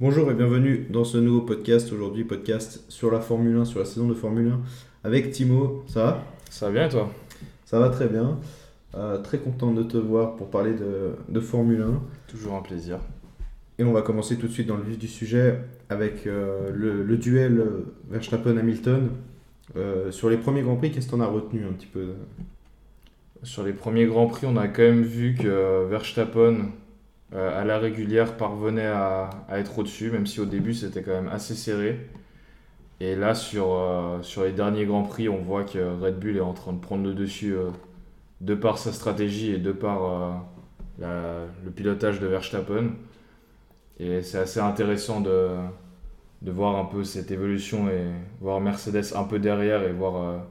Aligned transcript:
Bonjour 0.00 0.28
et 0.28 0.34
bienvenue 0.34 0.88
dans 0.90 1.04
ce 1.04 1.18
nouveau 1.18 1.42
podcast. 1.42 1.92
Aujourd'hui, 1.92 2.24
podcast 2.24 2.84
sur 2.88 3.12
la 3.12 3.20
Formule 3.20 3.56
1, 3.58 3.64
sur 3.64 3.78
la 3.78 3.84
saison 3.84 4.08
de 4.08 4.14
Formule 4.14 4.48
1 4.48 4.60
avec 5.04 5.30
Timo. 5.30 5.84
Ça 5.86 6.04
va? 6.04 6.24
Ça 6.50 6.66
va 6.66 6.72
bien 6.72 6.86
et 6.88 6.90
toi? 6.90 7.12
Ça 7.64 7.78
va 7.78 7.90
très 7.90 8.08
bien. 8.08 8.40
Euh, 8.96 9.18
très 9.18 9.38
content 9.38 9.72
de 9.72 9.84
te 9.84 9.96
voir 9.96 10.34
pour 10.34 10.50
parler 10.50 10.72
de, 10.72 11.12
de, 11.28 11.38
Formule 11.38 11.82
1. 11.82 12.02
Toujours 12.26 12.54
un 12.54 12.60
plaisir. 12.60 12.98
Et 13.78 13.84
on 13.84 13.92
va 13.92 14.02
commencer 14.02 14.36
tout 14.36 14.48
de 14.48 14.52
suite 14.52 14.66
dans 14.66 14.76
le 14.76 14.82
vif 14.82 14.98
du 14.98 15.06
sujet 15.06 15.60
avec 15.88 16.26
euh, 16.26 16.72
le, 16.74 17.04
le, 17.04 17.16
duel 17.16 17.64
Verstappen-Hamilton. 18.10 19.10
Euh, 19.76 20.10
sur 20.10 20.28
les 20.28 20.38
premiers 20.38 20.62
Grands 20.62 20.74
Prix, 20.76 20.90
qu'est-ce 20.90 21.06
que 21.06 21.12
tu 21.12 21.16
en 21.16 21.20
as 21.20 21.28
retenu 21.28 21.64
un 21.66 21.72
petit 21.72 21.86
peu? 21.86 22.14
Sur 23.44 23.62
les 23.62 23.72
premiers 23.72 24.06
Grands 24.06 24.26
Prix, 24.26 24.48
on 24.48 24.56
a 24.56 24.66
quand 24.66 24.82
même 24.82 25.04
vu 25.04 25.36
que 25.36 25.86
Verstappen 25.88 26.72
euh, 27.34 27.60
à 27.60 27.64
la 27.64 27.78
régulière 27.78 28.36
parvenait 28.36 28.86
à, 28.86 29.28
être 29.50 29.78
au-dessus, 29.78 30.10
même 30.10 30.26
si 30.26 30.40
au 30.40 30.44
début 30.46 30.72
c'était 30.72 31.02
quand 31.02 31.10
même 31.12 31.28
assez 31.28 31.54
serré. 31.54 32.08
Et 33.00 33.16
là, 33.16 33.34
sur, 33.34 33.74
euh, 33.74 34.22
sur 34.22 34.44
les 34.44 34.52
derniers 34.52 34.86
Grands 34.86 35.02
Prix, 35.02 35.28
on 35.28 35.38
voit 35.42 35.64
que 35.64 35.78
Red 36.00 36.20
Bull 36.20 36.36
est 36.36 36.40
en 36.40 36.52
train 36.52 36.72
de 36.72 36.78
prendre 36.78 37.04
le 37.04 37.12
dessus 37.14 37.54
euh, 37.54 37.70
de 38.40 38.54
par 38.54 38.78
sa 38.78 38.92
stratégie 38.92 39.50
et 39.52 39.58
de 39.58 39.72
par 39.72 40.44
le 41.00 41.70
pilotage 41.74 42.20
de 42.20 42.26
Verstappen. 42.26 42.90
Et 43.98 44.22
c'est 44.22 44.38
assez 44.38 44.60
intéressant 44.60 45.20
de, 45.20 45.50
de 46.42 46.52
voir 46.52 46.76
un 46.76 46.84
peu 46.84 47.04
cette 47.04 47.30
évolution 47.30 47.88
et 47.88 48.06
voir 48.40 48.60
Mercedes 48.60 49.14
un 49.16 49.24
peu 49.24 49.38
derrière 49.38 49.82
et 49.82 49.92
voir 49.92 50.44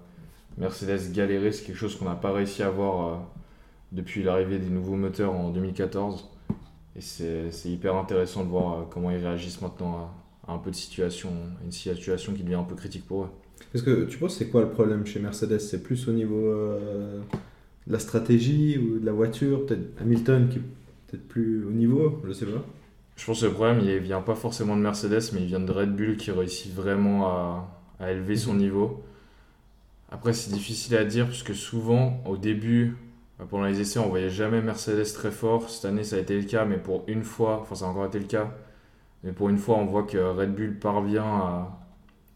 Mercedes 0.58 1.12
galérer. 1.14 1.52
C'est 1.52 1.66
quelque 1.66 1.78
chose 1.78 1.96
qu'on 1.98 2.06
n'a 2.06 2.16
pas 2.16 2.32
réussi 2.32 2.64
à 2.64 2.70
voir 2.70 3.22
depuis 3.92 4.24
l'arrivée 4.24 4.60
des 4.60 4.70
nouveaux 4.70 4.96
moteurs 4.96 5.34
en 5.34 5.50
2014. 5.50 6.33
Et 6.96 7.02
c'est 7.02 7.70
hyper 7.70 7.96
intéressant 7.96 8.44
de 8.44 8.50
voir 8.50 8.74
euh, 8.74 8.84
comment 8.90 9.10
ils 9.10 9.18
réagissent 9.18 9.62
maintenant 9.62 10.12
à, 10.48 10.54
un 10.54 10.58
peu 10.58 10.70
de 10.70 10.76
situation, 10.76 11.32
une 11.64 11.72
situation 11.72 12.34
qui 12.34 12.44
devient 12.44 12.56
un 12.56 12.64
peu 12.64 12.76
critique 12.76 13.06
pour 13.08 13.24
eux. 13.24 13.30
Est-ce 13.74 13.84
que 13.84 14.06
tu 14.06 14.18
penses 14.18 14.38
c'est 14.38 14.50
quoi 14.50 14.62
le 14.62 14.70
problème 14.70 15.06
chez 15.06 15.20
Mercedes? 15.20 15.60
C'est 15.60 15.82
plus 15.82 16.08
au 16.08 16.12
niveau 16.12 16.46
euh, 16.46 17.20
de 17.88 17.94
la 17.94 18.00
stratégie 18.00 18.78
ou 18.78 19.00
de 19.00 19.06
la 19.06 19.12
voiture? 19.14 19.66
Peut-être 19.66 20.00
Hamilton 20.02 20.50
qui 20.50 20.60
est 20.60 20.62
peut-être 21.08 21.28
plus 21.28 21.66
au 21.66 21.72
niveau 21.72 22.22
Je 22.28 22.34
sais 22.34 22.46
pas. 22.46 22.64
Je 23.16 23.26
pense 23.26 23.42
que 23.42 23.46
le 23.46 23.54
problème 23.54 23.80
il 23.80 23.98
vient 24.00 24.22
pas 24.22 24.36
forcément 24.36 24.76
de 24.76 24.82
Mercedes 24.82 25.32
mais 25.34 25.42
il 25.42 25.48
vient 25.48 25.60
de 25.60 25.72
Red 25.72 25.96
Bull 25.96 26.18
qui 26.18 26.30
réussit 26.32 26.74
vraiment 26.74 27.28
à, 27.28 27.82
à 28.00 28.12
élever 28.12 28.36
son 28.36 28.54
mhm. 28.54 28.60
niveau. 28.60 29.04
Après 30.12 30.34
c'est 30.34 30.52
difficile 30.52 30.96
à 30.96 31.06
dire 31.06 31.28
puisque 31.28 31.56
souvent 31.56 32.22
au 32.28 32.38
début 32.38 32.96
pendant 33.50 33.66
les 33.66 33.82
essais, 33.82 34.00
on 34.00 34.10
voyait 34.10 34.30
jamais 34.30 34.62
Mercedes 34.62 35.12
très 35.14 35.32
fort. 35.32 35.70
Cette 35.70 35.86
année, 35.86 36.04
ça 36.04 36.18
a 36.18 36.20
été 36.20 36.40
le 36.40 36.46
cas, 36.46 36.66
mais 36.66 36.78
pour 36.78 37.04
une 37.08 37.24
fois, 37.24 37.60
enfin, 37.62 37.76
ça 37.76 37.86
a 37.86 37.88
encore 37.88 38.06
été 38.06 38.20
le 38.20 38.26
cas. 38.26 38.52
Mais 39.24 39.32
pour 39.32 39.50
une 39.50 39.58
fois, 39.58 39.78
on 39.78 39.86
voit 39.86 40.04
que 40.04 40.18
Red 40.18 40.54
Bull 40.54 40.78
parvient 40.80 41.26
à, 41.26 41.80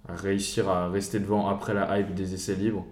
réussir 0.10 0.70
à 0.70 0.90
rester 0.90 1.20
devant 1.20 1.48
après 1.48 1.74
la 1.74 2.00
hype 2.00 2.14
des 2.16 2.34
essais 2.34 2.56
libres. 2.56 2.86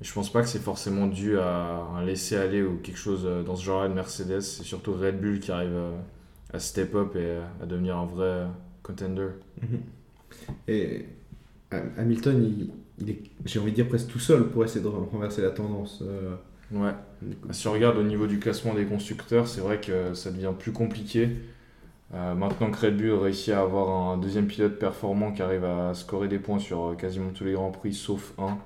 Et 0.00 0.04
je 0.04 0.12
pense 0.12 0.30
pas 0.32 0.42
que 0.42 0.48
c'est 0.48 0.58
forcément 0.58 1.06
dû 1.06 1.38
à 1.38 1.86
un 1.96 2.04
laisser-aller 2.04 2.62
ou 2.62 2.78
quelque 2.78 2.98
chose 2.98 3.22
euh, 3.24 3.44
dans 3.44 3.54
ce 3.54 3.64
genre-là 3.64 3.88
de 3.88 3.94
Mercedes. 3.94 4.40
C'est 4.40 4.64
surtout 4.64 4.92
Red 4.92 5.20
Bull 5.20 5.38
qui 5.38 5.52
arrive 5.52 5.70
euh, 5.72 5.96
à 6.52 6.58
step 6.58 6.96
up 6.96 7.14
et 7.14 7.38
à 7.62 7.66
devenir 7.66 7.96
un 7.96 8.06
vrai 8.06 8.46
contender. 8.82 9.28
Mhm. 9.62 9.80
Et 10.66 11.06
Hamilton, 11.70 12.70
il, 12.98 13.10
est, 13.10 13.22
j'ai 13.44 13.60
envie 13.60 13.70
de 13.70 13.76
dire, 13.76 13.88
presque 13.88 14.08
tout 14.08 14.18
seul 14.18 14.48
pour 14.48 14.64
essayer 14.64 14.80
de 14.80 14.88
renverser 14.88 15.42
la 15.42 15.50
tendance. 15.50 16.02
Ouais. 16.72 16.92
Si 17.50 17.68
on 17.68 17.72
regarde 17.72 17.98
au 17.98 18.02
niveau 18.02 18.26
du 18.26 18.38
classement 18.38 18.74
des 18.74 18.84
constructeurs, 18.84 19.46
c'est 19.46 19.60
vrai 19.60 19.80
que 19.80 20.14
ça 20.14 20.30
devient 20.30 20.52
plus 20.58 20.72
compliqué. 20.72 21.28
Euh, 22.14 22.34
maintenant 22.34 22.70
que 22.70 22.78
Red 22.78 22.96
Bull 22.96 23.12
réussit 23.12 23.54
à 23.54 23.60
avoir 23.62 24.10
un 24.12 24.18
deuxième 24.18 24.46
pilote 24.46 24.78
performant 24.78 25.32
qui 25.32 25.40
arrive 25.40 25.64
à 25.64 25.94
scorer 25.94 26.28
des 26.28 26.38
points 26.38 26.58
sur 26.58 26.88
euh, 26.88 26.94
quasiment 26.94 27.30
tous 27.30 27.44
les 27.44 27.52
grands 27.52 27.70
prix 27.70 27.94
sauf 27.94 28.34
un, 28.38 28.58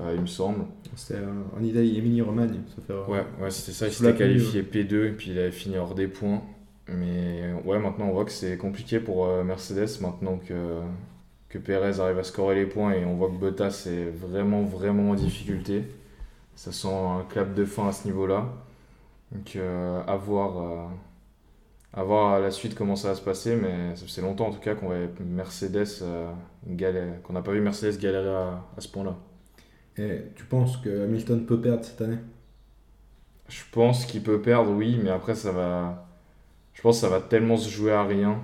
euh, 0.00 0.12
il 0.14 0.20
me 0.20 0.26
semble. 0.26 0.66
C'était 0.94 1.20
en 1.56 1.62
Italie, 1.62 1.98
Emilie 1.98 2.20
Romagne. 2.20 2.60
ouais, 2.88 3.24
ouais 3.40 3.50
c'était 3.50 3.72
ça. 3.72 3.86
Il 3.86 3.92
s'était 3.92 4.14
qualifié 4.14 4.62
P2 4.62 5.06
et 5.06 5.12
puis 5.12 5.30
il 5.30 5.38
avait 5.38 5.50
fini 5.50 5.78
hors 5.78 5.94
des 5.94 6.08
points. 6.08 6.42
Mais 6.88 7.54
ouais, 7.64 7.78
maintenant 7.78 8.06
on 8.08 8.12
voit 8.12 8.26
que 8.26 8.32
c'est 8.32 8.58
compliqué 8.58 9.00
pour 9.00 9.26
Mercedes 9.42 10.02
maintenant 10.02 10.38
que, 10.46 10.80
que 11.48 11.56
Perez 11.56 11.98
arrive 12.00 12.18
à 12.18 12.24
scorer 12.24 12.56
les 12.56 12.66
points 12.66 12.92
et 12.92 13.06
on 13.06 13.14
voit 13.14 13.28
que 13.28 13.36
Bottas 13.36 13.86
est 13.86 14.10
vraiment, 14.10 14.62
vraiment 14.62 15.12
en 15.12 15.14
difficulté 15.14 15.84
ça 16.56 16.72
sent 16.72 16.88
un 16.88 17.24
clap 17.28 17.54
de 17.54 17.64
fin 17.64 17.88
à 17.88 17.92
ce 17.92 18.06
niveau-là. 18.06 18.46
Donc 19.32 19.56
euh, 19.56 20.02
à, 20.06 20.16
voir, 20.16 20.58
euh, 20.58 20.86
à 21.92 22.02
voir 22.04 22.34
à 22.34 22.38
la 22.38 22.50
suite 22.50 22.74
comment 22.74 22.96
ça 22.96 23.08
va 23.08 23.14
se 23.14 23.22
passer, 23.22 23.56
mais 23.56 23.96
ça 23.96 24.06
fait 24.06 24.20
longtemps 24.22 24.48
en 24.48 24.52
tout 24.52 24.60
cas 24.60 24.74
qu'on 24.74 24.90
Mercedes 25.20 26.02
euh, 26.02 26.30
qu'on 27.22 27.32
n'a 27.32 27.42
pas 27.42 27.52
vu 27.52 27.60
Mercedes 27.60 27.98
galérer 27.98 28.34
à, 28.34 28.64
à 28.76 28.80
ce 28.80 28.88
point-là. 28.88 29.16
Et 29.96 30.22
tu 30.36 30.44
penses 30.44 30.76
que 30.78 31.04
Hamilton 31.04 31.46
peut 31.46 31.60
perdre 31.60 31.84
cette 31.84 32.00
année? 32.00 32.18
Je 33.48 33.62
pense 33.72 34.06
qu'il 34.06 34.22
peut 34.22 34.40
perdre, 34.40 34.70
oui, 34.72 34.98
mais 35.02 35.10
après 35.10 35.34
ça 35.34 35.52
va. 35.52 36.06
Je 36.72 36.82
pense 36.82 36.96
que 36.96 37.00
ça 37.02 37.08
va 37.08 37.20
tellement 37.20 37.56
se 37.56 37.68
jouer 37.70 37.92
à 37.92 38.04
rien. 38.04 38.40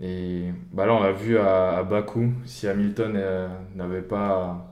Et 0.00 0.50
bah 0.72 0.86
là, 0.86 0.94
on 0.94 1.00
l'a 1.02 1.12
vu 1.12 1.38
à, 1.38 1.76
à 1.76 1.82
Bakou, 1.84 2.32
si 2.44 2.66
Hamilton 2.66 3.20
n'avait 3.76 4.02
pas 4.02 4.69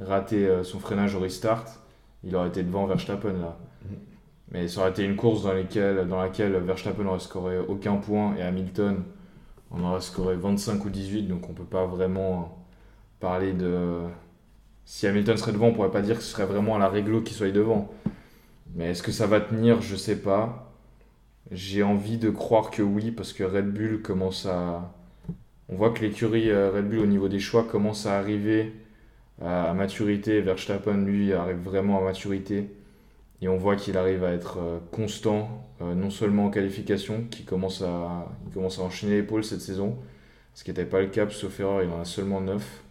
raté 0.00 0.46
euh, 0.46 0.62
son 0.64 0.78
freinage 0.78 1.14
au 1.14 1.20
restart, 1.20 1.64
il 2.24 2.34
aurait 2.36 2.48
été 2.48 2.62
devant 2.62 2.86
Verstappen 2.86 3.32
là. 3.32 3.58
Mhm. 3.84 3.96
Mais 4.52 4.68
ça 4.68 4.80
aurait 4.80 4.90
été 4.90 5.04
une 5.04 5.16
course 5.16 5.42
dans, 5.42 5.54
dans 6.06 6.22
laquelle 6.22 6.56
Verstappen 6.56 7.04
n'aurait 7.04 7.20
scoré 7.20 7.58
aucun 7.58 7.96
point 7.96 8.34
et 8.36 8.42
Hamilton 8.42 9.02
en 9.70 9.82
aurait 9.82 10.00
scoré 10.00 10.36
25 10.36 10.84
ou 10.84 10.90
18, 10.90 11.24
donc 11.24 11.48
on 11.48 11.52
peut 11.52 11.64
pas 11.64 11.86
vraiment 11.86 12.66
parler 13.20 13.52
de. 13.52 14.00
Si 14.84 15.06
Hamilton 15.06 15.36
serait 15.36 15.52
devant, 15.52 15.66
on 15.66 15.74
pourrait 15.74 15.90
pas 15.90 16.00
dire 16.00 16.16
que 16.16 16.22
ce 16.22 16.30
serait 16.30 16.46
vraiment 16.46 16.76
à 16.76 16.78
la 16.78 16.88
réglo 16.88 17.20
qu'il 17.20 17.36
soit 17.36 17.50
devant. 17.50 17.90
Mais 18.74 18.90
est-ce 18.90 19.02
que 19.02 19.12
ça 19.12 19.26
va 19.26 19.40
tenir? 19.40 19.82
Je 19.82 19.96
sais 19.96 20.16
pas. 20.16 20.72
J'ai 21.50 21.82
envie 21.82 22.18
de 22.18 22.30
croire 22.30 22.70
que 22.70 22.82
oui, 22.82 23.10
parce 23.10 23.32
que 23.32 23.44
Red 23.44 23.72
Bull 23.72 24.00
commence 24.02 24.46
à. 24.46 24.94
On 25.68 25.76
voit 25.76 25.90
que 25.90 26.00
l'écurie 26.00 26.50
euh, 26.50 26.70
Red 26.70 26.88
Bull 26.88 27.00
au 27.00 27.06
niveau 27.06 27.28
des 27.28 27.40
choix 27.40 27.64
commence 27.64 28.06
à 28.06 28.18
arriver 28.18 28.72
à, 29.42 29.72
maturité. 29.74 30.40
Verstappen, 30.40 31.04
lui, 31.04 31.32
arrive 31.32 31.58
vraiment 31.58 31.98
à 31.98 32.04
maturité. 32.04 32.70
Et 33.40 33.48
on 33.48 33.56
voit 33.56 33.76
qu'il 33.76 33.96
arrive 33.96 34.24
à 34.24 34.32
être 34.32 34.58
euh, 34.58 34.78
constant, 34.90 35.64
euh, 35.80 35.94
non 35.94 36.10
seulement 36.10 36.46
en 36.46 36.50
qualification, 36.50 37.24
qui 37.30 37.44
commence 37.44 37.82
à, 37.82 38.28
il 38.46 38.52
commence 38.52 38.78
à 38.78 38.82
enchaîner 38.82 39.16
les 39.16 39.22
pôles 39.22 39.44
cette 39.44 39.60
saison, 39.60 39.96
ce 40.54 40.64
qui 40.64 40.70
n'était 40.70 40.84
pas 40.84 41.00
le 41.00 41.06
cas, 41.06 41.28
sauf 41.30 41.60
erreur, 41.60 41.82
il 41.84 41.90
en 41.90 42.00
a 42.00 42.04
seulement 42.04 42.40
9. 42.40 42.82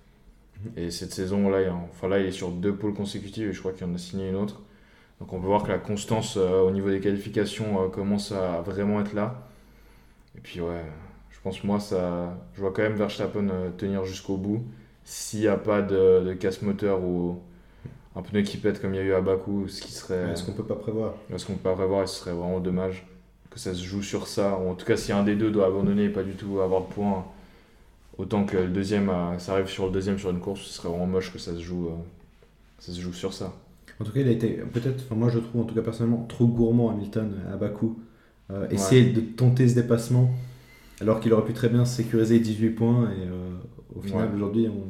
Mhm. 0.64 0.72
Et 0.78 0.92
cette 0.92 1.12
saison-là, 1.12 1.64
il, 1.64 1.70
enfin 1.70 2.08
là, 2.08 2.20
il 2.20 2.28
est 2.28 2.32
sur 2.32 2.52
deux 2.52 2.74
pôles 2.74 2.94
consécutifs 2.94 3.50
et 3.50 3.54
je 3.54 3.60
crois 3.60 3.74
qu'il 3.74 3.86
en 3.86 3.94
a 3.94 3.98
signé 3.98 4.30
une 4.30 4.36
autre. 4.36 4.62
Donc 5.20 5.34
on 5.34 5.40
peut 5.40 5.48
voir 5.48 5.64
que 5.64 5.70
la 5.70 5.80
constance 5.80 6.38
euh, 6.38 6.62
au 6.62 6.72
niveau 6.72 6.90
des 6.90 7.00
qualifications 7.02 7.90
commence 7.90 8.32
à 8.32 8.62
vraiment 8.62 9.02
être 9.02 9.14
là. 9.14 9.50
Et 10.38 10.40
puis 10.40 10.62
ouais, 10.62 10.86
je 11.30 11.40
pense 11.42 11.64
moi, 11.64 11.80
ça, 11.80 12.38
je 12.54 12.62
vois 12.62 12.72
quand 12.72 12.84
même 12.84 12.96
Verstappen 12.96 13.48
tenir 13.78 14.06
jusqu'au 14.06 14.38
bout 14.38 14.64
s'il 15.10 15.40
n'y 15.40 15.48
a 15.48 15.56
pas 15.56 15.82
de, 15.82 16.22
de 16.26 16.34
casse-moteur 16.34 17.02
ou 17.02 17.40
un 18.14 18.22
pneu 18.22 18.42
qui 18.42 18.58
pète 18.58 18.82
comme 18.82 18.94
il 18.94 18.98
y 18.98 19.00
a 19.00 19.04
eu 19.04 19.14
à 19.14 19.22
Bakou, 19.22 19.70
ce 19.70 19.82
qui 19.82 19.94
serait. 19.94 20.32
Est-ce 20.32 20.44
qu'on 20.44 20.52
peut 20.52 20.66
pas 20.66 20.76
prévoir? 20.76 21.14
Est-ce 21.34 21.46
qu'on 21.46 21.54
peut 21.54 21.70
pas 21.70 21.76
prévoir 21.76 22.04
et 22.04 22.08
ce 22.08 22.16
serait 22.16 22.34
vraiment 22.34 22.60
dommage 22.60 23.08
que 23.50 23.58
ça 23.58 23.74
se 23.74 23.82
joue 23.82 24.04
sur 24.04 24.28
ça. 24.28 24.60
Ou 24.60 24.70
en 24.70 24.76
tout 24.76 24.86
cas, 24.86 24.98
si 24.98 25.14
un 25.14 25.24
des 25.24 25.38
deux 25.38 25.50
doit 25.50 25.68
abandonner 25.68 26.06
et 26.06 26.10
pas 26.10 26.24
du 26.24 26.34
tout 26.34 26.60
avoir 26.60 26.82
de 26.82 26.88
points, 26.88 27.26
autant 28.18 28.44
que 28.44 28.58
le 28.58 28.68
deuxième, 28.68 29.10
ça 29.38 29.54
arrive 29.54 29.68
sur 29.68 29.86
le 29.86 29.94
deuxième 29.94 30.20
sur 30.20 30.30
une 30.30 30.42
course, 30.42 30.64
ce 30.64 30.74
serait 30.74 30.90
vraiment 30.90 31.08
moche 31.08 31.32
que 31.32 31.40
ça 31.40 31.54
se 31.54 31.62
joue, 31.62 31.88
euh, 31.88 31.96
ça 32.80 32.92
se 32.92 33.00
joue 33.00 33.14
sur 33.14 33.34
ça. 33.34 33.54
En 34.02 34.04
tout 34.04 34.12
cas, 34.12 34.20
il 34.20 34.28
a 34.28 34.32
été 34.32 34.62
peut-être, 34.74 35.06
enfin 35.06 35.16
moi 35.16 35.30
je 35.30 35.40
trouve 35.40 35.62
en 35.62 35.64
tout 35.64 35.74
cas 35.74 35.82
personnellement 35.82 36.26
trop 36.28 36.48
gourmand 36.48 36.90
Hamilton 36.90 37.34
à 37.50 37.56
Bakou. 37.56 37.98
Euh, 38.52 38.68
essayer 38.72 39.12
de 39.12 39.22
tenter 39.22 39.70
ce 39.70 39.76
dépassement 39.76 40.32
alors 41.00 41.22
qu'il 41.22 41.32
aurait 41.32 41.46
pu 41.46 41.54
très 41.54 41.70
bien 41.70 41.86
sécuriser 41.86 42.40
18 42.40 42.70
points 42.72 43.10
et 43.12 43.28
euh, 43.28 43.56
au 43.98 44.02
final 44.02 44.30
aujourd'hui 44.36 44.68
on. 44.70 44.84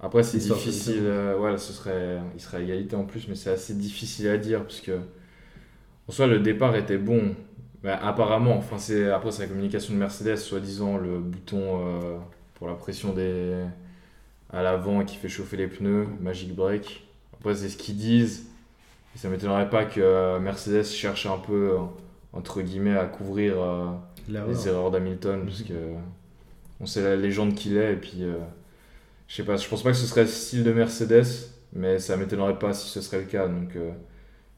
Après 0.00 0.22
c'est 0.22 0.38
difficile, 0.38 1.02
euh, 1.06 1.56
ce 1.56 1.72
serait, 1.72 2.20
il 2.34 2.40
serait 2.40 2.58
à 2.58 2.60
égalité 2.60 2.94
en 2.94 3.02
plus, 3.04 3.26
mais 3.26 3.34
c'est 3.34 3.50
assez 3.50 3.74
difficile 3.74 4.28
à 4.28 4.38
dire 4.38 4.62
parce 4.62 4.80
que 4.80 4.92
en 6.06 6.12
soi 6.12 6.28
le 6.28 6.38
départ 6.38 6.76
était 6.76 6.98
bon, 6.98 7.34
mais 7.82 7.90
apparemment, 7.90 8.56
enfin 8.56 8.78
c'est 8.78 9.10
après 9.10 9.32
c'est 9.32 9.42
la 9.42 9.48
communication 9.48 9.94
de 9.94 9.98
Mercedes, 9.98 10.36
soi-disant 10.36 10.98
le 10.98 11.18
bouton 11.18 11.80
euh, 11.82 12.16
pour 12.54 12.68
la 12.68 12.74
pression 12.74 13.12
des 13.12 13.54
à 14.50 14.62
l'avant 14.62 15.04
qui 15.04 15.16
fait 15.16 15.28
chauffer 15.28 15.56
les 15.56 15.66
pneus, 15.66 16.06
Magic 16.20 16.54
Brake. 16.54 17.04
Après 17.34 17.54
c'est 17.54 17.68
ce 17.68 17.76
qu'ils 17.76 17.96
disent. 17.96 18.46
Et 19.16 19.18
ça 19.18 19.28
m'étonnerait 19.28 19.68
pas 19.68 19.84
que 19.84 20.38
Mercedes 20.38 20.84
cherche 20.84 21.26
un 21.26 21.38
peu 21.38 21.72
entre 22.32 22.62
guillemets 22.62 22.96
à 22.96 23.06
couvrir 23.06 23.56
les 24.28 24.68
erreurs 24.68 24.90
d'Hamilton, 24.92 25.44
parce 25.44 25.62
que 25.62 25.74
on 26.80 26.86
sait 26.86 27.02
la 27.02 27.16
légende 27.16 27.54
qu'il 27.54 27.76
est, 27.76 27.94
et 27.94 27.96
puis 27.96 28.22
euh, 28.22 28.36
je 29.26 29.36
sais 29.36 29.44
pas, 29.44 29.56
je 29.56 29.68
pense 29.68 29.82
pas 29.82 29.90
que 29.90 29.96
ce 29.96 30.06
serait 30.06 30.22
le 30.22 30.28
style 30.28 30.64
de 30.64 30.72
Mercedes, 30.72 31.26
mais 31.72 31.98
ça 31.98 32.16
m'étonnerait 32.16 32.58
pas 32.58 32.72
si 32.72 32.88
ce 32.88 33.00
serait 33.00 33.20
le 33.20 33.26
cas, 33.26 33.48
donc 33.48 33.76
euh, 33.76 33.90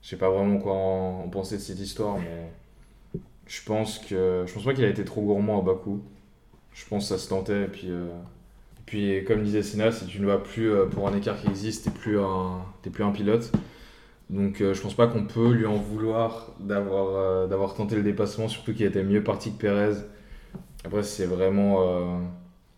je 0.03 0.09
sais 0.09 0.17
pas 0.17 0.31
vraiment 0.31 0.59
quoi 0.59 0.75
en, 0.75 1.29
penser 1.29 1.57
de 1.57 1.63
cette 1.63 1.81
histoire, 1.81 2.19
mais 2.19 2.53
Je 3.47 3.63
pense 3.65 3.99
que 3.99 4.45
je 4.47 4.53
pense 4.55 4.65
pas 4.65 4.75
qu'il 4.75 4.85
a 4.85 4.89
été 4.89 5.05
trop 5.05 5.23
gourmand 5.23 5.61
à 5.61 5.65
Bakou. 5.65 6.03
Je 6.73 6.87
pense 6.87 7.09
que 7.09 7.17
ça 7.17 7.19
se 7.19 7.29
tentait. 7.29 7.65
Et 7.65 7.67
puis, 7.67 7.91
euh, 7.91 8.07
puis 8.87 9.25
comme 9.25 9.43
disait 9.43 9.63
Senna, 9.63 9.91
si 9.93 10.07
tu 10.07 10.21
ne 10.21 10.27
vas 10.27 10.39
plus 10.39 10.73
pour 10.93 11.09
un 11.09 11.17
écart 11.17 11.41
qui 11.41 11.49
existe, 11.49 11.85
t'es 11.85 11.91
plus 11.91 12.19
un, 12.21 12.65
plus 12.93 13.05
un 13.05 13.13
pilote. 13.13 13.53
Donc 14.31 14.59
je 14.61 14.81
pense 14.81 14.95
pas 14.95 15.09
qu'on 15.09 15.27
peut 15.27 15.53
lui 15.53 15.67
en 15.67 15.77
vouloir 15.77 16.53
d'avoir 16.61 17.49
d'avoir 17.49 17.75
tenté 17.75 17.97
le 17.97 18.03
dépassement, 18.03 18.49
surtout 18.49 18.73
qu'il 18.75 18.87
était 18.87 19.03
mieux 19.03 19.25
parti 19.25 19.53
que 19.53 19.59
Perez. 19.59 19.97
Après, 20.85 21.03
c'est 21.03 21.27
vraiment 21.27 22.21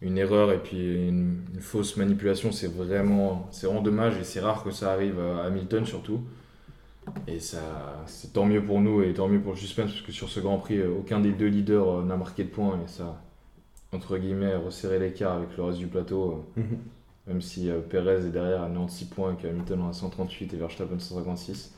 une 0.02 0.18
erreur 0.18 0.52
et 0.52 0.58
puis 0.58 1.08
une, 1.08 1.38
fausse 1.60 1.96
manipulation, 1.96 2.50
c'est 2.50 2.66
vraiment, 2.66 3.46
c'est 3.52 3.66
vraiment 3.66 3.82
dommage 3.82 4.18
et 4.18 4.24
c'est 4.24 4.40
rare 4.40 4.64
que 4.64 4.72
ça 4.72 4.92
arrive 4.92 5.20
à 5.20 5.44
Hamilton 5.44 5.86
surtout. 5.86 6.22
Et 7.26 7.40
ça, 7.40 8.04
c'est 8.06 8.32
tant 8.32 8.44
mieux 8.44 8.64
pour 8.64 8.80
nous 8.80 9.02
et 9.02 9.12
tant 9.12 9.28
mieux 9.28 9.40
pour 9.40 9.52
le 9.52 9.58
suspense 9.58 9.90
parce 9.90 10.02
que 10.02 10.12
sur 10.12 10.28
ce 10.28 10.40
Grand 10.40 10.58
Prix, 10.58 10.82
aucun 10.82 11.20
des 11.20 11.32
deux 11.32 11.46
leaders 11.46 11.88
euh, 11.88 12.04
n'a 12.04 12.16
marqué 12.16 12.44
de 12.44 12.48
points 12.48 12.78
et 12.84 12.88
ça, 12.88 13.20
entre 13.92 14.18
guillemets, 14.18 14.54
resserré 14.54 14.98
l'écart 14.98 15.36
avec 15.36 15.56
le 15.56 15.64
reste 15.64 15.78
du 15.78 15.88
plateau. 15.88 16.44
Euh, 16.56 16.60
mhm. 16.60 16.78
Même 17.28 17.40
si 17.40 17.70
euh, 17.70 17.80
Perez 17.80 18.26
est 18.26 18.30
derrière 18.30 18.62
à 18.62 18.68
96 18.68 19.08
points 19.08 19.34
et 19.34 19.36
qu'Hamilton 19.36 19.82
en 19.82 19.90
a 19.90 19.92
138 19.92 20.54
et 20.54 20.56
Verstappen 20.56 20.98
156. 20.98 21.74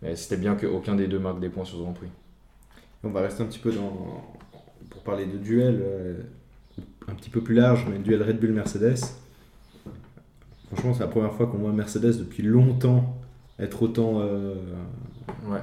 Mais 0.00 0.16
c'était 0.16 0.38
bien 0.38 0.54
qu'aucun 0.54 0.94
des 0.94 1.06
deux 1.06 1.18
marque 1.18 1.40
des 1.40 1.50
points 1.50 1.64
sur 1.64 1.78
ce 1.78 1.82
Grand 1.82 1.92
Prix. 1.92 2.08
On 3.04 3.10
va 3.10 3.20
rester 3.20 3.42
un 3.42 3.46
petit 3.46 3.58
peu 3.58 3.72
dans, 3.72 4.22
pour 4.90 5.02
parler 5.02 5.26
de 5.26 5.38
duel 5.38 5.82
un 7.08 7.14
petit 7.14 7.30
peu 7.30 7.40
plus 7.40 7.54
large, 7.54 7.86
mais 7.90 7.98
duel 7.98 8.22
Red 8.22 8.38
Bull-Mercedes. 8.38 8.98
Franchement, 10.68 10.94
c'est 10.94 11.00
la 11.00 11.08
première 11.08 11.32
fois 11.32 11.46
qu'on 11.46 11.58
voit 11.58 11.72
Mercedes 11.72 12.18
depuis 12.18 12.42
longtemps 12.42 13.18
être 13.58 13.82
autant. 13.82 14.20
Euh, 14.20 14.54
ouais. 15.46 15.60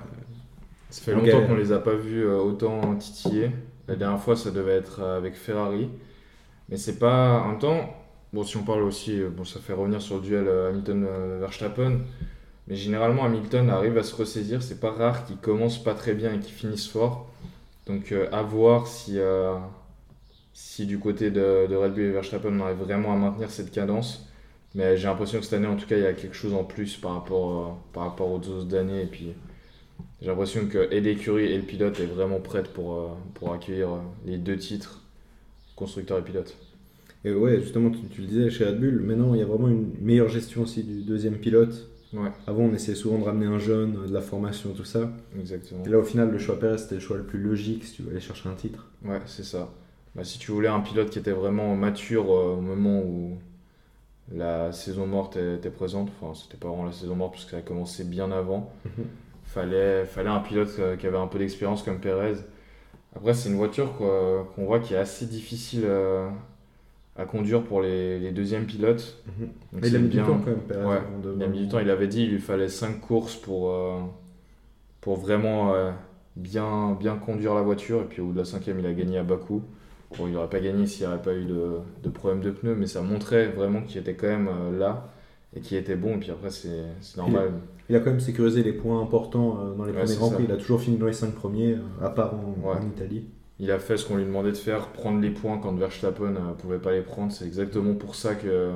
Ça 0.90 1.02
fait 1.02 1.14
longtemps 1.14 1.48
qu'on 1.48 1.56
les 1.56 1.72
a 1.72 1.80
pas 1.80 1.96
vus 1.96 2.26
euh, 2.26 2.38
autant 2.38 2.96
titiller. 2.96 3.52
La 3.88 3.96
dernière 3.96 4.20
fois, 4.20 4.36
ça 4.36 4.52
devait 4.52 4.76
être 4.76 5.02
euh, 5.02 5.18
avec 5.18 5.36
Ferrari. 5.36 5.90
Mais 6.70 6.78
c'est 6.78 6.98
pas. 6.98 7.42
En 7.42 7.50
même 7.50 7.60
temps, 7.60 7.96
bon, 8.34 8.44
si 8.44 8.58
on 8.58 8.64
parle 8.64 8.84
aussi, 8.84 9.22
bon, 9.36 9.46
ça 9.46 9.60
fait 9.60 9.74
revenir 9.74 10.02
sur 10.02 10.16
le 10.16 10.22
duel 10.22 10.48
Hamilton-Verstappen. 10.48 12.00
Mais 12.68 12.76
généralement, 12.76 13.26
Hamilton 13.26 13.70
arrive 13.70 13.98
à 13.98 14.04
se 14.04 14.16
ressaisir. 14.16 14.64
C'est 14.64 14.80
pas 14.80 14.92
rare 14.92 15.26
qu'il 15.26 15.38
commence 15.38 15.82
pas 15.82 15.94
très 15.94 16.14
bien 16.14 16.34
et 16.34 16.40
qu'il 16.40 16.54
finisse 16.54 16.88
fort. 16.88 17.30
Donc, 17.88 18.14
à 18.32 18.42
voir 18.42 18.88
si 18.88 19.20
si 20.56 20.86
du 20.86 21.00
côté 21.00 21.32
de, 21.32 21.76
Red 21.76 21.94
Bull 21.94 22.04
et 22.06 22.12
Verstappen 22.12 22.58
on 22.58 22.64
arrive 22.64 22.78
vraiment 22.78 23.14
à 23.14 23.18
maintenir 23.18 23.52
cette 23.52 23.72
cadence. 23.72 24.26
Mais 24.74 24.98
j'ai 24.98 25.08
l'impression 25.08 25.40
que 25.40 25.46
cette 25.46 25.54
année, 25.54 25.68
en 25.68 25.76
tout 25.76 25.86
cas, 25.86 25.98
il 25.98 26.04
y 26.04 26.06
a 26.06 26.14
quelque 26.14 26.36
chose 26.36 26.54
en 26.54 26.64
plus 26.64 26.98
par 26.98 27.14
rapport, 27.14 27.52
euh, 27.52 27.72
par 27.94 28.04
rapport 28.04 28.30
aux 28.30 28.40
autres 28.40 28.76
années. 28.76 29.04
Et 29.04 29.06
puis, 29.06 29.34
j'ai 30.22 30.28
l'impression 30.28 30.68
que 30.68 30.78
l'écurie 30.78 31.46
et 31.46 31.58
le 31.58 31.64
pilote 31.64 32.00
est 32.00 32.06
vraiment 32.06 32.40
prête 32.40 32.70
pour, 32.74 32.94
euh, 32.94 33.08
pour 33.36 33.54
accueillir 33.54 33.90
euh, 33.90 34.00
les 34.26 34.38
deux 34.38 34.58
titres, 34.58 35.02
constructeur 35.76 36.20
et 36.20 36.24
pilote. 36.24 36.58
Et 37.24 37.34
ouais, 37.34 37.60
justement, 37.62 37.90
tu, 37.90 38.22
le 38.22 38.28
disais 38.28 38.50
chez 38.50 38.66
Red 38.66 38.80
Bull, 38.80 39.00
maintenant 39.02 39.34
il 39.34 39.40
y 39.40 39.44
a 39.44 39.46
vraiment 39.46 39.68
une 39.68 39.94
meilleure 40.02 40.30
gestion 40.30 40.64
aussi 40.64 40.84
du 40.84 41.02
deuxième 41.04 41.38
pilote. 41.38 41.90
Ouais. 42.14 42.30
Avant, 42.48 42.64
on 42.64 42.74
essayait 42.74 42.96
souvent 42.96 43.18
de 43.18 43.24
ramener 43.24 43.46
un 43.46 43.60
jeune, 43.60 44.06
de 44.08 44.14
la 44.14 44.22
formation, 44.22 44.72
tout 44.74 44.86
ça. 44.86 45.12
Exactement. 45.38 45.84
Et 45.86 45.90
là, 45.90 45.98
au 45.98 46.04
final, 46.04 46.32
le 46.32 46.38
choix 46.38 46.60
Perez, 46.60 46.78
c'était 46.78 46.96
le 46.96 47.02
choix 47.02 47.18
le 47.18 47.24
plus 47.24 47.40
logique 47.40 47.84
si 47.84 47.96
tu 47.96 48.02
veux 48.04 48.12
aller 48.12 48.20
chercher 48.20 48.50
un 48.50 48.54
titre. 48.56 48.88
Ouais, 49.04 49.22
c'est 49.26 49.44
ça. 49.44 49.70
Bah, 50.16 50.24
si 50.24 50.40
tu 50.40 50.52
voulais 50.52 50.70
un 50.70 50.80
pilote 50.80 51.10
qui 51.10 51.20
était 51.20 51.32
vraiment 51.32 51.76
mature 51.76 52.30
au 52.30 52.62
moment 52.62 53.00
où 53.00 53.38
la 54.34 54.72
saison 54.72 55.08
morte 55.08 55.38
était 55.38 55.70
présente. 55.70 56.10
Enfin, 56.20 56.40
c'était 56.40 56.58
pas 56.58 56.70
vraiment 56.70 56.86
la 56.86 56.92
saison 56.92 57.16
morte 57.16 57.34
parce 57.34 57.46
qu'elle 57.46 57.60
a 57.60 57.64
commencé 57.64 58.04
bien 58.04 58.32
avant. 58.32 58.72
Mhm. 58.86 59.06
fallait, 59.44 60.06
fallait 60.06 60.30
un 60.30 60.40
pilote 60.40 60.76
euh, 60.80 60.96
qui 60.96 61.08
avait 61.08 61.18
un 61.18 61.28
peu 61.28 61.38
d'expérience 61.40 61.84
comme 61.84 62.00
Perez. 62.00 62.36
Après, 63.16 63.34
c'est 63.34 63.50
une 63.50 63.56
voiture 63.56 63.94
qu'on 63.98 64.66
voit 64.66 64.80
qui 64.80 64.94
est 64.94 64.98
assez 64.98 65.26
difficile 65.26 65.84
euh, 65.86 66.28
à 67.16 67.26
conduire 67.26 67.64
pour 67.64 67.82
les, 67.82 68.20
les 68.20 68.32
deuxièmes 68.32 68.66
pilotes. 68.66 69.24
Mhm. 69.40 69.50
il 69.84 69.96
a 69.96 70.00
mis 70.00 70.10
du 70.10 70.18
temps 70.18 70.40
quand 70.44 70.52
même, 70.52 70.60
Perez. 70.68 71.00
il 71.36 71.44
a 71.44 71.48
mis 71.48 71.60
du 71.60 71.68
temps. 71.68 71.80
Il 71.80 71.90
avait 71.90 72.08
dit 72.08 72.24
qu'il 72.24 72.34
lui 72.34 72.42
fallait 72.42 72.68
5 72.68 73.00
courses 73.00 73.36
pour, 73.36 73.72
euh, 73.72 74.00
pour 75.02 75.18
vraiment 75.18 75.74
bien, 76.36 76.98
bien 77.00 77.16
conduire 77.16 77.54
la 77.54 77.62
voiture. 77.62 78.02
Et 78.02 78.06
puis 78.06 78.22
au 78.22 78.26
bout 78.26 78.34
de 78.34 78.40
la 78.40 78.46
cinquième, 78.46 78.80
il 78.80 78.86
a 78.86 78.94
gagné 78.94 79.18
à 79.18 79.24
Bakou. 79.24 79.64
Bon, 80.18 80.28
il 80.28 80.34
n'aurait 80.34 80.50
pas 80.50 80.60
gagné 80.60 80.86
s'il 80.86 81.06
n'y 81.06 81.14
avait 81.14 81.22
pas 81.22 81.34
eu 81.34 81.46
de, 81.46 81.80
de, 82.04 82.10
problème 82.10 82.42
de 82.42 82.52
pneus, 82.52 82.76
mais 82.76 82.88
ça 82.88 83.02
montrait 83.02 83.48
vraiment 83.48 83.82
qu'il 83.82 84.00
était 84.00 84.14
quand 84.14 84.28
même 84.28 84.48
euh, 84.48 84.78
là 84.78 85.10
et 85.56 85.62
qu'il 85.62 85.78
était 85.78 85.96
bon. 85.96 86.16
Et 86.16 86.18
puis 86.18 86.32
après, 86.32 86.52
c'est 86.52 87.18
normal. 87.18 87.54
Il, 87.90 87.96
a 87.96 88.00
quand 88.00 88.12
même 88.12 88.20
sécurisé 88.20 88.64
les 88.64 88.74
points 88.74 89.02
importants 89.02 89.60
euh, 89.60 89.76
dans 89.76 89.86
les 89.86 89.94
premiers 89.94 90.16
Grands 90.16 90.32
Prix. 90.32 90.46
Il 90.48 90.52
a 90.52 90.58
toujours 90.58 90.82
fini 90.82 90.98
dans 90.98 91.08
les 91.08 91.14
5 91.14 91.34
premiers, 91.34 91.74
euh, 91.74 92.06
à 92.06 92.10
part 92.10 92.34
en, 92.34 92.82
Italie. 92.88 93.26
Il 93.60 93.72
a 93.72 93.80
fait 93.80 93.96
ce 93.98 94.06
qu'on 94.06 94.18
lui 94.18 94.26
demandait 94.26 94.52
de 94.52 94.58
faire, 94.58 94.88
prendre 94.90 95.22
les 95.22 95.30
points 95.30 95.58
quand 95.58 95.74
Verstappen 95.74 96.32
ne 96.32 96.54
pouvait 96.54 96.80
pas 96.80 96.92
les 96.92 97.02
prendre. 97.02 97.32
C'est 97.32 97.46
exactement 97.46 97.94
pour 97.94 98.16
ça 98.16 98.36
que, 98.36 98.72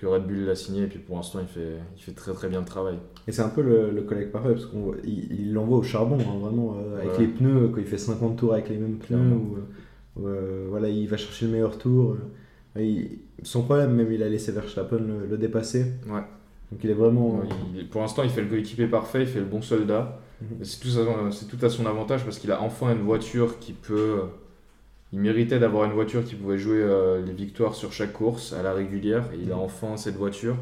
que 0.00 0.06
Red 0.06 0.26
Bull 0.26 0.44
l'a 0.44 0.56
signé. 0.56 0.84
Et 0.84 0.86
puis 0.86 0.98
pour 0.98 1.16
l'instant, 1.16 1.38
il 1.40 1.46
fait, 1.46 1.76
il 1.96 2.02
fait 2.02 2.12
très 2.12 2.32
très 2.32 2.48
bien 2.48 2.60
le 2.60 2.66
travail. 2.66 2.98
Et 3.28 3.32
c'est 3.32 3.42
un 3.42 3.48
peu 3.48 3.62
le, 3.62 3.90
le 3.92 4.02
collègue 4.02 4.30
parfait, 4.30 4.54
parce 4.54 4.66
qu'il 4.66 5.52
l'envoie 5.52 5.78
au 5.78 5.82
charbon, 5.82 6.18
hein, 6.18 6.38
vraiment, 6.40 6.76
avec 7.00 7.18
les 7.18 7.28
pneus, 7.28 7.68
quand 7.68 7.78
il 7.80 7.86
fait 7.86 7.98
50 7.98 8.36
tours 8.36 8.54
avec 8.54 8.68
les 8.68 8.76
mêmes 8.76 8.98
pneus. 8.98 9.18
Euh, 10.20 10.66
voilà, 10.68 10.88
il 10.88 11.06
va 11.06 11.16
chercher 11.16 11.46
le 11.46 11.52
meilleur 11.52 11.78
tour. 11.78 12.16
Euh, 12.76 13.02
son 13.42 13.62
problème, 13.62 13.94
même, 13.94 14.12
il 14.12 14.22
a 14.22 14.28
laissé 14.28 14.50
Verstappen 14.52 14.98
le, 14.98 15.26
le 15.26 15.38
dépasser. 15.38 15.92
Ouais. 16.08 16.22
Donc 16.70 16.84
il 16.84 16.90
est 16.90 16.94
vraiment. 16.94 17.40
pour 17.90 18.00
l'instant, 18.00 18.22
il 18.24 18.30
fait 18.30 18.42
le 18.42 18.48
coéquipier 18.48 18.88
parfait, 18.88 19.22
il 19.22 19.26
fait 19.28 19.38
le 19.40 19.46
bon 19.46 19.62
soldat. 19.62 20.20
C'est 20.62 20.80
tout, 20.80 21.56
tout, 21.56 21.66
à 21.66 21.70
son 21.70 21.86
avantage 21.86 22.24
parce 22.24 22.38
qu'il 22.38 22.52
a 22.52 22.62
enfin 22.62 22.92
une 22.92 23.02
voiture 23.02 23.58
qui 23.58 23.72
peut. 23.72 24.22
Il 25.12 25.20
méritait 25.20 25.58
d'avoir 25.58 25.84
une 25.84 25.92
voiture 25.92 26.24
qui 26.24 26.34
pouvait 26.34 26.58
jouer 26.58 26.80
euh, 26.80 27.24
les 27.24 27.32
victoires 27.32 27.74
sur 27.74 27.92
chaque 27.92 28.12
course 28.12 28.52
à 28.52 28.62
la 28.62 28.72
régulière. 28.72 29.24
Et 29.32 29.38
il 29.42 29.52
a 29.52 29.56
mhm. 29.56 29.62
enfin 29.62 29.96
cette 29.96 30.16
voiture. 30.16 30.56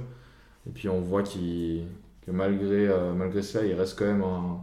Et 0.67 0.71
puis 0.71 0.89
on 0.89 1.01
voit 1.01 1.23
que 1.23 2.31
malgré, 2.31 2.89
malgré 3.17 3.43
ça, 3.43 3.65
il 3.65 3.75
reste 3.75 3.99
quand 3.99 4.07
même 4.07 4.23
un, 4.23 4.61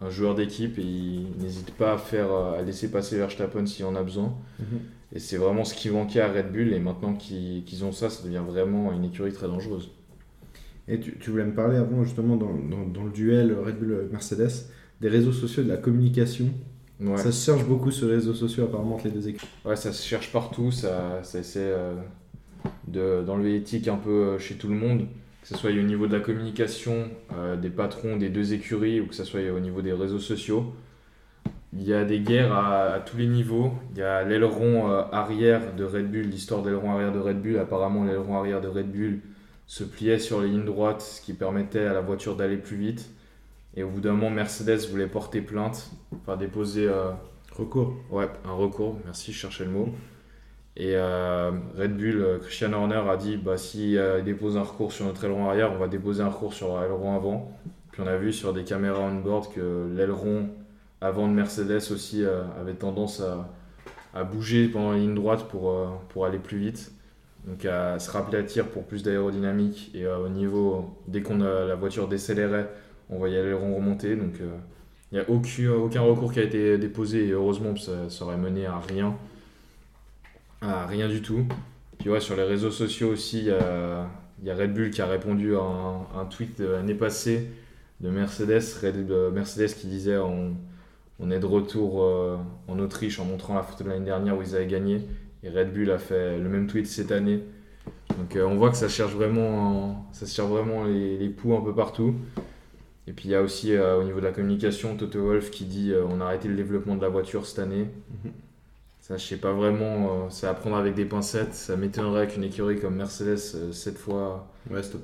un 0.00 0.10
joueur 0.10 0.34
d'équipe 0.34 0.78
et 0.78 0.82
il 0.82 1.32
n'hésite 1.38 1.72
pas 1.72 1.94
à, 1.94 1.98
faire, 1.98 2.32
à 2.32 2.62
laisser 2.62 2.90
passer 2.90 3.16
Verstappen 3.18 3.66
s'il 3.66 3.84
en 3.84 3.94
a 3.96 4.02
besoin. 4.02 4.34
Mhm. 4.58 4.80
Et 5.12 5.18
c'est 5.18 5.36
vraiment 5.36 5.64
ce 5.64 5.74
qui 5.74 5.90
manquait 5.90 6.20
à 6.20 6.32
Red 6.32 6.52
Bull. 6.52 6.72
Et 6.72 6.78
maintenant 6.78 7.14
qu'ils 7.14 7.84
ont 7.84 7.92
ça, 7.92 8.10
ça 8.10 8.22
devient 8.24 8.42
vraiment 8.46 8.92
une 8.92 9.04
écurie 9.04 9.32
très 9.32 9.46
dangereuse. 9.46 9.90
Et 10.90 11.00
tu, 11.00 11.16
tu 11.18 11.30
voulais 11.30 11.44
me 11.44 11.54
parler 11.54 11.76
avant, 11.76 12.02
justement, 12.04 12.36
dans, 12.36 12.52
dans, 12.52 12.84
dans 12.86 13.04
le 13.04 13.10
duel 13.10 13.56
Red 13.64 13.78
Bull-Mercedes, 13.78 14.66
des 15.00 15.08
réseaux 15.08 15.32
sociaux, 15.32 15.62
de 15.62 15.68
la 15.68 15.76
communication. 15.76 16.46
Ça 17.16 17.32
se 17.32 17.46
cherche 17.46 17.64
beaucoup 17.66 17.90
sur 17.90 18.08
les 18.08 18.16
réseaux 18.16 18.34
sociaux, 18.34 18.64
apparemment, 18.64 18.96
entre 18.96 19.06
les 19.06 19.12
deux 19.12 19.28
équipes. 19.28 19.48
Ouais, 19.64 19.76
ça 19.76 19.92
se 19.92 20.06
cherche 20.06 20.30
partout. 20.32 20.70
Ça, 20.70 21.20
ça 21.22 21.38
essaie 21.38 21.72
euh, 21.72 21.94
d'enlever 23.22 23.52
l'éthique 23.52 23.88
un 23.88 23.96
peu 23.96 24.10
euh, 24.10 24.38
chez 24.38 24.56
tout 24.56 24.68
le 24.68 24.74
monde 24.74 25.06
que 25.42 25.48
ce 25.48 25.56
soit 25.56 25.70
au 25.70 25.82
niveau 25.82 26.06
de 26.06 26.12
la 26.12 26.20
communication 26.20 27.08
euh, 27.34 27.56
des 27.56 27.70
patrons 27.70 28.16
des 28.16 28.28
deux 28.28 28.52
écuries 28.52 29.00
ou 29.00 29.06
que 29.06 29.14
ce 29.14 29.24
soit 29.24 29.40
au 29.50 29.60
niveau 29.60 29.82
des 29.82 29.92
réseaux 29.92 30.18
sociaux. 30.18 30.74
Il 31.72 31.84
y 31.84 31.94
a 31.94 32.04
des 32.04 32.18
guerres 32.20 32.52
à, 32.52 32.98
tous 33.06 33.16
les 33.16 33.28
niveaux. 33.28 33.72
Il 33.92 33.98
y 33.98 34.02
a 34.02 34.24
l'aileron 34.24 34.90
euh, 34.90 35.02
arrière 35.12 35.74
de 35.74 35.84
Red 35.84 36.10
Bull, 36.10 36.22
l'histoire 36.22 36.62
de 36.62 36.68
l'aileron 36.68 36.92
arrière 36.92 37.12
de 37.12 37.20
Red 37.20 37.40
Bull. 37.40 37.58
Apparemment, 37.58 38.04
l'aileron 38.04 38.38
arrière 38.38 38.60
de 38.60 38.68
Red 38.68 38.90
Bull 38.90 39.20
se 39.70 39.84
pliait 39.84 40.18
sur 40.18 40.40
les 40.40 40.48
lignes 40.48 40.64
droites, 40.64 41.00
ce 41.00 41.20
qui 41.20 41.32
permettait 41.32 41.84
à 41.84 41.92
la 41.92 42.00
voiture 42.00 42.34
d'aller 42.34 42.56
plus 42.56 42.76
vite. 42.76 43.08
Et 43.76 43.84
au 43.84 43.88
bout 43.88 44.00
d'un 44.00 44.14
moment, 44.14 44.28
Mercedes 44.28 44.90
voulait 44.90 45.06
porter 45.06 45.42
plainte, 45.42 45.92
enfin 46.12 46.36
déposer. 46.36 46.88
Euh, 46.88 47.12
recours. 47.56 47.94
Ouais, 48.10 48.28
un 48.44 48.52
recours, 48.52 48.98
merci, 49.04 49.32
je 49.32 49.38
cherchais 49.38 49.64
le 49.64 49.70
mot. 49.70 49.90
Et 50.76 50.96
euh, 50.96 51.52
Red 51.78 51.96
Bull, 51.96 52.20
euh, 52.20 52.38
Christian 52.40 52.72
Horner 52.72 53.04
a 53.08 53.16
dit 53.16 53.36
bah, 53.36 53.56
si 53.56 53.96
euh, 53.96 54.22
dépose 54.22 54.56
un 54.56 54.64
recours 54.64 54.90
sur 54.90 55.04
notre 55.04 55.22
aileron 55.22 55.48
arrière, 55.48 55.70
on 55.72 55.78
va 55.78 55.86
déposer 55.86 56.24
un 56.24 56.30
recours 56.30 56.52
sur 56.52 56.80
l'aileron 56.80 57.14
avant. 57.14 57.56
Puis 57.92 58.02
on 58.02 58.08
a 58.08 58.16
vu 58.16 58.32
sur 58.32 58.52
des 58.52 58.64
caméras 58.64 58.98
on-board 58.98 59.52
que 59.54 59.88
l'aileron 59.94 60.48
avant 61.00 61.28
de 61.28 61.32
Mercedes 61.32 61.92
aussi 61.92 62.24
avait 62.60 62.74
tendance 62.74 63.20
à, 63.20 63.48
à, 64.14 64.24
bouger 64.24 64.66
pendant 64.66 64.90
la 64.90 64.98
ligne 64.98 65.14
droite 65.14 65.46
pour, 65.48 65.74
pour 66.08 66.26
aller 66.26 66.38
plus 66.38 66.58
vite. 66.58 66.92
Donc 67.46 67.64
à 67.64 67.98
se 67.98 68.10
rappeler 68.10 68.38
à 68.38 68.42
tir 68.42 68.68
pour 68.68 68.84
plus 68.84 69.02
d'aérodynamique. 69.02 69.90
Et 69.94 70.06
au 70.06 70.28
niveau, 70.28 70.96
dès 71.08 71.22
qu'on 71.22 71.40
a 71.40 71.64
la 71.64 71.74
voiture 71.74 72.08
décélérait, 72.08 72.68
on 73.08 73.18
voyait 73.18 73.42
l'aileron 73.42 73.74
remonter. 73.76 74.16
Donc 74.16 74.34
il 75.12 75.18
n'y 75.18 75.24
a 75.24 75.28
aucun, 75.28 76.00
recours 76.02 76.32
qui 76.32 76.38
a 76.38 76.44
été 76.44 76.78
déposé 76.78 77.26
et 77.26 77.30
heureusement 77.32 77.74
ça, 77.76 78.24
aurait 78.24 78.36
mené 78.36 78.66
à 78.66 78.78
rien. 78.78 79.16
Ah, 80.60 80.86
rien 80.86 81.08
du 81.08 81.20
tout. 81.20 81.46
Puis 81.98 82.10
ouais, 82.10 82.20
sur 82.20 82.36
les 82.36 82.44
réseaux 82.44 82.70
sociaux 82.70 83.08
aussi, 83.08 83.40
il 83.40 83.46
y 84.46 84.50
a, 84.50 84.54
Red 84.54 84.72
Bull 84.72 84.90
qui 84.90 85.02
a 85.02 85.06
répondu 85.06 85.56
à 85.56 85.60
un, 85.60 86.24
tweet 86.26 86.60
de 86.60 86.66
l'année 86.66 86.94
passée 86.94 87.50
de 88.00 88.08
Mercedes, 88.08 88.62
Red, 88.82 89.10
Mercedes 89.32 89.74
qui 89.74 89.88
disait 89.88 90.16
on, 90.16 90.54
est 91.30 91.40
de 91.40 91.46
retour 91.46 92.02
euh, 92.02 92.38
en 92.68 92.78
Autriche 92.78 93.18
en 93.18 93.24
montrant 93.24 93.54
la 93.54 93.62
photo 93.62 93.84
de 93.84 93.90
l'année 93.90 94.06
dernière 94.06 94.38
où 94.38 94.42
ils 94.42 94.54
avaient 94.54 94.66
gagné. 94.66 95.06
Et 95.42 95.48
Red 95.48 95.72
Bull 95.72 95.90
a 95.90 95.98
fait 95.98 96.38
le 96.38 96.48
même 96.48 96.66
tweet 96.66 96.86
cette 96.86 97.12
année. 97.12 97.40
Donc 98.18 98.36
euh, 98.36 98.44
on 98.44 98.56
voit 98.56 98.70
que 98.70 98.76
ça 98.76 98.88
cherche 98.88 99.12
vraiment, 99.12 100.06
ça 100.12 100.26
cherche 100.26 100.48
vraiment 100.48 100.84
les, 100.84 101.16
les 101.18 101.28
poux 101.28 101.54
un 101.54 101.60
peu 101.62 101.74
partout. 101.74 102.14
Et 103.06 103.12
puis 103.12 103.28
il 103.28 103.30
y 103.32 103.34
a 103.34 103.42
aussi 103.42 103.76
au 103.76 104.04
niveau 104.04 104.20
de 104.20 104.24
la 104.24 104.32
communication 104.32 104.96
Toto 104.96 105.20
Wolf 105.20 105.50
qui 105.50 105.64
dit 105.64 105.92
on 106.08 106.20
a 106.20 106.26
arrêté 106.26 106.48
le 106.48 106.54
développement 106.54 106.94
de 106.94 107.02
la 107.02 107.08
voiture 107.08 107.46
cette 107.46 107.58
année. 107.58 107.88
Mhm. 108.24 108.32
Ça, 109.10 109.16
je 109.16 109.26
sais 109.26 109.38
pas 109.38 109.52
vraiment, 109.52 110.30
c'est 110.30 110.46
à 110.46 110.54
prendre 110.54 110.76
avec 110.76 110.94
des 110.94 111.04
pincettes. 111.04 111.52
Ça 111.52 111.74
m'étonnerait 111.74 112.28
qu'une 112.28 112.44
écurie 112.44 112.78
comme 112.78 112.94
Mercedes, 112.94 113.72
cette 113.72 113.98
fois 113.98 114.46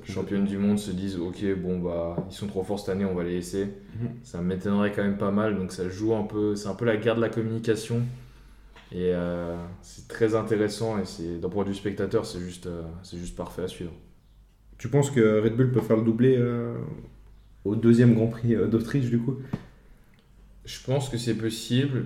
championne 0.05 0.45
du 0.45 0.57
monde, 0.57 0.79
se 0.79 0.91
dise 0.91 1.17
ok, 1.17 1.43
bon, 1.57 1.79
bah, 1.79 2.15
ils 2.29 2.33
sont 2.33 2.47
trop 2.47 2.63
forts 2.63 2.79
cette 2.79 2.87
année, 2.87 3.03
on 3.03 3.15
va 3.15 3.23
les 3.23 3.33
laisser. 3.33 3.65
Mhm. 3.65 4.09
Ça 4.23 4.39
m'étonnerait 4.39 4.93
quand 4.93 5.03
même 5.03 5.17
pas 5.17 5.31
mal. 5.31 5.57
Donc 5.57 5.73
ça 5.73 5.89
joue 5.89 6.15
un 6.15 6.23
peu, 6.23 6.55
c'est 6.55 6.69
un 6.69 6.73
peu 6.73 6.85
la 6.85 6.95
guerre 6.95 7.17
de 7.17 7.21
la 7.21 7.27
communication. 7.27 8.01
Et 8.91 9.11
euh, 9.13 9.55
c'est 9.81 10.07
très 10.07 10.35
intéressant 10.35 10.97
et 10.97 11.05
c'est 11.05 11.39
d'un 11.39 11.49
point 11.49 11.63
de 11.63 11.69
vue 11.69 11.75
spectateur, 11.75 12.25
c'est 12.25 12.39
juste, 12.39 12.67
euh, 12.67 12.83
c'est 13.03 13.17
juste 13.17 13.35
parfait 13.35 13.63
à 13.63 13.67
suivre. 13.67 13.91
Tu 14.77 14.87
penses 14.87 15.11
que 15.11 15.41
Red 15.41 15.55
Bull 15.55 15.71
peut 15.71 15.81
faire 15.81 15.97
le 15.97 16.03
doublé 16.03 16.37
euh, 16.37 16.77
au 17.65 17.75
deuxième 17.75 18.13
Grand 18.13 18.27
Prix 18.27 18.55
d'Autriche 18.55 19.09
du 19.09 19.19
coup? 19.19 19.37
Je 20.63 20.79
pense 20.85 21.09
que 21.09 21.17
c'est 21.17 21.33
possible 21.35 22.05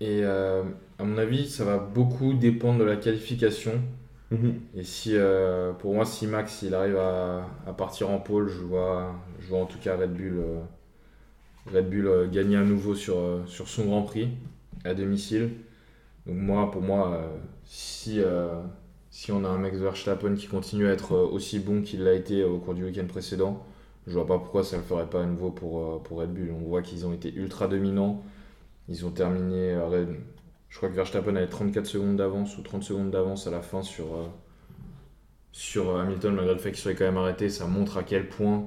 et 0.00 0.24
à 0.24 0.64
mon 1.04 1.16
avis, 1.16 1.48
ça 1.48 1.64
va 1.64 1.78
beaucoup 1.78 2.34
dépendre 2.34 2.80
de 2.80 2.84
la 2.84 2.96
qualification. 2.96 3.80
Mhm. 4.30 4.54
Et 4.74 4.82
si, 4.82 5.14
pour 5.78 5.94
moi, 5.94 6.04
si 6.04 6.26
Max 6.26 6.62
il 6.62 6.74
arrive 6.74 6.96
à, 6.96 7.48
à, 7.66 7.72
partir 7.72 8.10
en 8.10 8.18
pôle, 8.18 8.48
je 8.48 8.60
vois, 8.60 9.14
je 9.40 9.48
vois 9.48 9.60
en 9.60 9.66
tout 9.66 9.78
cas 9.78 9.96
Red 9.96 10.12
Bull, 10.12 10.42
Red 11.72 11.88
Bull 11.88 12.30
gagner 12.30 12.56
à 12.56 12.64
nouveau 12.64 12.94
sur, 12.94 13.42
sur 13.46 13.68
son 13.68 13.86
Grand 13.86 14.02
Prix 14.02 14.28
à 14.84 14.94
domicile. 14.94 15.50
Donc 16.26 16.36
moi, 16.36 16.70
pour 16.70 16.82
moi, 16.82 17.14
euh, 17.14 17.38
si, 17.64 18.20
euh, 18.20 18.60
si 19.10 19.32
on 19.32 19.44
a 19.44 19.48
un 19.48 19.58
Max 19.58 19.78
Verstappen 19.78 20.34
qui 20.34 20.46
continue 20.46 20.86
à 20.86 20.92
être 20.92 21.14
euh, 21.14 21.26
aussi 21.26 21.58
bon 21.58 21.82
qu'il 21.82 22.04
l'a 22.04 22.14
été 22.14 22.44
au 22.44 22.58
cours 22.58 22.74
du 22.74 22.84
week-end 22.84 23.06
précédent, 23.06 23.64
je 24.06 24.12
vois 24.12 24.26
pas 24.26 24.38
pourquoi 24.38 24.64
ça 24.64 24.76
ne 24.76 24.82
le 24.82 24.86
ferait 24.86 25.08
pas 25.08 25.22
à 25.22 25.26
nouveau 25.26 25.50
pour, 25.50 26.02
pour 26.02 26.18
Red 26.18 26.32
Bull. 26.32 26.52
On 26.56 26.64
voit 26.68 26.82
qu'ils 26.82 27.06
ont 27.06 27.12
été 27.12 27.32
ultra 27.34 27.68
dominants. 27.68 28.22
Ils 28.88 29.06
ont 29.06 29.10
terminé, 29.10 29.78
je 30.68 30.76
crois 30.76 30.88
que 30.88 30.94
Verstappen 30.94 31.36
avait 31.36 31.48
34 31.48 31.86
secondes 31.86 32.16
d'avance 32.16 32.58
ou 32.58 32.62
30 32.62 32.82
secondes 32.82 33.10
d'avance 33.10 33.46
à 33.46 33.52
la 33.52 33.62
fin 33.62 33.82
sur, 33.82 34.06
sur 35.52 35.96
Hamilton, 35.96 36.34
malgré 36.34 36.54
le 36.54 36.58
fait 36.58 36.72
qu'il 36.72 36.80
soit 36.80 36.94
quand 36.94 37.04
même 37.04 37.16
arrêté. 37.16 37.48
Ça 37.48 37.66
montre 37.66 37.96
à 37.96 38.02
quel 38.02 38.28
point 38.28 38.64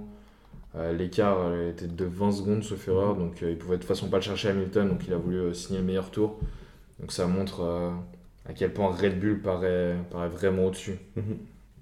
l'écart 0.94 1.54
était 1.66 1.88
de 1.88 2.06
20 2.06 2.32
secondes, 2.32 2.64
sauf 2.64 2.88
erreur. 2.88 3.18
Donc 3.18 3.42
il 3.42 3.58
pouvait 3.58 3.76
de 3.76 3.82
toute 3.82 3.90
façon 3.90 4.08
pas 4.08 4.18
le 4.18 4.24
chercher 4.24 4.50
Hamilton, 4.50 4.88
donc 4.88 5.06
il 5.06 5.14
a 5.14 5.18
voulu 5.18 5.54
signer 5.54 5.80
le 5.80 5.86
meilleur 5.86 6.12
tour. 6.12 6.40
Donc 7.00 7.12
ça 7.12 7.28
montre 7.28 7.62
euh, 7.62 7.92
à 8.48 8.54
quel 8.54 8.74
point 8.74 8.92
Red 8.92 9.20
Bull 9.20 9.42
paraît, 9.42 9.96
paraît 10.12 10.30
vraiment 10.30 10.66
au-dessus. 10.66 10.98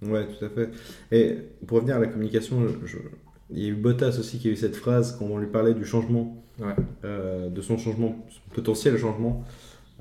Ouais, 0.05 0.27
tout 0.27 0.43
à 0.43 0.49
fait. 0.49 0.69
Et 1.13 1.37
pour 1.65 1.77
revenir 1.77 1.95
à 1.95 1.99
la 1.99 2.07
communication, 2.07 2.67
il 3.49 3.59
y 3.59 3.67
a 3.67 3.69
eu 3.69 3.73
Bottas 3.73 4.17
aussi 4.19 4.37
qui 4.37 4.49
a 4.49 4.51
eu 4.51 4.57
cette 4.57 4.75
phrase 4.75 5.15
quand 5.17 5.23
on 5.23 5.37
lui 5.37 5.47
parlait 5.47 5.73
du 5.73 5.85
changement, 5.85 6.43
euh, 7.05 7.47
de 7.47 7.61
son 7.61 7.77
changement, 7.77 8.13
potentiel 8.53 8.97
changement. 8.97 9.45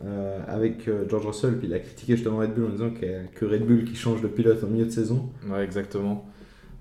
Euh, 0.04 0.40
avec 0.49 0.90
George 1.09 1.25
Russell, 1.25 1.57
puis 1.57 1.69
il 1.69 1.75
a 1.75 1.78
critiqué 1.78 2.16
justement 2.16 2.38
Red 2.38 2.52
Bull 2.52 2.64
en 2.64 2.71
disant 2.71 2.90
que, 2.90 3.26
que 3.33 3.45
Red 3.45 3.64
Bull 3.64 3.85
qui 3.85 3.95
change 3.95 4.23
de 4.23 4.26
pilote 4.26 4.64
en 4.64 4.66
milieu 4.66 4.87
de 4.87 4.90
saison. 4.90 5.31
Ouais, 5.47 5.62
exactement. 5.62 6.26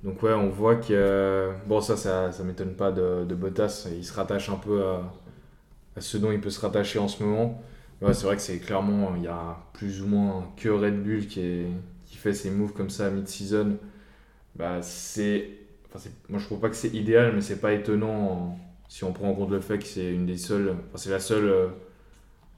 Donc 0.03 0.23
ouais, 0.23 0.33
on 0.33 0.50
voit 0.50 0.75
que... 0.75 1.51
Bon, 1.67 1.79
ça, 1.79 1.95
ça, 1.95 2.31
ça 2.31 2.43
m'étonne 2.43 2.73
pas 2.73 2.91
de, 2.91 3.23
de, 3.25 3.35
Bottas. 3.35 3.88
Il 3.95 4.03
se 4.03 4.13
rattache 4.13 4.50
un 4.50 4.55
peu 4.55 4.83
à, 4.83 5.13
à, 5.95 6.01
ce 6.01 6.17
dont 6.17 6.31
il 6.31 6.41
peut 6.41 6.50
se 6.50 6.59
rattacher 6.59 6.97
en 6.97 7.07
ce 7.07 7.23
moment. 7.23 7.61
Ouais, 8.01 8.13
c'est 8.15 8.25
vrai 8.25 8.36
que 8.36 8.41
c'est 8.41 8.58
clairement, 8.58 9.13
il 9.15 9.24
y 9.24 9.27
a 9.27 9.58
plus 9.74 10.01
ou 10.01 10.08
moins 10.08 10.51
que 10.58 10.70
Red 10.70 11.03
Bull 11.03 11.27
qui, 11.27 11.39
est, 11.41 11.67
qui 12.05 12.17
fait 12.17 12.34
ses 12.34 12.50
moves 12.50 12.74
comme 12.74 12.89
ça 12.89 13.08
à 13.08 13.10
mid-season. 13.12 13.77
Bah, 14.55 14.81
c'est, 14.81 15.50
enfin, 15.93 16.10
moi 16.27 16.39
je 16.39 16.46
trouve 16.46 16.60
pas 16.60 16.70
que 16.70 16.75
c'est 16.75 16.89
idéal, 16.89 17.34
mais 17.36 17.41
c'est 17.41 17.62
pas 17.62 17.74
étonnant 17.74 18.58
si 18.89 19.03
on 19.03 19.13
prend 19.13 19.29
en 19.29 19.34
compte 19.34 19.51
le 19.51 19.62
fait 19.62 19.77
que 19.77 19.86
c'est 19.86 20.12
une 20.13 20.25
des 20.25 20.38
seules, 20.38 20.72
enfin, 20.72 20.98
c'est 20.98 21.12
la 21.12 21.20
seule, 21.20 21.46
euh, 21.46 21.67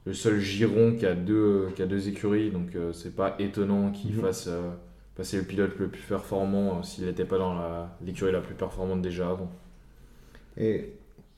le 0.06 0.14
seul 0.14 0.40
giron 0.40 0.96
qui 0.96 1.06
a 1.06 1.14
deux, 1.14 1.68
qui 1.76 1.82
a 1.82 1.86
deux 1.86 2.08
écuries, 2.08 2.50
donc 2.50 2.74
euh, 2.74 2.92
c'est 2.92 3.14
pas 3.14 3.36
étonnant 3.38 3.92
qu'il 3.92 4.14
mhm. 4.16 4.22
fasse 4.22 4.46
euh, 4.48 4.70
passer 5.14 5.36
le 5.36 5.44
pilote 5.44 5.78
le 5.78 5.88
plus 5.88 6.02
performant 6.02 6.82
s'il 6.82 7.04
n'était 7.04 7.24
pas 7.24 7.38
dans 7.38 7.86
l'écurie 8.04 8.32
la, 8.32 8.40
plus 8.40 8.54
performante 8.54 9.02
déjà 9.02 9.30
avant. 9.30 9.50
Et 10.56 10.92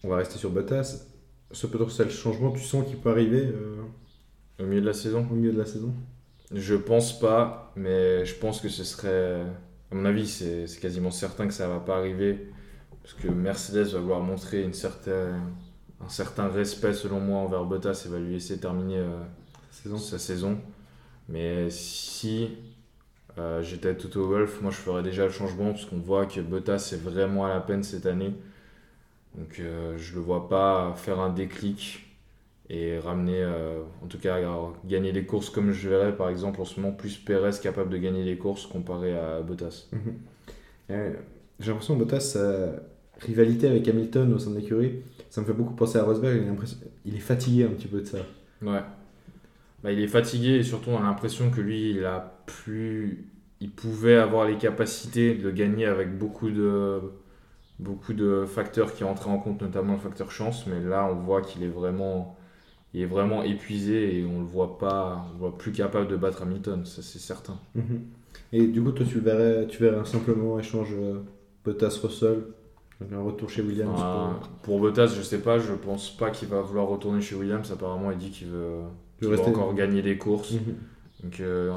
on 0.05 0.09
va 0.09 0.17
rester 0.17 0.39
sur 0.39 0.51
Bottas 0.51 1.05
ce 1.53 1.67
potentiel 1.67 2.11
changement, 2.11 2.53
tu 2.53 2.61
sens 2.61 2.87
qu'il 2.87 2.97
peut 2.97 3.11
arriver 3.11 3.53
au 4.59 4.65
milieu 4.65 4.81
de 4.81 4.87
la 4.87 4.93
saison 4.93 5.27
Au 5.31 5.35
milieu 5.35 5.53
de 5.53 5.59
la 5.59 5.67
saison? 5.67 5.93
Je 6.55 6.75
pense 6.75 7.19
pas, 7.19 7.73
mais 7.77 8.25
je 8.25 8.35
pense 8.35 8.61
que 8.61 8.69
ce 8.69 8.85
serait. 8.85 9.43
À 9.91 9.95
mon 9.95 10.05
avis, 10.05 10.27
c'est 10.27 10.67
quasiment 10.81 11.11
certain 11.11 11.47
que 11.47 11.55
ça 11.55 11.69
va 11.69 11.79
pas 11.79 11.99
arriver. 11.99 12.51
Parce 13.03 13.15
que 13.15 13.29
Mercedes 13.29 13.93
va 13.93 14.01
vouloir 14.01 14.21
montrer 14.21 14.63
une 14.63 14.73
certaine, 14.73 15.41
un 16.05 16.09
certain 16.09 16.49
respect, 16.49 16.93
selon 16.93 17.21
moi, 17.21 17.39
envers 17.39 17.65
Bottas 17.65 18.05
et 18.07 18.09
va 18.09 18.19
lui 18.19 18.33
laisser 18.33 18.59
terminer 18.59 18.99
euh, 18.99 19.21
saison. 19.71 19.99
sa 19.99 20.19
saison. 20.19 20.59
Mais 21.29 21.71
si 21.71 22.51
euh, 23.39 23.63
j'étais 23.63 23.95
Toto 23.95 24.27
Wolf, 24.27 24.61
moi 24.63 24.71
je 24.71 24.77
ferais 24.77 25.03
déjà 25.03 25.25
le 25.25 25.31
changement 25.31 25.73
parce 25.73 25.85
qu'on 25.85 25.99
voit 25.99 26.27
que 26.27 26.41
Bottas 26.41 26.91
est 26.93 27.03
vraiment 27.03 27.47
à 27.47 27.51
la 27.51 27.61
peine 27.61 27.83
cette 27.83 28.07
année. 28.07 28.33
Donc 29.37 29.61
euh, 29.61 29.97
je 29.99 30.15
le 30.15 30.21
vois 30.21 30.49
pas 30.49 30.95
faire 30.97 31.21
un 31.21 31.31
déclic 31.31 32.07
et 32.69 32.99
ramener, 32.99 33.43
euh, 33.43 33.83
en 34.03 34.07
tout 34.07 34.19
cas, 34.19 34.39
gagner 34.85 35.13
des 35.13 35.25
courses 35.25 35.51
comme 35.51 35.73
je 35.73 35.89
verrais 35.89 36.17
par 36.17 36.31
exemple 36.31 36.61
en 36.61 36.65
ce 36.65 36.81
moment, 36.81 36.93
plus 36.93 37.17
Perez 37.17 37.61
capable 37.63 37.91
de 37.91 37.99
gagner 37.99 38.25
des 38.25 38.37
courses 38.37 38.67
comparé 38.67 39.17
à 39.17 39.41
Bottas. 39.41 39.87
Mhm. 39.93 40.01
Euh, 40.91 41.13
j'ai 41.61 41.69
l'impression 41.69 41.95
que 41.95 42.01
Bottas, 42.01 42.21
sa 42.21 42.71
rivalité 43.21 43.69
avec 43.69 43.87
Hamilton 43.87 44.33
au 44.33 44.39
sein 44.39 44.51
de 44.51 44.57
l'écurie, 44.57 45.01
ça 45.31 45.41
me 45.41 45.47
fait 45.47 45.53
beaucoup 45.53 45.75
penser 45.75 45.99
à 45.99 46.03
Rosberg. 46.03 46.43
Il, 47.05 47.15
est 47.15 47.21
fatigué 47.21 47.65
un 47.65 47.69
petit 47.69 47.89
peu 47.89 48.01
de 48.01 48.07
ça. 48.07 48.19
Ouais. 48.63 48.81
Bah, 49.83 49.93
il 49.93 50.01
est 50.01 50.09
fatigué 50.09 50.57
et 50.57 50.63
surtout 50.63 50.91
on 50.91 50.99
a 50.99 51.03
l'impression 51.03 51.51
que 51.51 51.61
lui, 51.61 51.91
il 51.91 52.05
a 52.05 52.41
plus. 52.47 53.29
Il 53.61 53.71
pouvait 53.71 54.17
avoir 54.17 54.47
les 54.47 54.57
capacités 54.57 55.35
de 55.35 55.51
gagner 55.51 55.87
avec 55.87 56.19
beaucoup 56.19 56.51
de 56.51 57.01
beaucoup 57.79 58.13
de 58.13 58.45
facteurs 58.47 58.95
qui 58.95 59.05
rentraient 59.05 59.31
en 59.31 59.39
compte, 59.39 59.61
notamment 59.61 59.95
le 59.95 59.99
facteur 59.99 60.31
chance, 60.31 60.67
mais 60.67 60.81
là 60.81 61.09
on 61.11 61.17
voit 61.17 61.43
qu'il 61.43 61.63
est 61.63 61.69
vraiment, 61.69 62.37
il 62.95 63.03
est 63.03 63.07
vraiment 63.07 63.43
épuisé 63.43 64.19
et 64.19 64.25
on 64.25 64.41
le 64.41 64.47
voit 64.47 64.79
pas, 64.79 65.27
on 65.35 65.39
voit 65.39 65.59
plus 65.59 65.73
capable 65.73 66.09
de 66.09 66.17
battre 66.17 66.43
Hamilton, 66.43 66.85
ça 66.85 67.03
c'est 67.03 67.19
certain. 67.19 67.59
Mhm. 67.75 68.03
Et 68.53 68.67
du 68.67 68.83
coup, 68.83 68.93
toi 68.93 69.05
tu 69.09 69.21
verrais, 69.21 69.67
tu 69.67 69.83
verrais 69.83 70.05
simplement 70.05 70.59
échange 70.59 70.93
euh, 70.93 71.21
Bottas-Russell, 71.65 72.45
un 73.13 73.21
retour 73.21 73.51
chez 73.51 73.63
Williams 73.63 74.01
pour... 74.63 74.81
Bottas, 74.81 75.09
je 75.09 75.23
sais 75.23 75.41
pas, 75.41 75.59
je 75.59 75.73
pense 75.73 76.17
pas 76.17 76.31
qu'il 76.31 76.49
va 76.49 76.61
vouloir 76.63 76.87
retourner 76.89 77.21
chez 77.21 77.35
Williams. 77.35 77.71
Apparemment, 77.71 78.11
il 78.11 78.19
dit 78.19 78.31
qu'il 78.31 78.49
veut, 78.49 79.39
encore 79.41 79.75
gagner 79.75 80.03
des 80.03 80.17
courses. 80.17 80.53
Mhm. 80.53 80.75
Donc, 81.23 81.41
euh, 81.41 81.73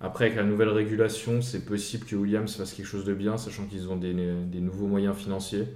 après, 0.00 0.26
avec 0.26 0.36
la 0.36 0.44
nouvelle 0.44 0.68
régulation, 0.68 1.40
c'est 1.40 1.64
possible 1.64 2.04
que 2.04 2.16
Williams 2.16 2.54
fasse 2.54 2.74
quelque 2.74 2.86
chose 2.86 3.04
de 3.04 3.14
bien, 3.14 3.38
sachant 3.38 3.64
qu'ils 3.64 3.88
ont 3.88 3.96
des, 3.96 4.12
des, 4.12 4.60
nouveaux 4.60 4.86
moyens 4.86 5.16
financiers. 5.16 5.66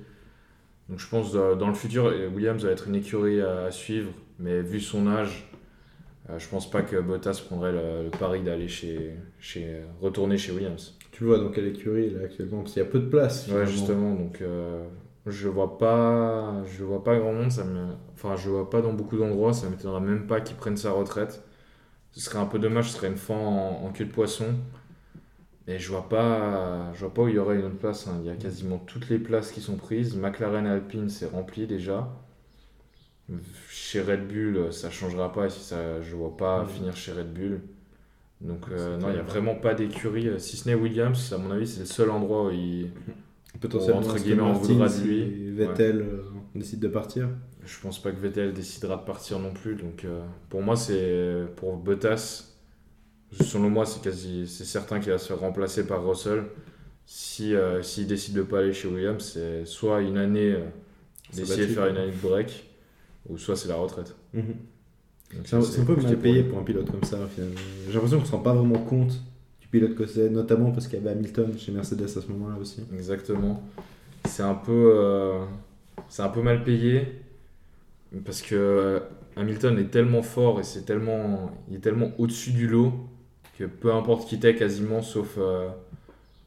Donc 0.90 0.98
je 0.98 1.08
pense 1.08 1.32
que 1.32 1.54
dans 1.54 1.68
le 1.68 1.74
futur, 1.74 2.12
Williams 2.34 2.62
va 2.64 2.70
être 2.70 2.88
une 2.88 2.96
écurie 2.96 3.40
à, 3.40 3.70
suivre, 3.70 4.10
mais 4.38 4.60
vu 4.60 4.80
son 4.80 5.06
âge, 5.06 5.48
euh, 6.28 6.38
je 6.38 6.48
pense 6.48 6.70
pas 6.70 6.82
que 6.82 7.00
Bottas 7.00 7.42
prendrait 7.46 7.72
le, 7.72 8.10
pari 8.10 8.42
d'aller 8.42 8.68
chez, 8.68 9.14
chez, 9.38 9.80
retourner 10.02 10.36
chez 10.36 10.52
Williams. 10.52 10.98
Tu 11.12 11.24
vois 11.24 11.38
dans 11.38 11.48
quelle 11.48 11.68
écurie 11.68 12.10
là 12.10 12.24
actuellement 12.24 12.58
Parce 12.58 12.74
qu'il 12.74 12.82
y 12.82 12.86
a 12.86 12.88
peu 12.88 12.98
de 12.98 13.08
place. 13.08 13.48
Ouais, 13.48 13.66
justement, 13.66 14.14
donc 14.14 14.42
euh, 14.42 14.84
je 15.26 15.48
vois 15.48 15.78
pas, 15.78 16.62
je 16.66 16.84
vois 16.84 17.02
pas 17.02 17.18
grand 17.18 17.32
monde, 17.32 17.50
ça 17.50 17.64
me, 17.64 17.86
enfin 18.12 18.36
je 18.36 18.50
vois 18.50 18.68
pas 18.68 18.82
dans 18.82 18.92
beaucoup 18.92 19.16
d'endroits, 19.16 19.54
ça 19.54 19.68
m'étonnerait 19.70 20.00
même 20.00 20.26
pas 20.26 20.42
qu'il 20.42 20.56
prenne 20.56 20.76
sa 20.76 20.92
retraite 20.92 21.42
ce 22.12 22.20
serait 22.20 22.38
un 22.38 22.46
peu 22.46 22.58
dommage, 22.58 22.90
ce 22.90 22.96
serait 22.96 23.08
une 23.08 23.16
fin 23.16 23.34
en, 23.34 23.90
queue 23.92 24.04
de 24.04 24.12
poisson. 24.12 24.46
Mais 25.66 25.78
je 25.78 25.88
vois 25.90 26.08
pas, 26.08 26.92
je 26.94 27.00
vois 27.00 27.14
pas 27.14 27.22
où 27.22 27.28
il 27.28 27.34
y 27.34 27.38
aurait 27.38 27.56
une 27.56 27.66
autre 27.66 27.78
place. 27.78 28.08
Hein. 28.08 28.18
Il 28.22 28.26
y 28.26 28.30
a 28.30 28.36
quasiment 28.36 28.78
toutes 28.78 29.08
les 29.08 29.18
places 29.18 29.52
qui 29.52 29.60
sont 29.60 29.76
prises. 29.76 30.16
McLaren 30.16 30.66
Alpine, 30.66 31.08
c'est 31.08 31.26
rempli 31.26 31.66
déjà. 31.66 32.08
Chez 33.68 34.00
Red 34.00 34.26
Bull, 34.26 34.72
ça 34.72 34.90
changera 34.90 35.32
pas. 35.32 35.48
Si 35.48 35.60
ça, 35.60 36.00
je 36.02 36.16
vois 36.16 36.36
pas 36.36 36.66
finir 36.66 36.96
chez 36.96 37.12
Red 37.12 37.32
Bull. 37.32 37.60
Donc 38.40 38.64
euh, 38.70 38.96
non, 38.96 39.08
il 39.10 39.14
n'y 39.14 39.20
a 39.20 39.22
vraiment 39.22 39.54
pas 39.54 39.74
d'écurie. 39.74 40.28
Si 40.38 40.56
ce 40.56 40.68
n'est 40.68 40.74
Williams, 40.74 41.32
à 41.32 41.38
mon 41.38 41.50
avis, 41.50 41.66
c'est 41.66 41.80
le 41.80 41.86
seul 41.86 42.10
endroit 42.10 42.46
où 42.46 42.50
il. 42.50 42.90
Potentiellement, 43.60 44.00
entre 44.00 44.16
guillemets, 44.16 44.42
on 44.42 44.52
voudra 44.52 44.88
de 44.88 45.02
lui. 45.02 45.50
Vettel 45.50 46.00
euh, 46.00 46.22
décide 46.54 46.80
de 46.80 46.88
partir. 46.88 47.28
Je 47.64 47.80
pense 47.80 48.00
pas 48.00 48.10
que 48.10 48.16
Vettel 48.16 48.52
décidera 48.52 48.96
de 48.96 49.04
partir 49.04 49.38
non 49.38 49.52
plus. 49.52 49.74
Donc 49.74 50.04
euh, 50.04 50.24
pour 50.48 50.62
moi, 50.62 50.76
c'est 50.76 51.44
pour 51.56 51.76
Bottas, 51.76 52.54
selon 53.40 53.70
moi, 53.70 53.86
c'est 53.86 54.02
quasi 54.02 54.46
c'est 54.46 54.64
certain 54.64 55.00
qu'il 55.00 55.12
va 55.12 55.18
se 55.18 55.28
faire 55.28 55.40
remplacer 55.40 55.86
par 55.86 56.06
Russell. 56.06 56.44
Si 57.06 57.54
euh, 57.54 57.82
s'il 57.82 58.06
décide 58.06 58.34
de 58.34 58.42
pas 58.42 58.60
aller 58.60 58.72
chez 58.72 58.88
Williams, 58.88 59.32
c'est 59.34 59.64
soit 59.66 60.00
une 60.00 60.16
année 60.16 60.52
euh, 60.52 60.64
d'essayer 61.34 61.66
de 61.66 61.72
faire 61.72 61.86
une 61.86 61.96
année 61.96 62.12
de 62.12 62.28
break, 62.28 62.64
ou 63.28 63.36
soit 63.36 63.56
c'est 63.56 63.68
la 63.68 63.76
retraite. 63.76 64.14
Mhm. 64.32 64.54
C'est 65.44 65.54
un, 65.54 65.84
peu 65.84 65.94
mal 65.94 66.18
payé 66.18 66.42
pour 66.42 66.58
un 66.58 66.64
pilote 66.64 66.90
comme 66.90 67.04
ça. 67.04 67.16
J'ai 67.36 67.92
l'impression 67.92 68.18
qu'on 68.18 68.24
se 68.24 68.32
rend 68.32 68.40
pas 68.40 68.52
vraiment 68.52 68.80
compte 68.80 69.12
du 69.60 69.68
pilote 69.68 69.94
que 69.94 70.04
c'est, 70.04 70.28
notamment 70.28 70.72
parce 70.72 70.88
qu'il 70.88 70.98
y 70.98 71.00
avait 71.00 71.10
Hamilton 71.10 71.56
chez 71.56 71.70
Mercedes 71.70 72.02
à 72.02 72.20
ce 72.20 72.26
moment-là 72.32 72.56
aussi. 72.60 72.82
Exactement. 72.92 73.62
c'est 74.24 74.42
un 74.42 74.56
peu 74.56 75.38
c'est 76.08 76.22
un 76.22 76.28
peu 76.30 76.42
mal 76.42 76.64
payé 76.64 77.19
parce 78.24 78.42
que 78.42 79.02
Hamilton 79.36 79.78
est 79.78 79.90
tellement 79.90 80.22
fort 80.22 80.60
et 80.60 80.64
c'est 80.64 80.82
tellement 80.82 81.50
il 81.68 81.76
est 81.76 81.80
tellement 81.80 82.10
au-dessus 82.18 82.50
du 82.50 82.66
lot 82.66 82.92
que 83.58 83.64
peu 83.64 83.92
importe 83.92 84.28
qui 84.28 84.38
t'es 84.40 84.54
quasiment 84.54 85.02
sauf 85.02 85.38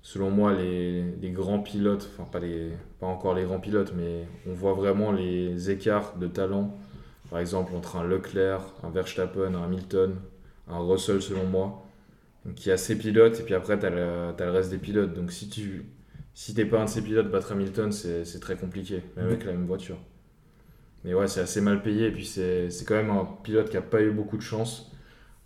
selon 0.03 0.29
moi, 0.29 0.53
les, 0.53 1.01
les, 1.21 1.31
grands 1.31 1.59
pilotes, 1.59 2.09
enfin 2.13 2.27
pas, 2.29 2.39
les, 2.39 2.71
pas 2.99 3.07
encore 3.07 3.33
les 3.33 3.45
grands 3.45 3.59
pilotes, 3.59 3.93
mais 3.95 4.27
on 4.47 4.53
voit 4.53 4.73
vraiment 4.73 5.11
les 5.11 5.71
écarts 5.71 6.17
de 6.17 6.27
talent, 6.27 6.77
par 7.31 7.39
exemple 7.39 7.73
entre 7.73 7.95
un 7.95 8.03
Leclerc, 8.03 8.61
un 8.83 8.89
Verstappen, 8.89 9.55
un 9.55 9.63
Hamilton, 9.63 10.15
un 10.67 10.79
Russell 10.79 11.21
selon 11.21 11.45
moi. 11.45 11.85
Donc 12.45 12.63
il 12.65 12.69
y 12.69 12.71
a 12.73 12.77
ces 12.77 12.97
pilotes, 12.97 13.39
et 13.39 13.43
puis 13.43 13.55
après 13.55 13.79
tu 13.79 13.85
as, 13.85 13.89
le 13.89 14.51
reste 14.51 14.69
des 14.69 14.77
pilotes. 14.77 15.13
Donc 15.13 15.31
si 15.31 15.49
tu 15.49 15.85
si 16.35 16.53
t'es 16.53 16.65
pas 16.65 16.81
un 16.81 16.85
de 16.85 16.89
ces 16.89 17.01
pilotes, 17.01 17.31
battre 17.31 17.53
Hamilton, 17.53 17.91
c'est 17.91 18.39
très 18.41 18.57
compliqué, 18.57 19.01
même 19.15 19.27
avec 19.27 19.45
la 19.45 19.53
même 19.53 19.65
voiture. 19.65 19.97
Mais 21.03 21.13
ouais, 21.13 21.27
c'est 21.27 21.41
assez 21.41 21.61
mal 21.61 21.81
payé, 21.81 22.07
et 22.07 22.11
puis 22.11 22.25
c'est 22.25 22.69
quand 22.85 22.95
même 22.95 23.09
un 23.09 23.27
pilote 23.43 23.69
qui 23.69 23.77
a 23.77 23.81
pas 23.81 24.01
eu 24.01 24.11
beaucoup 24.11 24.37
de 24.37 24.41
chance. 24.41 24.91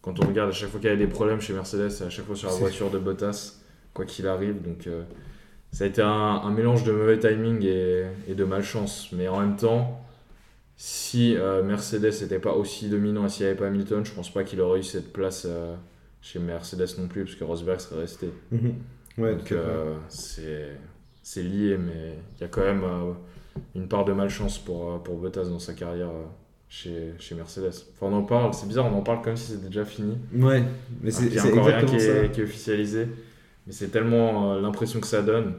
Quand 0.01 0.23
on 0.23 0.27
regarde 0.27 0.49
à 0.49 0.53
chaque 0.53 0.69
fois 0.69 0.79
qu'il 0.79 0.89
y 0.89 0.93
a 0.93 0.95
des 0.95 1.07
problèmes 1.07 1.41
chez 1.41 1.53
Mercedes, 1.53 2.03
à 2.05 2.09
chaque 2.09 2.25
fois 2.25 2.35
sur 2.35 2.49
la 2.49 2.55
voiture 2.55 2.89
de 2.91 2.99
Bottas 2.99 3.57
quoi 3.97 4.05
qu'il 4.05 4.27
arrive. 4.27 4.61
Donc 4.61 4.85
euh, 4.87 5.03
ça 5.71 5.83
a 5.83 5.87
été 5.87 6.01
un, 6.01 6.49
mélange 6.51 6.83
de 6.83 6.91
mauvais 6.91 7.19
timing 7.19 7.63
et, 7.63 8.35
de 8.35 8.43
malchance. 8.43 9.09
Mais 9.11 9.27
en 9.27 9.39
même 9.39 9.57
temps, 9.57 10.05
si 10.77 11.35
euh, 11.35 11.63
Mercedes 11.63 12.21
n'était 12.21 12.39
pas 12.39 12.53
aussi 12.53 12.89
dominant 12.89 13.25
et 13.25 13.29
s'il 13.29 13.45
n'y 13.45 13.49
avait 13.49 13.59
pas 13.59 13.67
Hamilton, 13.67 14.05
je 14.05 14.13
pense 14.13 14.31
pas 14.31 14.43
qu'il 14.43 14.61
aurait 14.61 14.79
eu 14.79 14.83
cette 14.83 15.11
place 15.11 15.45
euh, 15.49 15.75
chez 16.21 16.39
Mercedes 16.39 16.99
non 16.99 17.07
plus, 17.07 17.25
parce 17.25 17.35
que 17.35 17.43
Rosberg 17.43 17.79
serait 17.79 18.01
resté. 18.01 18.29
Mhm. 18.51 18.75
Ouais, 19.17 19.35
Donc 19.35 19.53
c'est 20.07 21.43
lié, 21.43 21.77
mais 21.77 22.13
il 22.37 22.41
y 22.41 22.43
a 22.43 22.47
quand 22.47 22.61
même 22.61 22.83
une 23.75 23.87
part 23.87 24.05
de 24.05 24.13
malchance 24.13 24.57
pour, 24.57 25.01
pour 25.03 25.17
Bottas 25.17 25.45
dans 25.45 25.59
sa 25.59 25.73
carrière 25.73 26.09
chez, 26.69 27.13
chez 27.19 27.35
Mercedes. 27.35 27.85
Enfin, 27.93 28.11
on 28.11 28.13
en 28.13 28.23
parle, 28.23 28.53
c'est 28.53 28.67
bizarre, 28.67 28.85
on 28.91 28.97
en 28.97 29.01
parle 29.01 29.21
comme 29.21 29.37
si 29.37 29.53
c'était 29.53 29.67
déjà 29.67 29.85
fini. 29.85 30.17
Ouais, 30.35 30.63
mais 31.01 31.11
c'est 31.11 31.39
encore 31.41 31.65
rien 31.65 31.83
qui 31.83 31.95
est, 31.95 32.31
qui 32.31 32.41
est, 32.41 32.43
officialisé. 32.43 33.07
Mais 33.65 33.73
c'est 33.73 33.89
tellement 33.89 34.53
euh, 34.53 34.61
l'impression 34.61 34.99
que 34.99 35.07
ça 35.07 35.21
donne. 35.21 35.53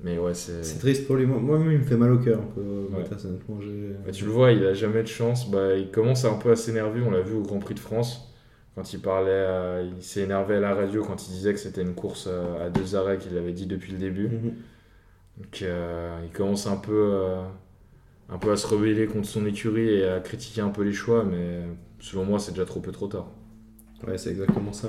Mais 0.00 0.18
ouais, 0.18 0.34
c'est. 0.34 0.62
C'est 0.62 0.78
triste 0.78 1.06
pour 1.06 1.16
lui. 1.16 1.26
Moi-même, 1.26 1.72
il 1.72 1.78
me 1.78 1.84
fait 1.84 1.96
mal 1.96 2.12
au 2.12 2.18
cœur 2.18 2.40
un 2.40 2.54
peu. 2.54 2.88
Bah, 2.92 4.12
tu 4.12 4.24
le 4.24 4.30
vois, 4.30 4.52
il 4.52 4.64
a 4.64 4.74
jamais 4.74 5.02
de 5.02 5.08
chance. 5.08 5.50
Bah, 5.50 5.74
il 5.74 5.90
commence 5.90 6.24
un 6.24 6.34
peu 6.34 6.50
à 6.50 6.56
s'énerver. 6.56 7.00
On 7.06 7.10
l'a 7.10 7.22
vu 7.22 7.34
au 7.34 7.42
Grand 7.42 7.58
Prix 7.58 7.74
de 7.74 7.80
France. 7.80 8.34
Quand 8.74 8.92
il 8.92 9.00
parlait, 9.00 9.86
il 9.96 10.02
s'est 10.02 10.20
énervé 10.20 10.56
à 10.56 10.60
la 10.60 10.74
radio 10.74 11.02
quand 11.02 11.26
il 11.26 11.32
disait 11.32 11.54
que 11.54 11.58
c'était 11.58 11.80
une 11.80 11.94
course 11.94 12.28
à 12.60 12.68
deux 12.68 12.94
arrêts 12.94 13.16
qu'il 13.16 13.34
avait 13.38 13.52
dit 13.52 13.64
depuis 13.64 13.92
le 13.92 13.98
début. 13.98 14.28
Mhm. 14.28 14.52
Donc 15.38 15.62
euh, 15.62 16.18
il 16.24 16.30
commence 16.30 16.66
un 16.66 16.76
peu, 16.76 17.10
euh, 17.14 17.42
un 18.28 18.38
peu 18.38 18.52
à 18.52 18.56
se 18.56 18.66
rebeller 18.66 19.06
contre 19.06 19.28
son 19.28 19.44
écurie 19.46 19.88
et 19.88 20.08
à 20.08 20.20
critiquer 20.20 20.60
un 20.60 20.70
peu 20.70 20.82
les 20.82 20.92
choix. 20.92 21.24
Mais 21.24 21.60
selon 22.00 22.24
moi, 22.24 22.38
c'est 22.38 22.52
déjà 22.52 22.64
trop 22.64 22.80
peu 22.80 22.92
trop 22.92 23.08
tard. 23.08 23.28
Ouais, 24.06 24.18
c'est 24.18 24.30
exactement 24.30 24.72
ça. 24.72 24.88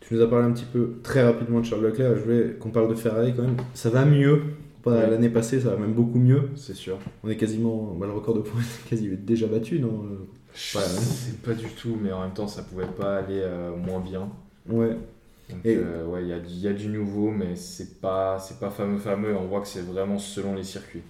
Tu 0.00 0.14
nous 0.14 0.22
as 0.22 0.28
parlé 0.28 0.46
un 0.46 0.52
petit 0.52 0.64
peu 0.64 0.98
très 1.02 1.22
rapidement 1.22 1.60
de 1.60 1.64
Charles 1.64 1.84
Leclerc. 1.84 2.16
Je 2.16 2.22
voulais 2.22 2.56
qu'on 2.58 2.70
parle 2.70 2.88
de 2.88 2.94
Ferrari 2.94 3.34
quand 3.34 3.42
même. 3.42 3.56
Ça 3.74 3.90
va 3.90 4.04
mieux. 4.04 4.42
L'année 4.84 5.28
passée, 5.28 5.60
ça 5.60 5.70
va 5.70 5.76
même 5.76 5.92
beaucoup 5.92 6.18
mieux. 6.18 6.50
C'est 6.56 6.74
sûr. 6.74 6.98
On 7.22 7.28
est 7.28 7.36
quasiment. 7.36 7.94
Bah, 7.94 8.06
le 8.06 8.12
record 8.12 8.34
de 8.34 8.40
points 8.40 8.60
est 8.60 8.90
quasi 8.90 9.08
déjà 9.16 9.46
battu, 9.46 9.78
non 9.78 10.04
Je 10.54 10.78
sais 10.78 11.36
pas 11.44 11.54
du 11.54 11.66
tout, 11.68 11.96
mais 12.02 12.10
en 12.12 12.22
même 12.22 12.32
temps, 12.32 12.48
ça 12.48 12.62
pouvait 12.62 12.86
pas 12.86 13.18
aller 13.18 13.40
euh, 13.42 13.76
moins 13.76 14.00
bien. 14.00 14.28
Ouais. 14.68 14.96
Euh, 15.66 16.06
ouais, 16.06 16.22
il 16.22 16.28
y 16.28 16.32
a, 16.32 16.38
y 16.38 16.68
a, 16.68 16.72
du 16.72 16.88
nouveau, 16.88 17.30
mais 17.30 17.56
c'est 17.56 18.00
pas, 18.00 18.38
c'est 18.38 18.58
pas 18.58 18.70
fameux, 18.70 18.98
fameux. 18.98 19.36
On 19.36 19.46
voit 19.46 19.60
que 19.60 19.68
c'est 19.68 19.82
vraiment 19.82 20.18
selon 20.18 20.54
les 20.54 20.64
circuits. 20.64 21.02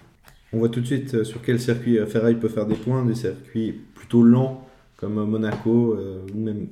On 0.53 0.59
voit 0.59 0.69
tout 0.69 0.81
de 0.81 0.87
suite 0.87 1.15
euh, 1.15 1.25
sur 1.25 1.43
quel 1.43 1.59
circuit 1.61 1.99
Ferrari 2.07 2.35
peut 2.35 2.49
faire 2.49 2.67
des 2.67 2.75
points, 2.75 3.05
des 3.05 3.15
circuits 3.15 3.73
plutôt 3.95 4.23
lents 4.23 4.67
comme 4.97 5.25
Monaco 5.25 5.97
ou 6.33 6.39
même 6.39 6.69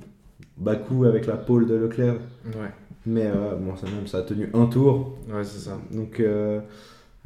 Bakou 0.56 1.04
avec 1.04 1.26
la 1.26 1.36
pole 1.36 1.66
de 1.66 1.74
Leclerc. 1.74 2.16
Ouais. 2.46 2.70
Mais 3.06 3.26
euh, 3.26 3.56
bon, 3.56 3.76
ça, 3.76 3.86
même, 3.86 4.06
ça 4.06 4.18
a 4.18 4.22
tenu 4.22 4.48
un 4.52 4.66
tour. 4.66 5.16
Ouais, 5.28 5.42
c'est 5.42 5.58
ça. 5.58 5.78
Donc 5.90 6.20
euh, 6.20 6.60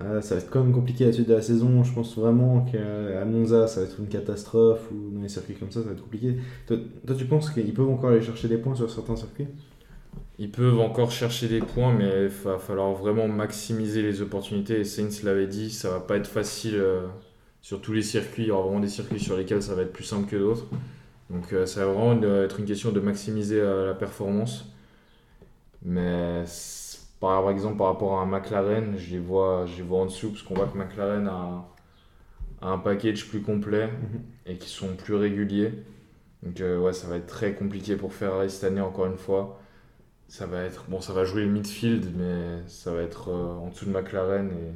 euh, 0.00 0.20
ça 0.20 0.36
va 0.36 0.40
être 0.40 0.50
quand 0.50 0.62
même 0.62 0.72
compliqué 0.72 1.04
à 1.04 1.08
la 1.08 1.12
suite 1.12 1.28
de 1.28 1.34
la 1.34 1.42
saison. 1.42 1.82
Je 1.82 1.92
pense 1.92 2.16
vraiment 2.16 2.60
qu'à 2.60 3.24
Monza, 3.24 3.66
ça 3.66 3.80
va 3.80 3.86
être 3.86 3.98
une 3.98 4.06
catastrophe 4.06 4.88
ou 4.92 5.10
dans 5.10 5.22
les 5.22 5.28
circuits 5.28 5.54
comme 5.54 5.70
ça, 5.70 5.80
ça 5.80 5.86
va 5.86 5.92
être 5.92 6.02
compliqué. 6.02 6.36
Toi, 6.66 6.78
tu 7.18 7.24
penses 7.24 7.50
qu'ils 7.50 7.74
peuvent 7.74 7.90
encore 7.90 8.10
aller 8.10 8.22
chercher 8.22 8.48
des 8.48 8.58
points 8.58 8.74
sur 8.74 8.90
certains 8.90 9.16
circuits? 9.16 9.48
Ils 10.38 10.50
peuvent 10.50 10.80
encore 10.80 11.12
chercher 11.12 11.48
des 11.48 11.60
points, 11.60 11.92
mais 11.92 12.24
il 12.24 12.28
va 12.28 12.58
falloir 12.58 12.92
vraiment 12.92 13.28
maximiser 13.28 14.02
les 14.02 14.20
opportunités. 14.20 14.80
Et 14.80 14.84
Sainz 14.84 15.22
l'avait 15.22 15.46
dit, 15.46 15.70
ça 15.70 15.90
va 15.90 16.00
pas 16.00 16.16
être 16.16 16.26
facile 16.26 16.82
sur 17.62 17.80
tous 17.80 17.92
les 17.92 18.02
circuits. 18.02 18.42
Il 18.42 18.48
y 18.48 18.50
aura 18.50 18.62
vraiment 18.62 18.80
des 18.80 18.88
circuits 18.88 19.20
sur 19.20 19.36
lesquels 19.36 19.62
ça 19.62 19.74
va 19.74 19.82
être 19.82 19.92
plus 19.92 20.04
simple 20.04 20.28
que 20.28 20.36
d'autres. 20.36 20.66
Donc 21.30 21.52
euh, 21.52 21.66
ça 21.66 21.86
va 21.86 21.92
vraiment 21.92 22.22
être 22.42 22.60
une 22.60 22.66
question 22.66 22.92
de 22.92 23.00
maximiser 23.00 23.60
euh, 23.60 23.86
la 23.86 23.94
performance. 23.94 24.66
Mais 25.82 26.44
par 27.20 27.50
exemple 27.50 27.78
par 27.78 27.86
rapport 27.88 28.18
à 28.18 28.22
un 28.22 28.26
McLaren, 28.26 28.96
je 28.98 29.12
les 29.12 29.18
vois, 29.18 29.66
je 29.66 29.82
vois 29.82 30.00
en 30.00 30.06
dessous 30.06 30.30
parce 30.30 30.42
qu'on 30.42 30.54
voit 30.54 30.66
que 30.66 30.76
McLaren 30.76 31.26
a, 31.28 31.64
un 32.62 32.78
package 32.78 33.28
plus 33.28 33.42
complet 33.42 33.88
mhm. 33.88 34.22
et 34.46 34.56
qui 34.56 34.68
sont 34.68 34.94
plus 34.96 35.14
réguliers. 35.14 35.72
Donc 36.42 36.60
euh, 36.60 36.78
ouais, 36.78 36.92
ça 36.92 37.08
va 37.08 37.16
être 37.16 37.26
très 37.26 37.54
compliqué 37.54 37.96
pour 37.96 38.12
Ferrari 38.12 38.50
cette 38.50 38.64
année 38.64 38.80
encore 38.80 39.06
une 39.06 39.18
fois. 39.18 39.60
Ça 40.34 40.46
va 40.46 40.62
être 40.64 40.86
bon, 40.88 41.00
ça 41.00 41.12
va 41.12 41.22
jouer 41.22 41.44
le 41.44 41.48
midfield, 41.48 42.06
mais 42.18 42.66
ça 42.66 42.92
va 42.92 43.02
être 43.02 43.30
en 43.30 43.68
dessous 43.68 43.84
de 43.84 43.92
McLaren 43.92 44.50
et 44.50 44.74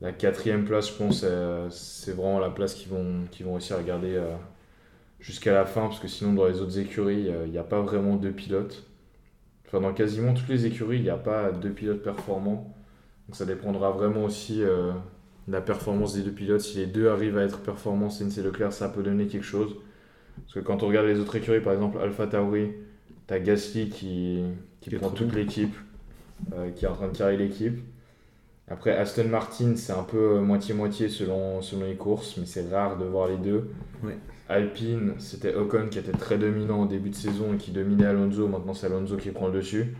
la 0.00 0.10
quatrième 0.10 0.64
place, 0.64 0.88
je 0.88 0.94
pense, 0.94 1.24
c'est 1.70 2.10
vraiment 2.10 2.40
la 2.40 2.50
place 2.50 2.74
qu'ils 2.74 2.88
vont, 2.88 3.26
qu'ils 3.30 3.46
vont 3.46 3.52
réussir 3.52 3.76
à 3.76 3.82
garder 3.84 4.20
jusqu'à 5.20 5.52
la 5.52 5.66
fin, 5.66 5.82
parce 5.82 6.00
que 6.00 6.08
sinon 6.08 6.32
dans 6.32 6.46
les 6.46 6.60
autres 6.60 6.80
écuries, 6.80 7.30
il 7.44 7.52
n'y 7.52 7.58
a 7.58 7.62
pas 7.62 7.80
vraiment 7.80 8.16
deux 8.16 8.32
pilotes. 8.32 8.82
Enfin, 9.68 9.80
dans 9.80 9.94
quasiment 9.94 10.34
toutes 10.34 10.48
les 10.48 10.66
écuries, 10.66 10.96
il 10.96 11.04
n'y 11.04 11.10
a 11.10 11.16
pas 11.16 11.52
deux 11.52 11.70
pilotes 11.70 12.02
performants. 12.02 12.74
Donc 13.28 13.36
ça 13.36 13.44
dépendra 13.44 13.92
vraiment 13.92 14.24
aussi 14.24 14.64
euh, 14.64 14.90
de 15.46 15.52
la 15.52 15.60
performance 15.60 16.14
des 16.14 16.22
deux 16.22 16.32
pilotes. 16.32 16.62
Si 16.62 16.78
les 16.78 16.86
deux 16.86 17.08
arrivent 17.08 17.38
à 17.38 17.42
être 17.42 17.60
performants, 17.60 18.10
c'est 18.10 18.42
Leclerc, 18.42 18.72
ça 18.72 18.88
peut 18.88 19.04
donner 19.04 19.28
quelque 19.28 19.46
chose. 19.46 19.76
Parce 20.38 20.54
que 20.54 20.60
quand 20.60 20.82
on 20.82 20.88
regarde 20.88 21.06
les 21.06 21.20
autres 21.20 21.36
écuries, 21.36 21.60
par 21.60 21.72
exemple 21.72 21.98
Alpha 22.02 22.26
Tauri, 22.26 22.72
tu 23.26 23.34
as 23.34 23.40
Gasly 23.40 23.88
qui, 23.88 24.42
qui, 24.80 24.90
prend 24.90 25.10
toute 25.10 25.34
l'équipe, 25.34 25.74
euh, 26.52 26.70
qui 26.70 26.84
est 26.84 26.88
en 26.88 26.94
train 26.94 27.08
de 27.08 27.16
carrer 27.16 27.36
l'équipe. 27.36 27.78
Après, 28.68 28.96
Aston 28.96 29.28
Martin, 29.28 29.74
c'est 29.76 29.92
un 29.92 30.02
peu 30.02 30.40
moitié-moitié 30.40 31.08
selon, 31.08 31.62
selon 31.62 31.86
les 31.86 31.94
courses, 31.94 32.36
mais 32.36 32.46
c'est 32.46 32.68
rare 32.68 32.98
de 32.98 33.04
voir 33.04 33.28
les 33.28 33.36
deux. 33.36 33.70
Ouais. 34.02 34.16
Alpine, 34.48 35.14
c'était 35.18 35.54
Ocon 35.54 35.88
qui 35.90 35.98
était 35.98 36.12
très 36.12 36.38
dominant 36.38 36.82
au 36.82 36.86
début 36.86 37.10
de 37.10 37.14
saison 37.14 37.54
et 37.54 37.56
qui 37.56 37.70
dominait 37.72 38.06
Alonso. 38.06 38.46
Maintenant, 38.48 38.74
c'est 38.74 38.86
Alonso 38.86 39.16
qui 39.16 39.30
prend 39.30 39.48
le 39.48 39.54
dessus. 39.54 39.96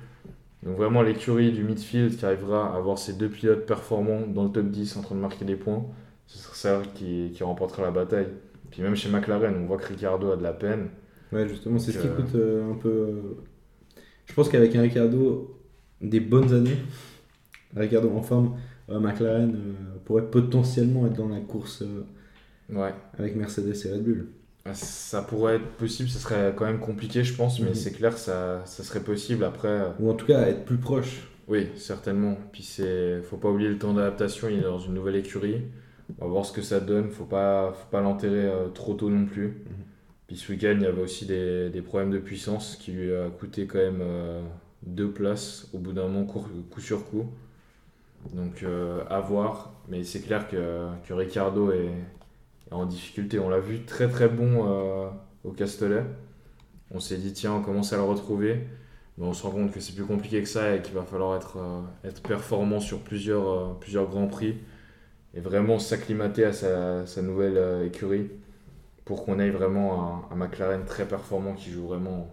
Donc, 0.63 0.77
vraiment, 0.77 1.03
l'écurie 1.03 1.53
du 1.53 1.63
midfield 1.63 2.17
qui 2.17 2.25
arrivera 2.25 2.73
à 2.73 2.77
avoir 2.77 2.99
ces 2.99 3.13
deux 3.13 3.29
pilotes 3.29 3.67
performants 3.67 4.27
dans 4.27 4.45
le 4.45 4.51
top 4.51 4.67
10 4.67 4.97
en 4.97 5.03
train 5.03 5.15
de 5.15 5.21
marquer 5.21 5.45
des 5.45 5.57
points, 5.57 5.85
ce 6.27 6.39
sera 6.39 6.55
ça 6.55 6.83
qui, 6.95 7.33
qui 7.35 7.45
remportera 7.45 7.83
la 7.83 7.93
bataille. 7.93 8.29
Puis, 8.71 8.83
même 8.83 8.97
chez 8.97 9.09
McLaren, 9.09 9.55
on 9.57 9.67
voit 9.67 9.79
que 9.79 9.87
Ricardo 9.87 10.33
a 10.33 10.37
de 10.37 10.43
la 10.43 10.53
peine. 10.53 10.89
Ouais, 11.33 11.49
justement, 11.49 11.79
c'est 11.79 11.93
ce 11.93 11.99
qui 11.99 12.07
euh, 12.07 12.17
coûte 12.17 12.35
euh, 12.35 12.73
un 12.73 12.75
peu. 12.75 12.89
Euh, 12.89 13.23
je 14.27 14.35
pense 14.35 14.49
qu'avec 14.49 14.75
un 14.77 14.83
Ricardo, 14.83 15.61
des 16.01 16.21
bonnes 16.21 16.53
années, 16.53 16.77
Ricardo 17.77 18.11
en 18.11 18.23
forme, 18.23 18.57
McLaren 18.89 19.57
pourrait 20.05 20.31
potentiellement 20.31 21.07
être 21.07 21.17
dans 21.17 21.29
la 21.29 21.41
course 21.41 21.83
Ouais. 22.69 22.93
Avec 23.19 23.37
Mercedes 23.37 23.75
et 23.85 23.93
Red 23.93 24.03
Bull. 24.03 24.29
Ah, 24.65 24.75
ça 24.75 25.23
pourrait 25.23 25.57
être 25.57 25.69
possible, 25.77 26.09
ça 26.09 26.19
serait 26.19 26.53
quand 26.57 26.65
même 26.65 26.81
compliqué, 26.81 27.23
je 27.23 27.35
pense, 27.35 27.61
mais 27.61 27.69
mhm. 27.69 27.75
c'est 27.75 27.93
clair 27.93 28.13
que 28.13 28.21
ça, 28.21 28.63
ça, 28.65 28.83
serait 28.83 29.01
possible 29.01 29.45
après. 29.45 29.69
Euh, 29.69 29.91
Ou 30.01 30.11
en 30.11 30.15
tout 30.15 30.27
cas 30.27 30.41
être 30.49 30.65
plus 30.65 30.79
proche. 30.79 31.29
Oui, 31.47 31.69
certainement. 31.77 32.37
Puis 32.53 32.65
c'est, 32.65 33.23
faut 33.23 33.37
pas 33.37 33.49
oublier 33.49 33.69
le 33.69 33.79
temps 33.79 33.95
d'adaptation. 33.95 34.49
Il 34.49 34.59
est 34.59 34.63
dans 34.63 34.81
une 34.81 34.95
nouvelle 34.95 35.15
écurie. 35.15 35.63
On 36.19 36.25
va 36.25 36.31
voir 36.31 36.45
ce 36.45 36.53
que 36.53 36.63
ça 36.63 36.81
donne. 36.81 37.11
Faut 37.11 37.25
pas, 37.25 37.73
faut 37.73 37.91
pas 37.91 38.01
l'enterrer 38.01 38.47
euh, 38.47 38.69
trop 38.69 38.95
tôt 38.95 39.09
non 39.09 39.27
plus. 39.27 39.47
Mhm. 39.47 39.55
Puis 40.27 40.37
ce 40.37 40.51
week-end, 40.53 40.75
il 40.77 40.83
y 40.83 40.87
avait 40.87 41.03
aussi 41.03 41.27
des, 41.27 41.71
des, 41.71 41.83
problèmes 41.83 42.11
de 42.11 42.19
puissance 42.19 42.77
qui 42.77 42.93
lui 42.93 43.15
a 43.15 43.29
coûté 43.31 43.67
quand 43.67 43.79
même 43.79 44.01
euh, 44.01 44.43
deux 44.83 45.11
places 45.11 45.69
au 45.73 45.79
bout 45.79 45.93
d'un 45.93 46.09
moment, 46.09 46.25
coup, 46.25 46.81
sur 46.81 47.09
coup. 47.09 47.27
Donc 48.35 48.65
à 49.09 49.21
voir. 49.21 49.73
Mais 49.89 50.03
c'est 50.03 50.21
clair 50.21 50.49
que, 50.49 50.89
que 51.07 51.15
Ricardo 51.15 51.71
est, 51.71 51.93
en 52.71 52.87
difficulté. 52.87 53.39
On 53.39 53.49
l'a 53.49 53.61
vu 53.61 53.85
très 53.85 54.09
très 54.09 54.29
bon 54.29 54.67
euh, 54.67 55.09
au 55.45 55.53
Castellet. 55.53 56.05
On 56.91 57.01
s'est 57.01 57.17
dit, 57.17 57.33
tiens, 57.33 57.55
on 57.55 57.63
commence 57.63 57.93
à 57.93 57.97
le 57.97 58.03
retrouver. 58.03 58.67
Mais 59.19 59.25
on 59.25 59.33
se 59.33 59.43
rend 59.43 59.51
compte 59.51 59.73
que 59.73 59.81
c'est 59.81 59.95
plus 59.95 60.05
compliqué 60.05 60.43
que 60.43 60.49
ça 60.49 60.75
et 60.77 60.83
qu'il 60.83 60.95
va 60.95 61.03
falloir 61.03 61.37
être, 61.37 61.57
euh, 61.59 62.09
être 62.09 62.23
performant 62.23 62.81
sur 62.81 63.01
plusieurs, 63.01 63.49
euh, 63.49 63.75
plusieurs 63.81 64.09
grands 64.09 64.27
prix 64.27 64.57
et 65.35 65.41
vraiment 65.41 65.79
s'acclimater 65.79 66.45
à 66.45 66.53
sa 66.53 67.23
nouvelle 67.23 67.87
écurie 67.87 68.31
pour 69.07 69.25
qu'on 69.25 69.39
ait 69.39 69.49
vraiment 69.51 70.27
un, 70.31 70.35
un, 70.35 70.37
McLaren 70.37 70.85
très 70.85 71.09
performant 71.09 71.55
qui 71.55 71.71
joue 71.71 71.87
vraiment, 71.87 72.29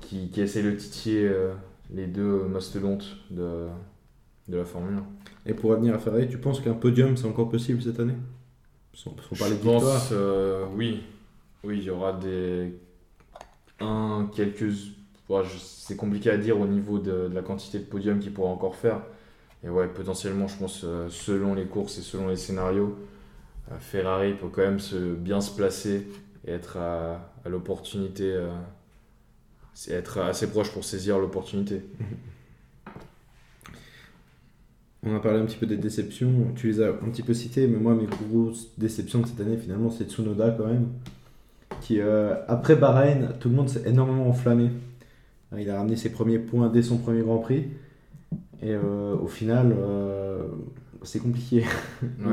qui, 0.00 0.30
qui 0.30 0.40
essaie 0.40 0.62
de 0.64 0.72
titiller 0.72 1.30
les 1.90 2.08
deux 2.08 2.44
mastodontes 2.44 3.16
de, 3.30 3.68
de 4.48 4.56
la 4.56 4.64
Formule 4.64 4.98
1. 5.46 5.50
Et 5.50 5.54
pour 5.54 5.70
revenir 5.70 5.94
à 5.94 5.98
Ferrari, 5.98 6.28
tu 6.28 6.38
penses 6.38 6.60
qu'un 6.60 6.74
podium 6.74 7.16
c'est 7.16 7.26
encore 7.26 7.48
possible 7.48 7.80
cette 7.82 8.00
année? 8.00 8.16
Faut 8.96 9.34
parler 9.36 9.56
de 9.56 9.62
pense, 9.62 10.10
euh, 10.12 10.66
oui. 10.76 11.02
Oui, 11.64 11.78
il 11.78 11.84
y 11.84 11.90
aura 11.90 12.12
des. 12.12 12.74
Un, 13.80 14.30
quelques. 14.34 14.72
c'est 15.58 15.96
compliqué 15.96 16.30
à 16.30 16.36
dire 16.36 16.60
au 16.60 16.66
niveau 16.66 16.98
de, 16.98 17.28
la 17.32 17.42
quantité 17.42 17.78
de 17.78 17.84
podiums 17.84 18.20
qu'il 18.20 18.32
pourra 18.32 18.50
encore 18.50 18.76
faire. 18.76 19.00
Et 19.64 19.68
ouais, 19.68 19.88
potentiellement, 19.88 20.46
je 20.46 20.58
pense, 20.58 20.82
euh, 20.84 21.08
selon 21.08 21.54
les 21.54 21.64
courses 21.64 21.98
et 21.98 22.02
selon 22.02 22.28
les 22.28 22.36
scénarios, 22.36 22.96
euh, 22.96 23.13
Ferrari 23.80 24.34
peut 24.34 24.48
quand 24.48 24.62
même 24.62 24.80
se, 24.80 25.14
bien 25.14 25.40
se 25.40 25.54
placer 25.54 26.06
et 26.46 26.52
être 26.52 26.76
à, 26.76 27.30
l'opportunité, 27.46 28.38
être 29.88 30.18
assez 30.18 30.48
proche 30.50 30.70
pour 30.70 30.84
saisir 30.84 31.18
l'opportunité. 31.18 31.82
On 35.06 35.14
a 35.14 35.20
parlé 35.20 35.38
un 35.38 35.44
petit 35.44 35.58
peu 35.58 35.66
des 35.66 35.76
déceptions, 35.76 36.52
tu 36.56 36.68
les 36.68 36.80
as 36.80 36.88
un 36.88 37.10
petit 37.10 37.22
peu 37.22 37.34
citées, 37.34 37.66
mais 37.66 37.76
moi 37.76 37.94
mes 37.94 38.06
grosses 38.06 38.68
déceptions 38.78 39.20
de 39.20 39.26
cette 39.26 39.40
année 39.40 39.58
finalement 39.58 39.90
c'est 39.90 40.04
Tsunoda 40.04 40.50
quand 40.56 40.66
même, 40.66 40.88
qui 41.82 42.00
euh, 42.00 42.34
après 42.48 42.74
Bahreïn, 42.74 43.34
tout 43.38 43.50
le 43.50 43.54
monde 43.54 43.68
s'est 43.68 43.82
énormément 43.86 44.26
enflammé. 44.28 44.70
Il 45.58 45.68
a 45.68 45.76
ramené 45.76 45.96
ses 45.96 46.10
premiers 46.10 46.38
points 46.38 46.70
dès 46.70 46.82
son 46.82 46.96
premier 46.96 47.20
Grand 47.20 47.36
Prix, 47.38 47.66
et 48.62 48.72
euh, 48.72 49.14
au 49.14 49.26
final 49.26 49.74
euh, 49.78 50.46
c'est 51.04 51.20
compliqué. 51.20 51.64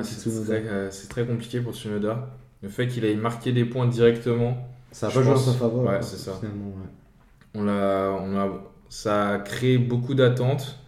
c'est 0.01 1.09
très, 1.09 1.25
compliqué 1.25 1.61
pour 1.61 1.73
Tsunoda. 1.73 2.37
Le 2.61 2.69
fait 2.69 2.87
qu'il 2.87 3.05
ait 3.05 3.15
marqué 3.15 3.51
des 3.51 3.65
points 3.65 3.87
directement, 3.87 4.57
ça 4.91 5.07
a 5.07 5.11
pas 5.11 5.23
joué 5.23 5.33
en 5.33 5.37
sa 5.37 5.53
faveur. 5.53 5.83
Ouais, 5.83 6.01
c'est 6.01 6.17
ça. 6.17 6.39
On 7.53 7.63
l'a, 7.63 8.11
on 8.19 8.37
a, 8.37 8.49
ça 8.89 9.29
a 9.29 9.39
créé 9.39 9.77
beaucoup 9.77 10.13
d'attentes 10.13 10.81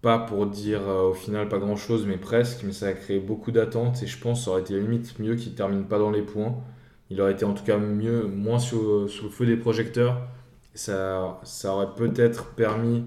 pas 0.00 0.18
pour 0.18 0.46
dire 0.46 0.88
euh, 0.88 1.10
au 1.10 1.14
final 1.14 1.48
pas 1.48 1.58
grand 1.58 1.76
chose, 1.76 2.06
mais 2.06 2.18
presque, 2.18 2.62
mais 2.64 2.72
ça 2.72 2.86
a 2.86 2.92
créé 2.92 3.18
beaucoup 3.18 3.50
d'attentes 3.50 4.02
et 4.02 4.06
je 4.06 4.18
pense 4.18 4.40
que 4.40 4.44
ça 4.44 4.50
aurait 4.52 4.60
été 4.60 4.78
limite 4.78 5.18
mieux 5.18 5.34
qu'il 5.34 5.54
termine 5.54 5.84
pas 5.84 5.98
dans 5.98 6.10
les 6.10 6.22
points. 6.22 6.56
Il 7.10 7.20
aurait 7.20 7.32
été 7.32 7.44
en 7.44 7.54
tout 7.54 7.64
cas 7.64 7.78
mieux, 7.78 8.26
moins 8.26 8.58
sous, 8.58 9.08
le 9.22 9.28
feu 9.30 9.46
des 9.46 9.56
projecteurs. 9.56 10.20
Ça, 10.74 11.40
ça 11.42 11.74
aurait 11.74 11.94
peut-être 11.96 12.54
permis 12.54 13.04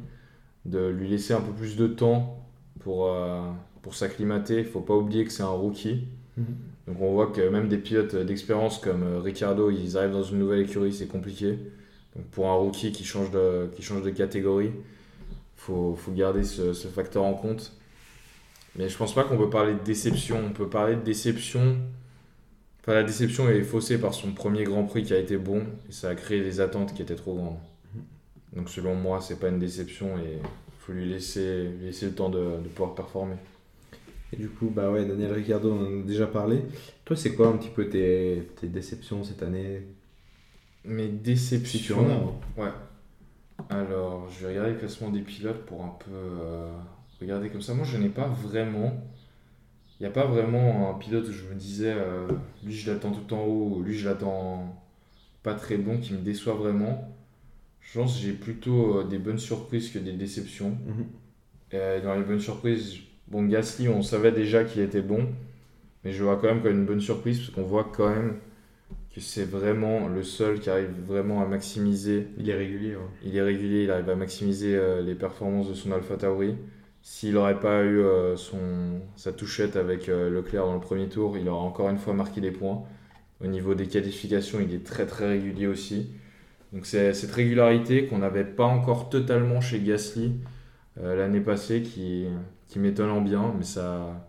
de 0.65 0.87
lui 0.87 1.07
laisser 1.07 1.33
un 1.33 1.41
peu 1.41 1.53
plus 1.53 1.77
de 1.77 1.87
temps 1.87 2.40
pour, 2.83 3.07
euh, 3.07 3.41
pour 3.81 3.95
s'acclimater. 3.95 4.59
Il 4.59 4.65
faut 4.65 4.81
pas 4.81 4.95
oublier 4.95 5.25
que 5.25 5.31
c'est 5.31 5.43
un 5.43 5.47
rookie. 5.47 6.07
Mhm. 6.37 6.45
Donc 6.87 7.01
on 7.01 7.13
voit 7.13 7.27
que 7.27 7.47
même 7.47 7.67
des 7.67 7.77
pilotes 7.77 8.15
d'expérience 8.15 8.79
comme 8.79 9.03
euh, 9.03 9.19
Ricardo, 9.19 9.69
ils 9.69 9.97
arrivent 9.97 10.11
dans 10.11 10.23
une 10.23 10.39
nouvelle 10.39 10.61
écurie, 10.61 10.93
c'est 10.93 11.07
compliqué. 11.07 11.59
Donc 12.15 12.25
pour 12.31 12.49
un 12.49 12.55
rookie 12.55 12.91
qui 12.91 13.03
change 13.03 13.31
de, 13.31 13.69
qui 13.75 13.81
change 13.81 14.01
de 14.01 14.09
catégorie, 14.09 14.71
faut, 15.55 15.95
faut 15.95 16.11
garder 16.11 16.43
ce, 16.43 16.73
ce, 16.73 16.87
facteur 16.87 17.23
en 17.23 17.33
compte. 17.33 17.73
Mais 18.75 18.89
je 18.89 18.97
pense 18.97 19.13
pas 19.13 19.23
qu'on 19.23 19.37
peut 19.37 19.49
parler 19.49 19.73
de 19.73 19.83
déception. 19.83 20.41
On 20.45 20.51
peut 20.51 20.69
parler 20.69 20.95
de 20.95 21.01
déception. 21.01 21.77
Enfin, 22.81 22.95
la 22.95 23.03
déception 23.03 23.47
est 23.47 23.61
faussée 23.61 23.99
par 23.99 24.13
son 24.13 24.31
premier 24.31 24.63
Grand 24.63 24.83
Prix 24.83 25.03
qui 25.03 25.13
a 25.13 25.19
été 25.19 25.37
bon 25.37 25.63
et 25.87 25.91
ça 25.91 26.09
a 26.09 26.15
créé 26.15 26.41
des 26.41 26.59
attentes 26.59 26.95
qui 26.95 27.03
étaient 27.03 27.15
trop 27.15 27.35
grandes. 27.35 27.59
Donc 28.53 28.69
selon 28.69 28.95
moi, 28.95 29.21
c'est 29.21 29.39
pas 29.39 29.49
une 29.49 29.59
déception 29.59 30.17
et 30.17 30.39
faut 30.81 30.93
lui 30.93 31.05
laisser, 31.05 31.69
laisser 31.81 32.07
le 32.07 32.13
temps 32.13 32.29
de, 32.29 32.39
de, 32.39 32.67
pouvoir 32.69 32.95
performer. 32.95 33.35
Et 34.33 34.37
du 34.37 34.49
coup, 34.49 34.71
bah 34.73 34.89
ouais, 34.89 35.05
Daniel 35.05 35.31
Ricciardo, 35.31 35.71
on 35.71 35.79
en 35.79 36.01
a 36.01 36.03
déjà 36.03 36.25
parlé. 36.25 36.63
Toi, 37.05 37.15
c'est 37.15 37.35
quoi 37.35 37.49
un 37.49 37.57
petit 37.57 37.69
peu 37.69 37.87
tes, 37.87 38.49
tes 38.59 38.67
déceptions 38.67 39.23
cette 39.23 39.43
année? 39.43 39.83
Mes 40.83 41.07
déceptions? 41.07 41.79
Si 41.79 42.59
Ouais. 42.59 42.69
Alors, 43.69 44.27
je 44.31 44.41
vais 44.41 44.53
regarder 44.53 44.71
le 44.71 44.77
classement 44.77 45.09
des 45.09 45.21
pilotes 45.21 45.65
pour 45.65 45.83
un 45.83 45.95
peu 45.99 46.11
euh, 46.11 46.71
regarder 47.19 47.49
comme 47.49 47.61
ça. 47.61 47.75
Moi, 47.75 47.85
je 47.85 47.97
n'ai 47.97 48.09
pas 48.09 48.27
vraiment. 48.27 49.03
Il 49.99 50.03
n'y 50.03 50.07
a 50.07 50.11
pas 50.11 50.25
vraiment 50.25 50.89
un 50.89 50.97
pilote 50.97 51.27
où 51.27 51.31
je 51.31 51.43
me 51.43 51.53
disais, 51.53 51.93
euh, 51.95 52.27
lui, 52.63 52.73
je 52.73 52.91
l'attends 52.91 53.11
tout 53.11 53.35
en 53.35 53.43
haut, 53.43 53.83
lui, 53.83 53.95
je 53.95 54.09
l'attends 54.09 54.81
pas 55.43 55.53
très 55.53 55.77
bon, 55.77 55.99
qui 55.99 56.13
me 56.13 56.19
déçoit 56.19 56.55
vraiment. 56.55 57.07
Je 57.81 57.99
pense 57.99 58.17
que 58.17 58.25
j'ai 58.25 58.33
plutôt 58.33 58.99
euh, 58.99 59.03
des 59.03 59.17
bonnes 59.17 59.39
surprises 59.39 59.89
que 59.89 59.99
des 59.99 60.13
déceptions. 60.13 60.77
Mhm. 60.85 62.03
dans 62.03 62.15
les 62.15 62.23
bonnes 62.23 62.39
surprises, 62.39 62.97
bon, 63.27 63.45
Gasly, 63.45 63.89
on 63.89 64.01
savait 64.01 64.31
déjà 64.31 64.63
qu'il 64.63 64.81
était 64.81 65.01
bon, 65.01 65.27
mais 66.03 66.11
je 66.11 66.23
vois 66.23 66.37
quand 66.37 66.47
même 66.47 66.61
comme 66.61 66.73
une 66.73 66.85
bonne 66.85 67.01
surprise 67.01 67.39
parce 67.39 67.51
qu'on 67.51 67.63
voit 67.63 67.89
quand 67.95 68.09
même 68.09 68.37
que 69.13 69.19
c'est 69.19 69.43
vraiment 69.43 70.07
le 70.07 70.23
seul 70.23 70.59
qui 70.59 70.69
arrive 70.69 70.89
vraiment 71.05 71.41
à 71.41 71.45
maximiser. 71.45 72.27
Il 72.37 72.49
est 72.49 72.55
régulier. 72.55 72.95
Il 73.23 73.35
est 73.35 73.41
régulier, 73.41 73.83
il 73.83 73.91
arrive 73.91 74.09
à 74.09 74.15
maximiser 74.15 74.75
euh, 74.75 75.01
les 75.01 75.15
performances 75.15 75.67
de 75.67 75.73
son 75.73 75.91
Alpha 75.91 76.15
Tauri. 76.15 76.55
S'il 77.01 77.33
n'aurait 77.33 77.59
pas 77.59 77.83
eu 77.83 77.99
euh, 77.99 78.37
son, 78.37 79.01
sa 79.17 79.33
touchette 79.33 79.75
avec 79.75 80.07
euh, 80.07 80.29
Leclerc 80.29 80.65
dans 80.65 80.75
le 80.75 80.79
premier 80.79 81.09
tour, 81.09 81.37
il 81.37 81.49
aurait 81.49 81.65
encore 81.65 81.89
une 81.89 81.97
fois 81.97 82.13
marqué 82.13 82.39
des 82.39 82.51
points. 82.51 82.83
Au 83.43 83.47
niveau 83.47 83.73
des 83.73 83.87
qualifications, 83.87 84.59
il 84.61 84.73
est 84.73 84.85
très 84.85 85.05
très 85.05 85.27
régulier 85.27 85.67
aussi. 85.67 86.11
Donc 86.73 86.85
c'est 86.85 87.13
cette 87.13 87.31
régularité 87.31 88.07
qu'on 88.07 88.19
n'avait 88.19 88.45
pas 88.45 88.65
encore 88.65 89.09
totalement 89.09 89.61
chez 89.61 89.79
Gasly 89.81 90.35
l'année 90.95 91.41
passée 91.41 91.81
qui, 91.81 92.27
qui 92.67 92.79
m'étonne 92.79 93.23
bien, 93.23 93.53
mais 93.57 93.63
ça 93.63 94.25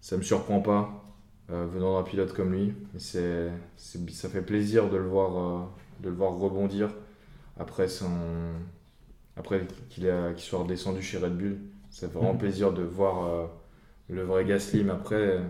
ça 0.00 0.16
me 0.16 0.22
surprend 0.22 0.60
pas 0.60 1.04
euh, 1.50 1.66
venant 1.66 1.96
d'un 1.96 2.02
pilote 2.02 2.32
comme 2.32 2.52
lui. 2.52 2.74
C'est, 2.96 3.50
ça 3.76 4.28
fait 4.28 4.42
plaisir 4.42 4.88
de 4.88 4.96
le 4.96 5.06
voir, 5.06 5.36
euh, 5.36 5.64
de 6.00 6.08
le 6.08 6.14
voir 6.14 6.32
rebondir 6.38 6.90
après, 7.58 7.88
son, 7.88 8.10
après 9.36 9.66
qu'il, 9.90 10.10
soit 10.36 10.60
redescendu 10.60 11.02
chez 11.02 11.18
Red 11.18 11.36
Bull. 11.36 11.58
Ça 11.90 12.08
fait 12.08 12.14
vraiment 12.14 12.34
mhm. 12.34 12.38
plaisir 12.38 12.72
de 12.72 12.82
voir 12.82 13.26
euh, 13.26 13.46
le 14.08 14.22
vrai 14.22 14.44
Gasly, 14.44 14.84
mais 14.84 14.92
après, 14.92 15.40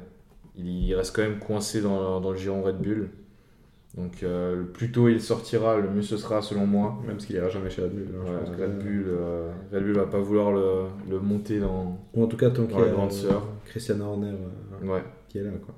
il, 0.56 0.94
reste 0.94 1.14
quand 1.14 1.22
même 1.22 1.38
coincé 1.38 1.82
dans, 1.82 2.20
dans 2.20 2.30
le 2.30 2.36
giron 2.36 2.62
Red 2.62 2.78
Bull. 2.78 3.10
Donc 3.96 4.22
le 4.22 4.64
plus 4.72 4.92
tôt 4.92 5.08
il 5.08 5.20
sortira, 5.20 5.76
le 5.78 5.90
mieux 5.90 6.02
ce 6.02 6.16
sera 6.16 6.42
selon 6.42 6.66
moi. 6.66 6.98
Même 7.02 7.16
parce 7.16 7.26
qu'il 7.26 7.36
ira 7.36 7.48
jamais 7.48 7.70
chez 7.70 7.82
Red 7.82 7.92
Bull. 7.92 8.14
Hein, 8.14 8.52
Red, 8.58 8.78
Bull 8.78 9.06
Red 9.72 9.82
Bull 9.82 9.96
va 9.96 10.06
pas 10.06 10.20
vouloir 10.20 10.52
le, 10.52 10.84
le 11.08 11.18
monter 11.20 11.58
dans, 11.58 11.98
Ou 12.14 12.22
en 12.22 12.26
tout 12.26 12.36
cas 12.36 12.50
tant 12.50 12.66
qu'il 12.66 12.78
y 12.78 12.82
a 12.82 12.88
grande 12.88 13.12
sœur. 13.12 13.46
Christian 13.64 14.00
Horner 14.00 14.34
ouais. 14.82 15.02
qui 15.28 15.38
est 15.38 15.42
là. 15.42 15.50
Quoi. 15.64 15.74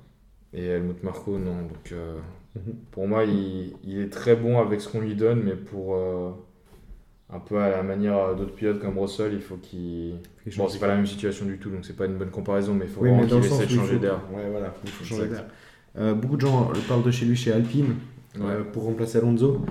Et 0.53 0.65
Helmut 0.65 1.03
Marco, 1.03 1.37
non. 1.37 1.61
Donc, 1.63 1.91
euh, 1.91 2.17
mhm. 2.55 2.73
pour 2.91 3.07
moi, 3.07 3.23
il, 3.23 3.73
il, 3.83 3.99
est 3.99 4.09
très 4.09 4.35
bon 4.35 4.59
avec 4.59 4.81
ce 4.81 4.89
qu'on 4.89 5.01
lui 5.01 5.15
donne, 5.15 5.41
mais 5.43 5.55
pour 5.55 5.95
euh, 5.95 6.31
un 7.29 7.39
peu 7.39 7.57
à 7.57 7.69
la 7.69 7.83
manière 7.83 8.35
d'autres 8.35 8.53
pilotes 8.53 8.79
comme 8.79 8.97
Russell, 8.99 9.33
il 9.33 9.41
faut 9.41 9.57
qu'il. 9.57 10.15
Bon, 10.57 10.67
c'est 10.67 10.79
pas 10.79 10.87
la 10.87 10.95
même 10.95 11.05
situation 11.05 11.45
du 11.45 11.57
tout, 11.57 11.69
donc 11.69 11.85
c'est 11.85 11.95
pas 11.95 12.05
une 12.05 12.17
bonne 12.17 12.31
comparaison, 12.31 12.73
mais 12.73 12.85
il 12.85 12.91
faut 12.91 13.01
vraiment 13.01 13.25
qu'il 13.25 13.37
essaie 13.37 13.65
de 13.65 13.71
changer 13.71 13.99
d'air. 13.99 14.19
Ouais, 14.33 14.49
voilà, 14.49 14.73
il 14.83 14.89
faut 14.89 15.05
changer 15.05 15.29
d'air. 15.29 15.45
Euh, 15.97 16.13
beaucoup 16.13 16.37
de 16.37 16.41
gens 16.41 16.71
parlent 16.87 17.03
de 17.03 17.11
chez 17.11 17.25
lui 17.25 17.35
chez 17.35 17.51
Alpine 17.51 17.95
pour 18.71 18.83
remplacer 18.83 19.17
Alonso. 19.17 19.61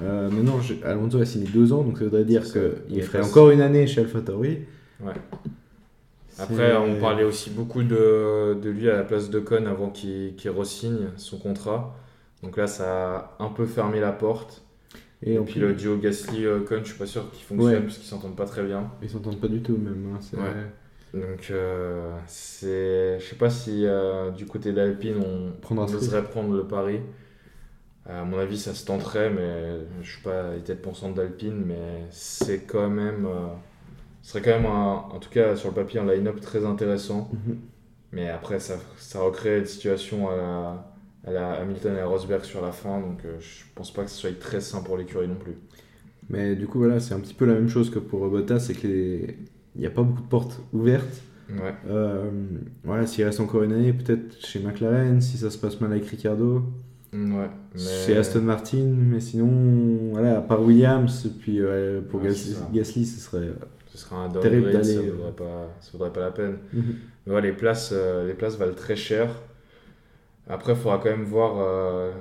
maintenant, 0.00 0.58
Alonso 0.84 1.20
a 1.20 1.26
signé 1.26 1.46
deux 1.46 1.72
ans, 1.72 1.82
donc 1.82 1.98
ça 1.98 2.04
voudrait 2.04 2.24
dire 2.24 2.42
qu'il 2.44 3.02
ferait 3.02 3.22
encore 3.22 3.50
une 3.50 3.60
année 3.60 3.86
chez 3.86 4.00
AlphaTauri. 4.00 4.60
Ouais. 5.00 5.12
Après, 6.38 6.76
on 6.76 7.00
parlait 7.00 7.24
aussi 7.24 7.50
beaucoup 7.50 7.82
de, 7.82 8.56
de 8.62 8.70
lui 8.70 8.88
à 8.88 8.96
la 8.96 9.02
place 9.02 9.28
de 9.28 9.40
Con 9.40 9.66
avant 9.66 9.90
qu'il 9.90 10.36
qu 10.36 10.48
re-signe 10.48 11.08
son 11.16 11.38
contrat. 11.38 11.96
Donc 12.42 12.56
là, 12.56 12.66
ça 12.66 13.34
a 13.38 13.44
un 13.44 13.48
peu 13.48 13.66
fermé 13.66 14.00
la 14.00 14.12
porte. 14.12 14.62
Et, 15.22 15.36
puis 15.38 15.58
le 15.58 15.74
duo 15.74 15.96
Gasly-Con, 15.96 16.80
je 16.82 16.90
suis 16.90 16.98
pas 16.98 17.06
sûr 17.06 17.28
qu'il 17.32 17.44
fonctionne 17.44 17.82
parce 17.82 17.98
qu'ils 17.98 18.06
s'entendent 18.06 18.36
pas 18.36 18.46
très 18.46 18.62
bien. 18.62 18.90
Ils 19.02 19.10
s'entendent 19.10 19.40
pas 19.40 19.48
du 19.48 19.60
tout 19.62 19.76
même. 19.76 20.14
Hein, 20.14 20.38
Donc 21.14 21.50
euh, 21.50 22.16
c'est, 22.26 23.18
je 23.18 23.24
sais 23.24 23.36
pas 23.36 23.50
si 23.50 23.86
euh, 23.86 24.30
du 24.30 24.46
côté 24.46 24.72
d'Alpine 24.72 25.16
on, 25.24 25.52
on 25.70 25.78
oserait 25.78 26.24
prendre 26.24 26.54
le 26.54 26.66
pari. 26.66 27.00
À 28.06 28.24
mon 28.24 28.38
avis, 28.38 28.58
ça 28.58 28.72
se 28.72 28.86
tenterait, 28.86 29.28
mais 29.28 29.80
je 30.02 30.10
suis 30.10 30.22
pas 30.22 30.52
tête 30.64 30.80
pensante 30.80 31.14
d'Alpine, 31.14 31.62
mais 31.66 32.04
c'est 32.10 32.60
quand 32.60 32.88
même 32.88 33.26
euh, 33.26 33.48
ce 34.22 34.32
serait 34.32 34.42
quand 34.42 34.60
même, 34.60 34.66
en 34.66 35.18
tout 35.18 35.30
cas 35.30 35.56
sur 35.56 35.70
le 35.70 35.74
papier, 35.74 36.00
un 36.00 36.06
line-up 36.06 36.40
très 36.40 36.64
intéressant. 36.64 37.30
Mhm. 37.32 37.58
Mais 38.12 38.28
après, 38.28 38.58
ça, 38.60 38.76
ça 38.98 39.20
recrée 39.20 39.60
des 39.60 39.66
situations 39.66 40.30
à 40.30 40.36
la, 40.36 40.92
à 41.24 41.32
la 41.32 41.52
Hamilton 41.60 41.96
et 41.96 42.00
à 42.00 42.06
Rosberg 42.06 42.44
sur 42.44 42.62
la 42.62 42.72
fin, 42.72 43.00
donc 43.00 43.24
euh, 43.24 43.36
je 43.40 43.64
pense 43.74 43.92
pas 43.92 44.04
que 44.04 44.10
ce 44.10 44.16
soit 44.16 44.38
très 44.38 44.60
sain 44.60 44.82
pour 44.82 44.96
l'écurie 44.96 45.28
non 45.28 45.36
plus. 45.36 45.56
Mais 46.30 46.56
du 46.56 46.66
coup, 46.66 46.78
voilà, 46.78 47.00
c'est 47.00 47.14
un 47.14 47.20
petit 47.20 47.34
peu 47.34 47.46
la 47.46 47.54
même 47.54 47.68
chose 47.68 47.90
que 47.90 47.98
pour 47.98 48.28
Bottas, 48.28 48.60
c'est 48.60 48.74
qu'il 49.78 49.86
n'y 49.86 49.92
a 49.92 49.94
pas 49.94 50.02
beaucoup 50.02 50.22
de 50.22 50.28
portes 50.28 50.60
ouvertes. 50.72 51.22
Ouais. 51.50 51.74
Euh, 51.88 52.30
voilà, 52.84 53.06
s'il 53.06 53.24
reste 53.24 53.40
encore 53.40 53.62
une 53.62 53.72
année, 53.72 53.92
peut-être 53.92 54.44
chez 54.44 54.60
McLaren, 54.60 55.20
si 55.20 55.38
ça 55.38 55.50
se 55.50 55.58
passe 55.58 55.80
mal 55.80 55.92
avec 55.92 56.06
Ricardo. 56.06 56.62
Ouais, 57.12 57.48
Chez 57.74 58.18
Aston 58.18 58.42
Martin, 58.42 58.84
mais 58.84 59.20
sinon, 59.20 60.10
voilà, 60.12 60.38
à 60.38 60.40
part 60.42 60.62
Williams, 60.62 61.30
puis 61.40 61.60
pour 62.10 62.20
Gasly, 62.20 63.06
ce 63.06 63.18
serait 63.18 63.48
ce 63.98 64.04
sera 64.04 64.16
un 64.16 64.28
downgrade, 64.28 64.84
ça 64.84 65.02
ne 65.02 65.10
vaudrait, 65.10 65.32
pas, 65.32 65.74
vaudrait 65.92 66.12
pas 66.12 66.20
la 66.20 66.30
peine. 66.30 66.58
Mhm. 66.72 67.38
les, 67.40 67.52
places, 67.52 67.90
euh, 67.92 68.28
les 68.28 68.34
places 68.34 68.56
valent 68.56 68.74
très 68.74 68.96
cher. 68.96 69.28
Après, 70.46 70.72
il 70.72 70.78
faudra 70.78 70.98
quand 70.98 71.10
même 71.10 71.24
voir. 71.24 71.56
Euh, 71.58 72.12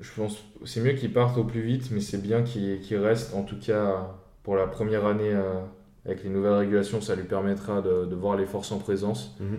je 0.00 0.10
pense 0.14 0.44
c'est 0.64 0.80
mieux 0.80 0.92
qu'ils 0.92 1.12
partent 1.12 1.38
au 1.38 1.44
plus 1.44 1.62
vite, 1.62 1.90
mais 1.90 2.00
c'est 2.00 2.20
bien 2.22 2.42
qu'ils 2.42 2.98
restent, 2.98 3.34
en 3.34 3.42
tout 3.42 3.58
cas 3.58 4.16
pour 4.42 4.54
la 4.54 4.66
première 4.66 5.06
année 5.06 5.32
euh, 5.32 5.60
avec 6.06 6.24
les 6.24 6.30
nouvelles 6.30 6.54
régulations, 6.54 7.00
ça 7.00 7.14
lui 7.14 7.24
permettra 7.24 7.82
de, 7.82 8.14
voir 8.14 8.36
les 8.36 8.46
forces 8.46 8.72
en 8.72 8.78
présence. 8.78 9.36
Mhm. 9.40 9.58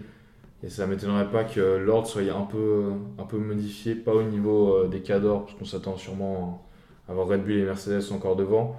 Et 0.63 0.69
ça 0.69 0.85
ne 0.85 0.91
m'étonnerait 0.91 1.29
pas 1.29 1.43
que 1.43 1.77
l'ordre 1.77 2.07
soit 2.07 2.23
un 2.23 2.45
peu, 2.45 2.85
un 3.19 3.25
peu 3.25 3.37
modifié, 3.37 3.93
pas 3.93 4.13
au 4.13 4.23
niveau 4.23 4.87
des 4.87 5.01
cadors, 5.01 5.45
parce 5.45 5.57
qu'on 5.57 5.65
s'attend 5.65 5.97
sûrement 5.97 6.67
à 7.07 7.11
avoir 7.11 7.27
Red 7.27 7.43
Bull 7.43 7.57
et 7.57 7.63
Mercedes 7.63 8.11
encore 8.11 8.35
devant, 8.35 8.75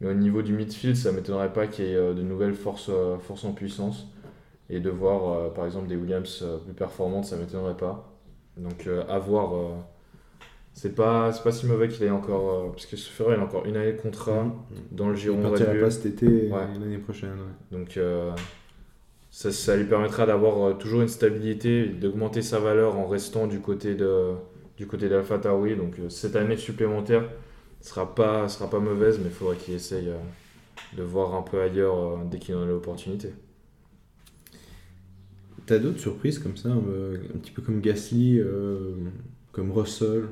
mais 0.00 0.08
au 0.08 0.14
niveau 0.14 0.40
du 0.40 0.54
midfield, 0.54 0.96
ça 0.96 1.10
ne 1.10 1.16
m'étonnerait 1.16 1.52
pas 1.52 1.66
qu'il 1.66 1.84
y 1.84 1.92
ait 1.92 2.14
de 2.14 2.22
nouvelles 2.22 2.54
forces, 2.54 2.90
forces 3.20 3.44
en 3.44 3.52
puissance. 3.52 4.06
Et 4.70 4.80
de 4.80 4.90
voir, 4.90 5.52
par 5.52 5.66
exemple, 5.66 5.88
des 5.88 5.96
Williams 5.96 6.44
plus 6.64 6.74
performantes, 6.74 7.26
ça 7.26 7.36
ne 7.36 7.42
m'étonnerait 7.42 7.76
pas. 7.76 8.10
Donc, 8.56 8.88
à 9.08 9.18
voir 9.18 9.52
c'est 10.78 10.94
pas, 10.94 11.32
pas 11.32 11.50
si 11.50 11.66
mauvais 11.66 11.88
qu'il 11.88 12.04
ait 12.04 12.10
encore. 12.10 12.52
Euh, 12.52 12.70
parce 12.70 12.86
que 12.86 12.96
ce 12.96 13.10
ferait 13.10 13.34
il 13.34 13.40
a 13.40 13.42
encore 13.42 13.66
une 13.66 13.76
année 13.76 13.94
de 13.94 14.00
contrat 14.00 14.44
mm. 14.44 14.54
dans 14.92 15.08
le 15.08 15.16
Giron. 15.16 15.38
Il 15.38 15.42
partira 15.42 15.74
pas 15.74 15.90
cet 15.90 16.06
été 16.06 16.48
l'année 16.48 16.98
prochaine. 16.98 17.36
Donc 17.72 17.96
euh, 17.96 18.30
ça, 19.28 19.50
ça, 19.50 19.76
lui 19.76 19.86
permettra 19.86 20.24
d'avoir 20.24 20.62
euh, 20.62 20.74
toujours 20.74 21.00
une 21.02 21.08
stabilité, 21.08 21.86
d'augmenter 21.86 22.42
sa 22.42 22.60
valeur 22.60 22.96
en 22.96 23.08
restant 23.08 23.48
du 23.48 23.58
côté 23.58 23.96
de 23.96 24.34
du 24.76 24.86
côté 24.86 25.08
d'Alpha 25.08 25.40
Tauri. 25.40 25.74
Donc 25.74 25.96
cette 26.10 26.36
année 26.36 26.56
supplémentaire 26.56 27.28
sera 27.80 28.14
pas 28.14 28.48
sera 28.48 28.70
pas 28.70 28.78
mauvaise, 28.78 29.18
mais 29.18 29.30
il 29.30 29.34
faudra 29.34 29.56
qu'il 29.56 29.74
essaye 29.74 30.08
de 30.96 31.02
voir 31.02 31.34
un 31.34 31.42
peu 31.42 31.60
ailleurs 31.60 32.18
dès 32.30 32.38
qu'il 32.38 32.54
en 32.54 32.62
a 32.62 32.66
l'opportunité. 32.66 33.32
T'as 35.66 35.80
d'autres 35.80 35.98
surprises 35.98 36.38
comme 36.38 36.56
ça, 36.56 36.68
un 36.68 37.38
petit 37.38 37.50
peu 37.50 37.62
comme 37.62 37.80
Gasly, 37.80 38.40
comme 39.50 39.72
Russell? 39.72 40.28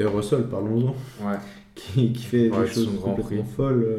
D'ailleurs, 0.00 0.16
Russell, 0.16 0.44
parlons-en. 0.44 0.94
Ouais. 1.26 1.36
Qui, 1.74 2.12
qui 2.12 2.24
fait 2.24 2.48
des 2.50 2.66
choses 2.66 2.90
complètement 3.02 3.44
folles. 3.44 3.84
Euh, 3.84 3.98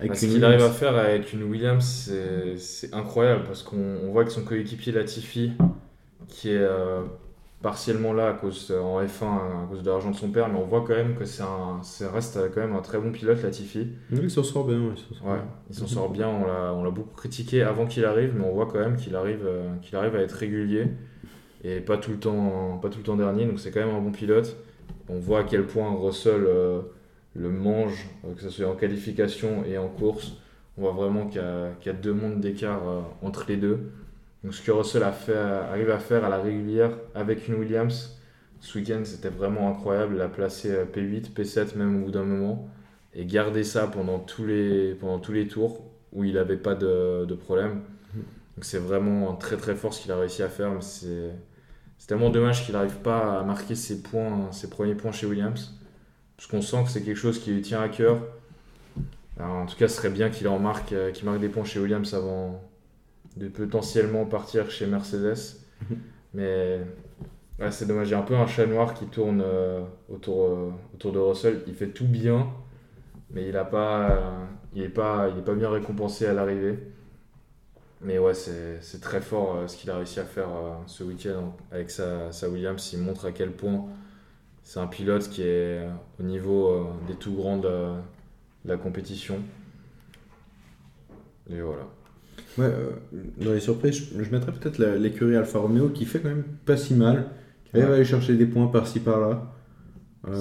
avec 0.00 0.16
ce 0.16 0.26
qu'il 0.26 0.44
arrive 0.44 0.62
à 0.62 0.70
faire 0.70 0.96
avec 0.96 1.32
une 1.32 1.44
Williams, 1.44 2.10
c'est 2.56 2.92
incroyable 2.94 3.44
parce 3.44 3.62
qu'on 3.62 4.10
voit 4.10 4.24
que 4.24 4.30
son 4.30 4.42
coéquipier 4.42 4.92
Latifi, 4.92 5.52
qui 6.28 6.50
est 6.50 6.58
euh, 6.58 7.02
partiellement 7.62 8.12
là 8.12 8.28
à 8.28 8.32
cause, 8.32 8.68
euh, 8.70 8.80
en 8.80 9.00
F1 9.02 9.26
à 9.26 9.66
cause 9.68 9.82
de 9.82 9.90
l'argent 9.90 10.10
de 10.10 10.16
son 10.16 10.30
père, 10.30 10.48
mais 10.48 10.58
on 10.58 10.64
voit 10.64 10.80
quand 10.80 10.94
même 10.94 11.14
que 11.14 11.24
c'est 11.24 11.42
un, 11.42 11.82
ça 11.82 12.10
reste 12.10 12.38
quand 12.52 12.62
même 12.62 12.74
un 12.74 12.82
très 12.82 12.98
bon 12.98 13.12
pilote 13.12 13.42
Latifi. 13.42 13.88
il 14.10 14.30
s'en 14.30 14.42
sort 14.42 14.66
bien. 14.66 14.80
il 15.68 15.76
s'en 15.76 15.86
sort 15.86 16.10
bien. 16.10 16.28
On 16.28 16.82
l'a 16.82 16.90
beaucoup 16.90 17.14
critiqué 17.14 17.62
avant 17.62 17.86
qu'il 17.86 18.04
arrive, 18.04 18.34
mais 18.36 18.44
on 18.44 18.54
voit 18.54 18.66
quand 18.66 18.80
même 18.80 18.96
qu'il 18.96 19.14
arrive, 19.14 19.46
qu'il 19.82 19.94
arrive 19.96 20.16
à 20.16 20.20
être 20.20 20.32
régulier 20.32 20.86
et 21.64 21.80
pas 21.80 21.96
tout 21.96 22.10
le 22.10 22.18
temps, 22.18 22.78
pas 22.80 22.88
tout 22.88 22.98
le 22.98 23.04
temps 23.04 23.16
dernier. 23.16 23.46
Donc 23.46 23.60
c'est 23.60 23.70
quand 23.70 23.80
même 23.80 23.94
un 23.94 24.00
bon 24.00 24.10
pilote 24.12 24.56
on 25.08 25.18
voit 25.18 25.40
à 25.40 25.44
quel 25.44 25.66
point 25.66 25.94
Russell 25.94 26.44
euh, 26.46 26.80
le 27.34 27.50
mange, 27.50 28.08
euh, 28.24 28.34
que 28.34 28.42
ce 28.42 28.50
soit 28.50 28.68
en 28.68 28.74
qualification 28.74 29.64
et 29.64 29.78
en 29.78 29.88
course. 29.88 30.34
On 30.76 30.82
voit 30.82 30.92
vraiment 30.92 31.26
qu'il 31.26 31.40
y, 31.40 31.88
a 31.88 31.92
deux 31.92 32.12
mondes 32.12 32.40
d'écart 32.40 32.88
euh, 32.88 33.00
entre 33.22 33.44
les 33.48 33.56
deux. 33.56 33.92
Donc 34.42 34.54
ce 34.54 34.62
que 34.62 34.72
Russell 34.72 35.02
a 35.02 35.12
fait, 35.12 35.36
arrive 35.36 35.90
à 35.90 35.98
faire 35.98 36.24
à 36.24 36.28
la 36.28 36.38
régulière 36.38 36.90
avec 37.14 37.48
une 37.48 37.54
Williams, 37.54 38.18
ce 38.60 38.78
week-end 38.78 39.00
c'était 39.04 39.28
vraiment 39.28 39.70
incroyable. 39.70 40.16
Il 40.16 40.20
a 40.20 40.28
placé 40.28 40.70
P8, 40.92 41.32
P7 41.32 41.76
même 41.76 42.02
au 42.02 42.06
bout 42.06 42.10
d'un 42.10 42.24
moment 42.24 42.68
et 43.14 43.24
garder 43.24 43.64
ça 43.64 43.86
pendant 43.86 44.18
tous 44.18 44.44
les, 44.44 44.94
pendant 44.94 45.18
tous 45.18 45.32
les 45.32 45.46
tours 45.48 45.84
où 46.12 46.24
il 46.24 46.34
n'avait 46.34 46.56
pas 46.56 46.74
de, 46.74 47.24
de 47.24 47.34
problème. 47.34 47.80
Donc 48.14 48.64
c'est 48.64 48.78
vraiment 48.78 49.34
très 49.34 49.56
très 49.56 49.74
fort 49.74 49.94
ce 49.94 50.02
qu'il 50.02 50.12
a 50.12 50.18
réussi 50.18 50.42
à 50.42 50.48
faire. 50.48 50.70
C'est 50.80 51.30
c'est 52.04 52.08
tellement 52.08 52.28
dommage 52.28 52.66
qu'il 52.66 52.74
n'arrive 52.74 52.98
pas 52.98 53.40
à 53.40 53.42
marquer 53.44 53.74
ses 53.74 54.02
points, 54.02 54.52
ses 54.52 54.68
premiers 54.68 54.94
points 54.94 55.10
chez 55.10 55.24
Williams. 55.24 55.72
Parce 56.36 56.46
qu'on 56.46 56.60
sent 56.60 56.84
que 56.84 56.90
c'est 56.90 57.00
quelque 57.00 57.16
chose 57.16 57.38
qui 57.38 57.50
lui 57.50 57.62
tient 57.62 57.80
à 57.80 57.88
cœur. 57.88 58.18
en 59.40 59.64
tout 59.64 59.74
cas, 59.76 59.88
ce 59.88 59.96
serait 59.96 60.10
bien 60.10 60.28
qu'il 60.28 60.46
en 60.48 60.58
marque, 60.58 60.92
euh, 60.92 61.12
qu'il 61.12 61.24
marque 61.24 61.40
des 61.40 61.48
points 61.48 61.64
chez 61.64 61.80
Williams 61.80 62.12
avant 62.12 62.62
de 63.38 63.48
potentiellement 63.48 64.26
partir 64.26 64.70
chez 64.70 64.84
Mercedes. 64.84 65.56
Mais 66.34 66.80
c'est 67.70 67.88
dommage. 67.88 68.08
Il 68.08 68.10
y 68.10 68.14
a 68.14 68.18
un 68.18 68.22
peu 68.22 68.36
un 68.36 68.46
chat 68.46 68.66
noir 68.66 68.92
qui 68.92 69.06
tourne 69.06 69.42
euh, 69.42 69.80
autour, 70.12 70.44
euh, 70.44 70.72
autour 70.92 71.10
de 71.10 71.18
Russell. 71.18 71.62
Il 71.66 71.74
fait 71.74 71.88
tout 71.88 72.06
bien, 72.06 72.48
mais 73.30 73.48
il 73.48 73.54
n'est 73.54 73.64
pas, 73.64 74.46
il 74.74 74.90
pas, 74.90 75.30
il 75.32 75.38
est 75.38 75.42
pas 75.42 75.54
bien 75.54 75.70
récompensé 75.70 76.26
à 76.26 76.34
l'arrivée. 76.34 76.78
Mais 78.04 78.18
ouais, 78.18 78.34
c'est 78.34 79.00
très 79.00 79.22
fort 79.22 79.56
euh, 79.56 79.66
ce 79.66 79.78
qu'il 79.78 79.90
a 79.90 79.96
réussi 79.96 80.20
à 80.20 80.24
faire 80.24 80.48
euh, 80.48 80.74
ce 80.86 81.02
week-end 81.02 81.54
avec 81.72 81.90
sa, 81.90 82.30
sa, 82.32 82.50
Williams. 82.50 82.90
Il 82.92 83.00
montre 83.00 83.24
à 83.24 83.32
quel 83.32 83.50
point 83.50 83.86
c'est 84.62 84.78
un 84.78 84.86
pilote 84.86 85.28
qui 85.30 85.40
est 85.40 85.80
euh, 85.80 85.88
au 86.20 86.22
niveau 86.22 86.86
des 87.08 87.14
tout 87.14 87.32
grands 87.32 87.56
de, 87.56 87.94
la 88.66 88.76
compétition. 88.76 89.38
Et 91.50 91.60
voilà. 91.60 91.86
Ouais, 92.58 92.72
dans 93.38 93.52
les 93.52 93.60
surprises, 93.60 94.10
je, 94.16 94.30
mettrais 94.30 94.52
peut-être 94.52 94.78
l'écurie 94.78 95.36
Alfa 95.36 95.58
Romeo 95.58 95.88
qui 95.88 96.04
fait 96.04 96.20
quand 96.20 96.28
même 96.28 96.44
pas 96.64 96.76
si 96.76 96.94
mal, 96.94 97.26
qui 97.64 97.76
arrive 97.76 97.90
à 97.90 97.94
aller 97.94 98.04
chercher 98.04 98.34
des 98.36 98.46
points 98.46 98.66
par-ci 98.66 99.00
par-là. 99.00 99.50
Il 100.26 100.32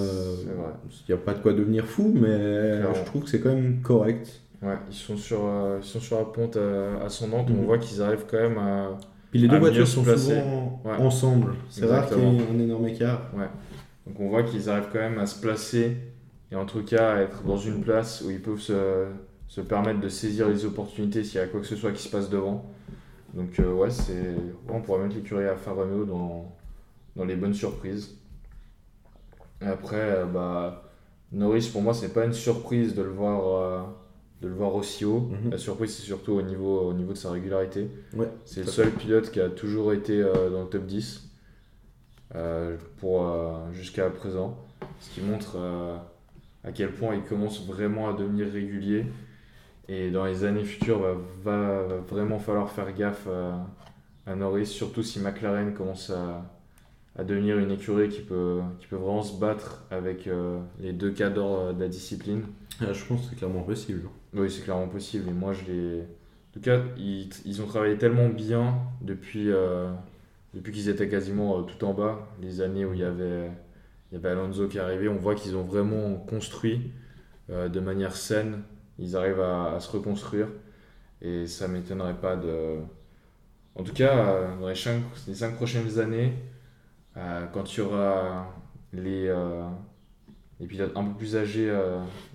n'y 1.09 1.13
a 1.13 1.17
pas 1.17 1.33
de 1.33 1.39
quoi 1.39 1.53
devenir 1.53 1.85
fou, 1.85 2.13
mais 2.13 2.81
je 2.81 3.05
trouve 3.05 3.23
que 3.23 3.29
c'est 3.29 3.39
quand 3.39 3.53
même 3.53 3.81
correct. 3.81 4.41
Ouais, 4.63 4.77
ils 4.89 4.95
sont 4.95 5.17
sur, 5.17 5.45
euh, 5.45 5.79
ils 5.81 5.85
sont 5.85 5.99
sur 5.99 6.17
la 6.17 6.23
ponte 6.23 6.55
euh, 6.55 7.05
ascendante. 7.05 7.47
On 7.49 7.53
mhm. 7.53 7.65
voit 7.65 7.77
qu'ils 7.77 8.01
arrivent 8.01 8.25
quand 8.29 8.39
même 8.39 8.57
à. 8.57 8.97
Puis 9.29 9.41
les 9.41 9.47
deux 9.47 9.59
voitures 9.59 9.87
sont 9.87 10.05
souvent 10.05 10.81
ensemble. 10.99 11.55
C'est 11.69 11.85
rare 11.85 12.07
qu'il 12.07 12.19
y 12.19 12.21
ait 12.21 12.47
un 12.49 12.59
énorme 12.59 12.87
écart. 12.87 13.29
Ouais. 13.35 13.49
Donc 14.07 14.19
on 14.19 14.29
voit 14.29 14.43
qu'ils 14.43 14.69
arrivent 14.69 14.89
quand 14.91 14.99
même 14.99 15.17
à 15.17 15.25
se 15.25 15.41
placer 15.41 15.97
et 16.51 16.55
en 16.55 16.65
tout 16.65 16.83
cas 16.83 17.15
à 17.15 17.21
être 17.21 17.43
dans 17.43 17.57
une 17.57 17.81
place 17.81 18.21
où 18.21 18.29
ils 18.29 18.41
peuvent 18.41 18.59
se, 18.59 19.07
se 19.47 19.61
permettre 19.61 19.99
de 19.99 20.09
saisir 20.09 20.47
les 20.49 20.65
opportunités 20.65 21.23
s'il 21.23 21.39
y 21.39 21.43
a 21.43 21.47
quoi 21.47 21.61
que 21.61 21.65
ce 21.65 21.75
soit 21.75 21.91
qui 21.91 22.03
se 22.03 22.09
passe 22.09 22.29
devant. 22.29 22.69
Donc 23.33 23.59
euh, 23.59 23.73
ouais, 23.73 23.89
c'est 23.89 24.35
on 24.69 24.81
pourrait 24.81 25.03
mettre 25.03 25.15
l'écurie 25.15 25.47
à 25.47 25.55
Romeo 25.55 26.05
dans, 26.05 26.53
dans 27.15 27.25
les 27.25 27.35
bonnes 27.35 27.55
surprises. 27.55 28.15
Et 29.61 29.65
après, 29.65 30.25
bah, 30.31 30.91
Norris 31.31 31.69
pour 31.73 31.81
moi 31.81 31.95
c'est 31.95 32.13
pas 32.13 32.23
une 32.23 32.33
surprise 32.33 32.93
de 32.93 33.01
le 33.01 33.09
voir 33.09 33.87
de 34.43 34.49
le 34.49 34.55
voir 34.55 34.75
aussi 34.75 35.05
haut. 35.05 35.31
Mhm. 35.31 35.51
La 35.51 35.57
surprise, 35.57 35.95
c'est 35.95 36.03
surtout 36.03 36.33
au 36.33 36.41
niveau, 36.41 36.81
au 36.81 36.93
niveau 36.93 37.13
de 37.13 37.17
sa 37.17 37.31
régularité. 37.31 37.89
c'est 38.45 38.61
le 38.61 38.67
seul 38.67 38.91
pilote 38.91 39.31
qui 39.31 39.39
a 39.39 39.49
toujours 39.49 39.93
été 39.93 40.21
euh, 40.21 40.49
dans 40.49 40.63
le 40.63 40.67
top 40.67 40.85
10 40.85 41.29
euh, 42.35 42.77
pour 42.97 43.25
euh, 43.25 43.71
jusqu'à 43.71 44.09
présent. 44.09 44.57
Ce 44.99 45.09
qui 45.11 45.21
montre 45.21 45.57
à 46.63 46.71
quel 46.71 46.91
point 46.91 47.15
il 47.15 47.23
commence 47.23 47.65
vraiment 47.65 48.09
à 48.09 48.13
devenir 48.13 48.51
régulier. 48.51 49.05
Et 49.89 50.11
dans 50.11 50.25
les 50.25 50.43
années 50.45 50.63
futures, 50.63 50.99
va, 50.99 51.15
va 51.43 51.97
vraiment 52.09 52.39
falloir 52.39 52.69
faire 52.69 52.93
gaffe 52.93 53.27
à 54.25 54.35
Norris, 54.35 54.65
surtout 54.65 55.03
si 55.03 55.19
McLaren 55.19 55.73
commence 55.73 56.09
à, 56.09 56.45
à 57.17 57.23
devenir 57.23 57.57
une 57.59 57.71
écurie 57.71 58.09
qui 58.09 58.21
peut, 58.21 58.61
qui 58.79 58.87
peut 58.87 58.95
vraiment 58.95 59.23
se 59.23 59.37
battre 59.37 59.85
avec 59.91 60.29
les 60.79 60.93
deux 60.93 61.11
cadres 61.11 61.73
de 61.73 61.79
la 61.79 61.87
discipline. 61.87 62.43
Ah, 62.81 62.93
je 62.93 63.05
pense 63.05 63.21
que 63.21 63.27
c'est 63.29 63.35
clairement 63.35 63.63
possible. 63.63 64.07
Oui, 64.33 64.49
c'est 64.51 64.63
clairement 64.63 64.87
possible. 64.87 65.29
Et 65.29 65.33
moi, 65.33 65.53
je 65.53 65.63
les. 65.71 66.01
En 66.01 66.53
tout 66.53 66.61
cas, 66.61 66.81
ils, 66.97 67.29
ils 67.45 67.61
ont 67.61 67.67
travaillé 67.67 67.97
tellement 67.97 68.29
bien 68.29 68.75
depuis, 69.01 69.51
euh, 69.51 69.91
depuis 70.53 70.71
qu'ils 70.71 70.89
étaient 70.89 71.09
quasiment 71.09 71.59
euh, 71.59 71.61
tout 71.63 71.83
en 71.85 71.93
bas. 71.93 72.27
Les 72.41 72.61
années 72.61 72.85
où 72.85 72.93
il 72.93 72.99
y 72.99 73.03
avait, 73.03 73.51
il 74.11 74.15
y 74.15 74.17
avait 74.17 74.29
Alonso 74.29 74.67
qui 74.67 74.79
arrivait, 74.79 75.07
on 75.07 75.17
voit 75.17 75.35
qu'ils 75.35 75.55
ont 75.57 75.63
vraiment 75.63 76.15
construit 76.15 76.91
euh, 77.49 77.69
de 77.69 77.79
manière 77.79 78.15
saine. 78.15 78.63
Ils 78.99 79.15
arrivent 79.15 79.41
à, 79.41 79.75
à 79.75 79.79
se 79.79 79.91
reconstruire. 79.91 80.47
Et 81.21 81.47
ça 81.47 81.67
m'étonnerait 81.67 82.19
pas 82.19 82.35
de. 82.35 82.77
En 83.75 83.83
tout 83.83 83.93
cas, 83.93 84.55
dans 84.59 84.67
les 84.67 84.75
cinq, 84.75 85.01
les 85.27 85.35
cinq 85.35 85.55
prochaines 85.55 85.99
années, 85.99 86.33
quand 87.15 87.73
il 87.73 87.79
y 87.79 87.81
aura 87.81 88.53
les, 88.93 89.33
les 90.59 90.67
pilotes 90.67 90.91
un 90.95 91.03
peu 91.05 91.13
plus 91.17 91.35
âgés 91.35 91.71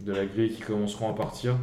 de 0.00 0.12
la 0.12 0.26
grille 0.26 0.50
qui 0.52 0.62
commenceront 0.62 1.11
à 1.11 1.14
partir, 1.14 1.56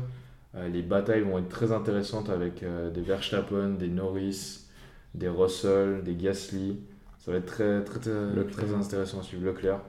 les 0.69 0.81
batailles 0.81 1.21
vont 1.21 1.37
être 1.39 1.49
très 1.49 1.71
intéressantes 1.71 2.29
avec 2.29 2.63
euh, 2.63 2.89
des 2.89 3.01
Verstappen, 3.01 3.71
des 3.71 3.89
Norris, 3.89 4.65
des 5.13 5.27
Russell, 5.27 6.03
des 6.03 6.15
Gasly. 6.15 6.79
Ça 7.19 7.31
va 7.31 7.37
être 7.37 7.45
très, 7.45 7.83
très, 7.83 7.99
très, 7.99 8.73
intéressant 8.73 9.19
à 9.19 9.23
suivre. 9.23 9.45
Leclerc, 9.45 9.79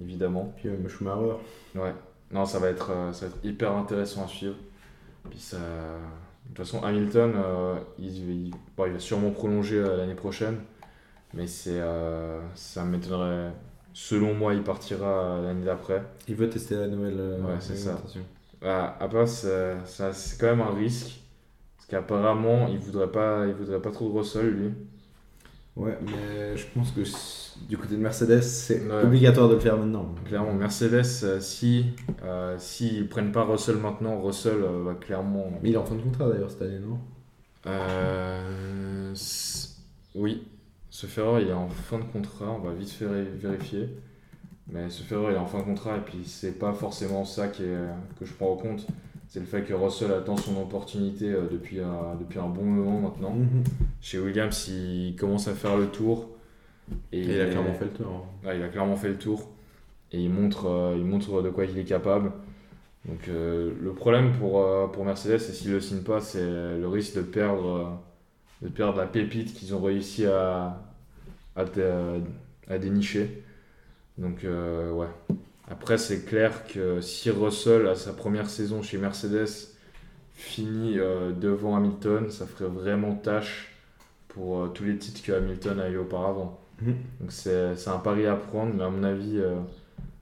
évidemment. 0.00 0.52
Puis 0.56 0.68
euh, 0.68 0.88
Schumacher. 0.88 1.36
Ouais. 1.74 1.94
Non, 2.32 2.44
ça 2.44 2.58
va, 2.58 2.70
être, 2.70 2.90
ça 3.12 3.26
va 3.26 3.32
être 3.32 3.44
hyper 3.44 3.72
intéressant 3.72 4.24
à 4.24 4.28
suivre. 4.28 4.56
Puis 5.30 5.38
ça... 5.38 5.58
De 5.58 6.54
toute 6.54 6.64
façon, 6.64 6.82
Hamilton, 6.84 7.34
il, 7.98 8.52
va 8.76 8.98
sûrement 8.98 9.30
prolonger 9.30 9.82
l'année 9.82 10.14
prochaine. 10.14 10.58
Mais 11.34 11.48
c'est, 11.48 11.80
ça 12.54 12.84
m'étonnerait. 12.84 13.52
Selon 13.92 14.34
moi, 14.34 14.54
il 14.54 14.62
partira 14.62 15.40
l'année 15.42 15.64
d'après. 15.64 16.04
Il 16.28 16.36
veut 16.36 16.48
tester 16.48 16.76
la 16.76 16.86
nouvelle. 16.86 17.16
ouais, 17.16 17.56
c'est 17.58 17.76
ça. 17.76 18.00
Bah, 18.66 18.96
après, 18.98 19.28
c'est 19.28 19.76
quand 20.40 20.48
même 20.48 20.60
un 20.60 20.74
risque. 20.74 21.20
Parce 21.76 21.86
qu'apparemment, 21.88 22.66
il 22.66 22.78
voudrait 22.78 23.12
pas, 23.12 23.46
il 23.46 23.54
voudrait 23.54 23.80
pas 23.80 23.92
trop 23.92 24.08
de 24.10 24.18
Russell, 24.18 24.50
lui. 24.50 24.70
Ouais, 25.76 25.96
mais 26.04 26.56
je 26.56 26.66
pense 26.74 26.90
que 26.90 27.02
du 27.68 27.78
côté 27.78 27.94
de 27.94 28.00
Mercedes, 28.00 28.42
c'est 28.42 28.82
obligatoire 28.90 29.48
de 29.48 29.54
le 29.54 29.60
faire 29.60 29.76
maintenant. 29.76 30.12
Clairement, 30.24 30.52
Mercedes, 30.52 31.04
euh, 31.22 31.38
si 31.38 31.84
euh, 32.24 32.56
s'ils 32.58 33.02
ne 33.02 33.06
prennent 33.06 33.30
pas 33.30 33.44
Russell 33.44 33.76
maintenant, 33.76 34.20
Russell 34.20 34.60
euh, 34.60 34.82
va 34.82 34.94
clairement. 34.94 35.52
Mais 35.62 35.68
il 35.68 35.74
est 35.74 35.78
en 35.78 35.84
fin 35.84 35.94
de 35.94 36.02
contrat 36.02 36.28
d'ailleurs 36.28 36.50
cette 36.50 36.62
année, 36.62 36.80
non? 36.80 36.98
Oui, 40.16 40.42
ce 40.90 41.06
Ferrari 41.06 41.44
il 41.44 41.50
est 41.50 41.52
en 41.52 41.68
fin 41.68 42.00
de 42.00 42.04
contrat, 42.04 42.50
on 42.50 42.66
va 42.66 42.72
vite 42.72 42.90
faire 42.90 43.10
vérifier. 43.10 43.90
Mais 44.72 44.90
ce 44.90 45.02
Ferrari 45.02 45.32
il 45.32 45.36
est 45.36 45.38
en 45.38 45.46
fin 45.46 45.58
de 45.58 45.64
contrat 45.64 45.96
et 45.96 46.00
puis 46.00 46.22
c'est 46.24 46.58
pas 46.58 46.72
forcément 46.72 47.24
ça 47.24 47.48
qui 47.48 47.62
est, 47.62 48.18
que 48.18 48.24
je 48.24 48.32
prends 48.32 48.52
en 48.52 48.56
compte. 48.56 48.86
C'est 49.28 49.40
le 49.40 49.46
fait 49.46 49.62
que 49.62 49.74
Russell 49.74 50.12
attend 50.12 50.36
son 50.36 50.60
opportunité 50.60 51.30
depuis, 51.50 51.80
un, 51.80 52.14
depuis 52.18 52.38
un 52.38 52.48
bon 52.48 52.64
moment 52.64 53.00
maintenant. 53.00 53.34
Mhm. 53.34 53.64
Chez 54.00 54.18
Williams, 54.18 54.68
il 54.68 55.16
commence 55.16 55.48
à 55.48 55.54
faire 55.54 55.76
le 55.76 55.86
tour. 55.88 56.28
Et, 57.12 57.22
il 57.22 57.40
a 57.40 57.46
clairement 57.46 57.74
fait 57.74 57.84
le 57.86 57.90
tour. 57.90 58.26
Hein. 58.44 58.50
il 58.54 58.62
a 58.62 58.68
clairement 58.68 58.96
fait 58.96 59.08
le 59.08 59.18
tour. 59.18 59.50
Et 60.12 60.20
il 60.20 60.30
montre, 60.30 60.66
euh, 60.66 60.94
il 60.96 61.04
montre 61.04 61.42
de 61.42 61.50
quoi 61.50 61.64
il 61.64 61.76
est 61.78 61.84
capable. 61.84 62.32
Donc 63.06 63.28
euh, 63.28 63.72
le 63.80 63.92
problème 63.92 64.32
pour, 64.32 64.60
euh, 64.60 64.86
pour 64.86 65.04
Mercedes, 65.04 65.34
et 65.34 65.38
s'il 65.52 65.70
ne 65.70 65.74
le 65.74 65.80
signe 65.80 66.02
pas, 66.02 66.20
c'est 66.20 66.44
le 66.44 66.88
risque 66.88 67.16
de 67.16 67.22
perdre, 67.22 68.00
de 68.62 68.68
perdre 68.68 68.98
la 68.98 69.06
pépite 69.06 69.54
qu'ils 69.54 69.74
ont 69.74 69.80
réussi 69.80 70.26
à, 70.26 70.82
à, 71.56 71.64
à 72.68 72.78
dénicher. 72.78 73.42
Donc 74.18 74.44
ouais. 74.44 75.38
Après, 75.68 75.98
c'est 75.98 76.24
clair 76.24 76.66
que 76.66 77.00
si 77.00 77.30
Russell, 77.30 77.88
à 77.88 77.94
sa 77.96 78.12
première 78.12 78.48
saison 78.48 78.82
chez 78.82 78.98
Mercedes, 78.98 79.48
finit 80.32 80.96
devant 80.96 81.76
Hamilton, 81.76 82.30
ça 82.30 82.46
ferait 82.46 82.70
vraiment 82.70 83.14
tâche 83.14 83.74
pour 84.28 84.72
tous 84.72 84.84
les 84.84 84.96
titres 84.96 85.22
que 85.22 85.32
Hamilton 85.32 85.80
a 85.80 85.88
eu 85.88 85.98
auparavant. 85.98 86.60
Mhm. 86.82 86.94
Donc 87.20 87.32
c'est 87.32 87.88
un 87.88 87.98
pari 87.98 88.26
à 88.26 88.36
prendre, 88.36 88.74
mais 88.74 88.84
à 88.84 88.90
mon 88.90 89.02
avis, 89.02 89.38
euh, 89.38 89.56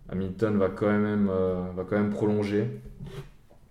Hamilton 0.09 0.57
va 0.59 0.69
quand, 0.69 0.87
même, 0.87 1.29
euh, 1.31 1.63
va 1.75 1.85
quand 1.85 1.97
même 1.97 2.11
prolonger. 2.11 2.81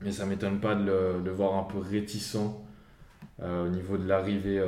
Mais 0.02 0.12
ça 0.12 0.26
m'étonne 0.26 0.60
pas 0.60 0.76
de 0.76 0.84
le, 1.24 1.32
voir 1.32 1.56
un 1.56 1.64
peu 1.64 1.80
réticent 1.80 2.38
euh, 3.42 3.66
au 3.66 3.70
niveau 3.70 3.98
de 3.98 4.06
l'arrivée 4.06 4.60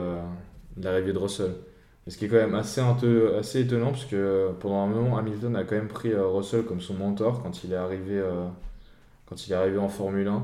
de, 0.78 1.12
de 1.12 1.18
Russell. 1.18 1.52
Ce 2.08 2.18
qui 2.18 2.26
est 2.26 2.28
quand 2.28 2.36
même 2.36 2.56
assez, 2.56 2.82
assez 2.82 3.62
étonnant, 3.62 3.92
parce 3.92 4.06
que 4.06 4.52
pendant 4.60 4.84
un 4.84 4.88
moment, 4.88 5.18
Hamilton 5.18 5.56
a 5.56 5.64
quand 5.64 5.76
même 5.76 5.88
pris 5.88 6.14
Russell 6.14 6.64
comme 6.64 6.82
son 6.82 6.94
mentor 6.94 7.42
quand 7.42 7.64
il 7.64 7.74
est 7.74 7.78
arrivé, 7.78 8.24
quand 9.26 9.48
il 9.48 9.54
est 9.54 9.56
arrivé 9.56 9.78
en 9.78 9.90
Formule 9.90 10.28
1. 10.28 10.44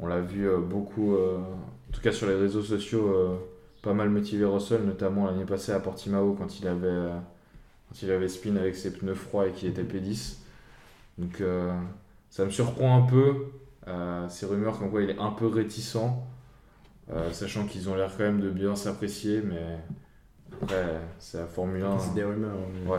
On 0.00 0.06
l'a 0.06 0.20
vu 0.20 0.48
beaucoup, 0.68 1.14
en 1.14 1.92
tout 1.92 2.00
cas 2.00 2.10
sur 2.10 2.26
les 2.26 2.34
réseaux 2.34 2.62
sociaux, 2.62 3.38
pas 3.82 3.94
mal 3.94 4.10
motivé 4.10 4.44
Russell, 4.44 4.82
notamment 4.82 5.26
l'année 5.26 5.44
passée 5.44 5.72
à 5.72 5.80
Portimao 5.80 6.34
quand 6.34 6.58
il 6.58 6.66
avait, 6.68 6.86
euh, 6.86 7.18
quand 7.88 8.02
il 8.02 8.10
avait 8.10 8.28
spin 8.28 8.56
avec 8.56 8.76
ses 8.76 8.92
pneus 8.92 9.14
froids 9.14 9.48
et 9.48 9.52
qu'il 9.52 9.68
était 9.68 9.82
P10. 9.82 10.36
Donc 11.18 11.40
euh, 11.40 11.72
ça 12.28 12.44
me 12.44 12.50
surprend 12.50 13.02
un 13.02 13.06
peu, 13.06 13.46
euh, 13.88 14.28
ces 14.28 14.46
rumeurs 14.46 14.78
comme 14.78 14.90
quoi 14.90 15.02
il 15.02 15.10
est 15.10 15.18
un 15.18 15.30
peu 15.30 15.46
réticent, 15.46 15.96
sachant 17.32 17.66
qu'ils 17.66 17.88
ont 17.90 17.96
l'air 17.96 18.12
quand 18.16 18.22
même 18.22 18.40
de 18.40 18.50
bien 18.50 18.76
s'apprécier, 18.76 19.42
mais 19.42 19.78
après 20.62 21.00
c'est 21.18 21.38
la 21.38 21.46
Formule 21.46 21.82
1. 21.82 21.98
C'est 21.98 22.14
des 22.14 22.24
rumeurs. 22.24 22.56
Ouais. 22.86 22.98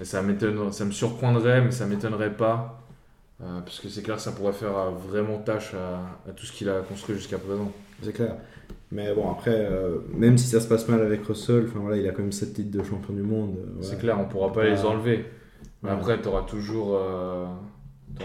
Et 0.00 0.04
ça, 0.04 0.22
ça 0.70 0.84
me 0.84 0.90
surprendrait, 0.90 1.62
mais 1.62 1.70
ça 1.70 1.86
m'étonnerait 1.86 2.34
pas. 2.36 2.80
parce 3.38 3.80
que 3.80 3.88
c'est 3.88 4.02
clair 4.02 4.16
que 4.16 4.22
ça 4.22 4.32
pourrait 4.32 4.52
faire 4.52 4.92
vraiment 4.92 5.38
tâche 5.38 5.74
à, 5.74 6.28
à 6.28 6.32
tout 6.32 6.46
ce 6.46 6.52
qu'il 6.52 6.68
a 6.68 6.80
construit 6.82 7.16
jusqu'à 7.16 7.38
présent. 7.38 7.72
C'est 8.02 8.12
clair. 8.12 8.36
Mais 8.90 9.14
bon, 9.14 9.30
après, 9.30 9.54
euh, 9.70 9.98
même 10.14 10.38
si 10.38 10.46
ça 10.46 10.60
se 10.60 10.68
passe 10.68 10.88
mal 10.88 11.02
avec 11.02 11.24
Russell, 11.26 11.66
enfin 11.68 11.80
voilà, 11.80 11.96
il 11.96 12.08
a 12.08 12.12
quand 12.12 12.22
même 12.22 12.32
7 12.32 12.54
titres 12.54 12.70
de 12.70 12.82
champion 12.82 13.12
du 13.12 13.22
monde. 13.22 13.56
Euh, 13.58 13.82
c'est 13.82 13.98
clair, 13.98 14.18
on 14.18 14.24
pourra 14.24 14.52
pas 14.52 14.64
les 14.64 14.84
enlever. 14.84 15.26
Mais 15.82 15.90
après, 15.90 16.20
tu 16.20 16.28
auras, 16.28 16.42
toujours, 16.42 16.96
euh, 16.96 17.46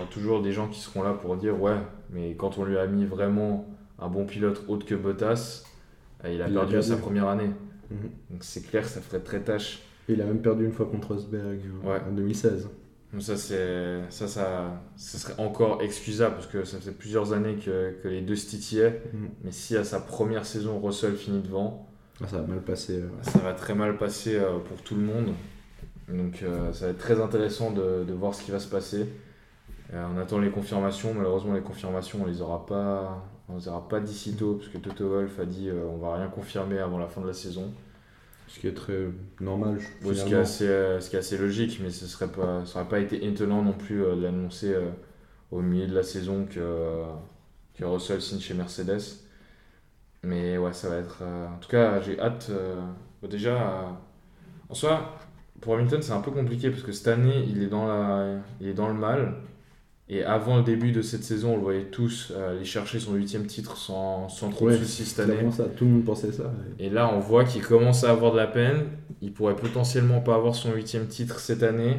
toujours 0.09 0.41
des 0.41 0.53
gens 0.53 0.67
qui 0.69 0.79
seront 0.79 1.03
là 1.03 1.13
pour 1.13 1.35
dire 1.35 1.61
Ouais, 1.61 1.77
mais 2.09 2.35
quand 2.35 2.57
on 2.57 2.63
lui 2.63 2.77
a 2.77 2.87
mis 2.87 3.05
vraiment 3.05 3.67
un 3.99 4.07
bon 4.07 4.25
pilote 4.25 4.63
autre 4.67 4.85
que 4.85 4.95
Bottas, 4.95 5.63
il 6.25 6.41
a 6.41 6.47
perdu 6.47 6.81
sa 6.81 6.95
première 6.95 7.27
année. 7.27 7.49
Mhm. 7.91 8.09
Donc 8.31 8.43
c'est 8.43 8.61
clair, 8.61 8.87
ça 8.87 9.01
ferait 9.01 9.21
très 9.21 9.41
tâche. 9.41 9.81
il 10.07 10.21
a 10.21 10.25
même 10.25 10.41
perdu 10.41 10.65
une 10.65 10.71
fois 10.71 10.85
contre 10.85 11.09
Rosberg 11.09 11.59
en 11.85 12.11
2016 12.11 12.67
ça, 13.19 13.37
c'est, 13.37 14.01
ça, 14.09 14.27
ça, 14.27 14.81
ça, 14.95 15.17
serait 15.17 15.39
encore 15.39 15.81
excusable 15.81 16.35
parce 16.35 16.47
que 16.47 16.63
ça 16.63 16.79
fait 16.79 16.91
plusieurs 16.91 17.33
années 17.33 17.55
que, 17.55 17.95
que 18.01 18.07
les 18.07 18.21
deux 18.21 18.35
se 18.35 18.47
titillaient. 18.47 19.01
Mm. 19.13 19.25
Mais 19.43 19.51
si 19.51 19.77
à 19.77 19.83
sa 19.83 19.99
première 19.99 20.45
saison, 20.45 20.79
Russell 20.79 21.15
finit 21.15 21.41
devant, 21.41 21.87
ah, 22.21 22.27
ça 22.27 22.37
va 22.37 22.47
mal 22.47 22.61
passer. 22.61 23.03
Ça 23.21 23.39
va 23.39 23.53
très 23.53 23.75
mal 23.75 23.97
passer 23.97 24.35
euh, 24.35 24.57
pour 24.59 24.81
tout 24.81 24.95
le 24.95 25.01
monde. 25.01 25.33
Donc 26.09 26.41
euh, 26.43 26.73
ça 26.73 26.85
va 26.85 26.91
être 26.91 26.97
très 26.97 27.21
intéressant 27.21 27.71
de, 27.71 28.03
de 28.03 28.13
voir 28.13 28.33
ce 28.33 28.43
qui 28.43 28.51
va 28.51 28.59
se 28.59 28.67
passer. 28.67 29.07
Euh, 29.93 30.05
on 30.13 30.19
attend 30.19 30.39
les 30.39 30.49
confirmations. 30.49 31.13
Malheureusement, 31.13 31.53
les 31.53 31.61
confirmations, 31.61 32.19
on 32.23 32.25
les 32.25 32.41
aura 32.41 32.65
pas, 32.65 33.23
on 33.49 33.57
les 33.57 33.67
aura 33.67 33.87
pas 33.87 33.99
d'ici 33.99 34.35
tôt 34.35 34.55
parce 34.55 34.69
que 34.69 34.77
Toto 34.77 35.09
Wolff 35.09 35.39
a 35.39 35.45
dit 35.45 35.69
on 35.71 35.97
va 35.97 36.15
rien 36.15 36.27
confirmer 36.27 36.79
avant 36.79 36.97
la 36.97 37.07
fin 37.07 37.21
de 37.21 37.27
la 37.27 37.33
saison. 37.33 37.71
Ce 38.53 38.59
qui 38.59 38.67
est 38.67 38.73
très 38.73 39.07
normal. 39.39 39.79
ce, 40.03 40.25
qui 40.25 40.33
est 40.33 40.37
assez, 40.37 40.67
euh, 40.67 40.99
ce 40.99 41.09
qui 41.09 41.15
est 41.15 41.19
assez 41.19 41.37
logique, 41.37 41.79
mais 41.81 41.89
ce 41.89 42.05
serait 42.05 42.27
pas, 42.27 42.63
ça 42.65 42.79
n'aurait 42.79 42.89
pas 42.89 42.99
été 42.99 43.25
étonnant 43.25 43.63
non 43.63 43.73
plus 43.73 44.03
euh, 44.03 44.15
d'annoncer 44.15 44.73
euh, 44.73 44.91
au 45.51 45.61
milieu 45.61 45.87
de 45.87 45.95
la 45.95 46.03
saison 46.03 46.45
que, 46.45 47.03
que 47.73 47.83
Russell 47.83 48.21
signe 48.21 48.39
chez 48.39 48.53
Mercedes. 48.53 49.01
Mais 50.21 50.57
ouais, 50.57 50.71
ça 50.71 50.89
va 50.89 50.97
être. 50.97 51.23
en 51.23 51.57
tout 51.59 51.69
cas, 51.69 51.99
j'ai 51.99 52.19
hâte. 52.19 52.49
déjà, 53.23 53.97
en 54.69 54.73
soi, 54.73 55.17
pour 55.59 55.73
Hamilton, 55.73 56.01
c'est 56.01 56.13
un 56.13 56.21
peu 56.21 56.31
compliqué 56.31 56.69
parce 56.69 56.83
que 56.83 56.91
cette 56.91 57.07
année, 57.07 57.43
il 57.49 57.63
est 57.63 57.67
dans, 57.67 57.87
la, 57.87 58.37
il 58.61 58.67
est 58.67 58.73
dans 58.73 58.87
le 58.87 58.93
mal. 58.93 59.33
Et 60.09 60.23
avant 60.23 60.57
le 60.57 60.63
début 60.63 60.91
de 60.91 61.01
cette 61.01 61.23
saison, 61.23 61.53
on 61.53 61.55
le 61.55 61.61
voyait 61.61 61.85
tous 61.85 62.31
euh, 62.31 62.51
aller 62.51 62.65
chercher 62.65 62.99
son 62.99 63.13
huitième 63.13 63.45
titre 63.45 63.77
sans, 63.77 64.27
sans 64.27 64.49
trop 64.49 64.69
de 64.69 64.75
soucis 64.75 65.05
cette 65.05 65.21
année. 65.21 65.49
Ça, 65.51 65.63
tout 65.65 65.85
le 65.85 65.91
monde 65.91 66.05
pensait 66.05 66.31
ça. 66.31 66.51
Et 66.77 66.89
là, 66.89 67.09
on 67.13 67.19
voit 67.19 67.45
qu'il 67.45 67.61
commence 67.61 68.03
à 68.03 68.11
avoir 68.11 68.33
de 68.33 68.37
la 68.37 68.47
peine. 68.47 68.83
Il 69.21 69.31
pourrait 69.31 69.55
potentiellement 69.55 70.19
pas 70.19 70.35
avoir 70.35 70.55
son 70.55 70.73
huitième 70.73 71.07
titre 71.07 71.39
cette 71.39 71.63
année. 71.63 71.97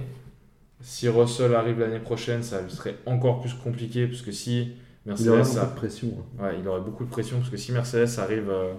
Si 0.82 1.08
Russell 1.08 1.54
arrive 1.54 1.80
l'année 1.80 1.98
prochaine, 1.98 2.42
ça 2.42 2.68
serait 2.68 2.96
encore 3.06 3.40
plus 3.40 3.54
compliqué 3.54 4.06
parce 4.06 4.20
que 4.20 4.32
si 4.32 4.72
Mercedes. 5.06 5.26
Il 5.26 5.30
aurait 5.30 5.42
beaucoup 5.42 5.66
de 5.66 5.74
pression. 5.76 6.08
Hein. 6.18 6.42
Ouais, 6.42 6.56
il 6.60 6.68
aurait 6.68 6.80
beaucoup 6.80 7.04
de 7.04 7.10
pression 7.10 7.38
parce 7.38 7.50
que 7.50 7.56
si 7.56 7.72
Mercedes 7.72 8.18
arrive 8.18 8.50
euh, 8.50 8.72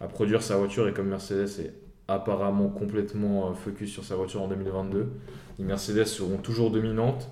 à 0.00 0.06
produire 0.06 0.42
sa 0.42 0.56
voiture 0.56 0.88
et 0.88 0.92
comme 0.92 1.08
Mercedes 1.08 1.60
est 1.60 1.74
apparemment 2.08 2.68
complètement 2.68 3.50
euh, 3.50 3.54
focus 3.54 3.90
sur 3.90 4.04
sa 4.04 4.16
voiture 4.16 4.42
en 4.42 4.48
2022, 4.48 5.08
les 5.58 5.64
Mercedes 5.64 6.06
seront 6.06 6.38
toujours 6.38 6.70
dominantes 6.70 7.28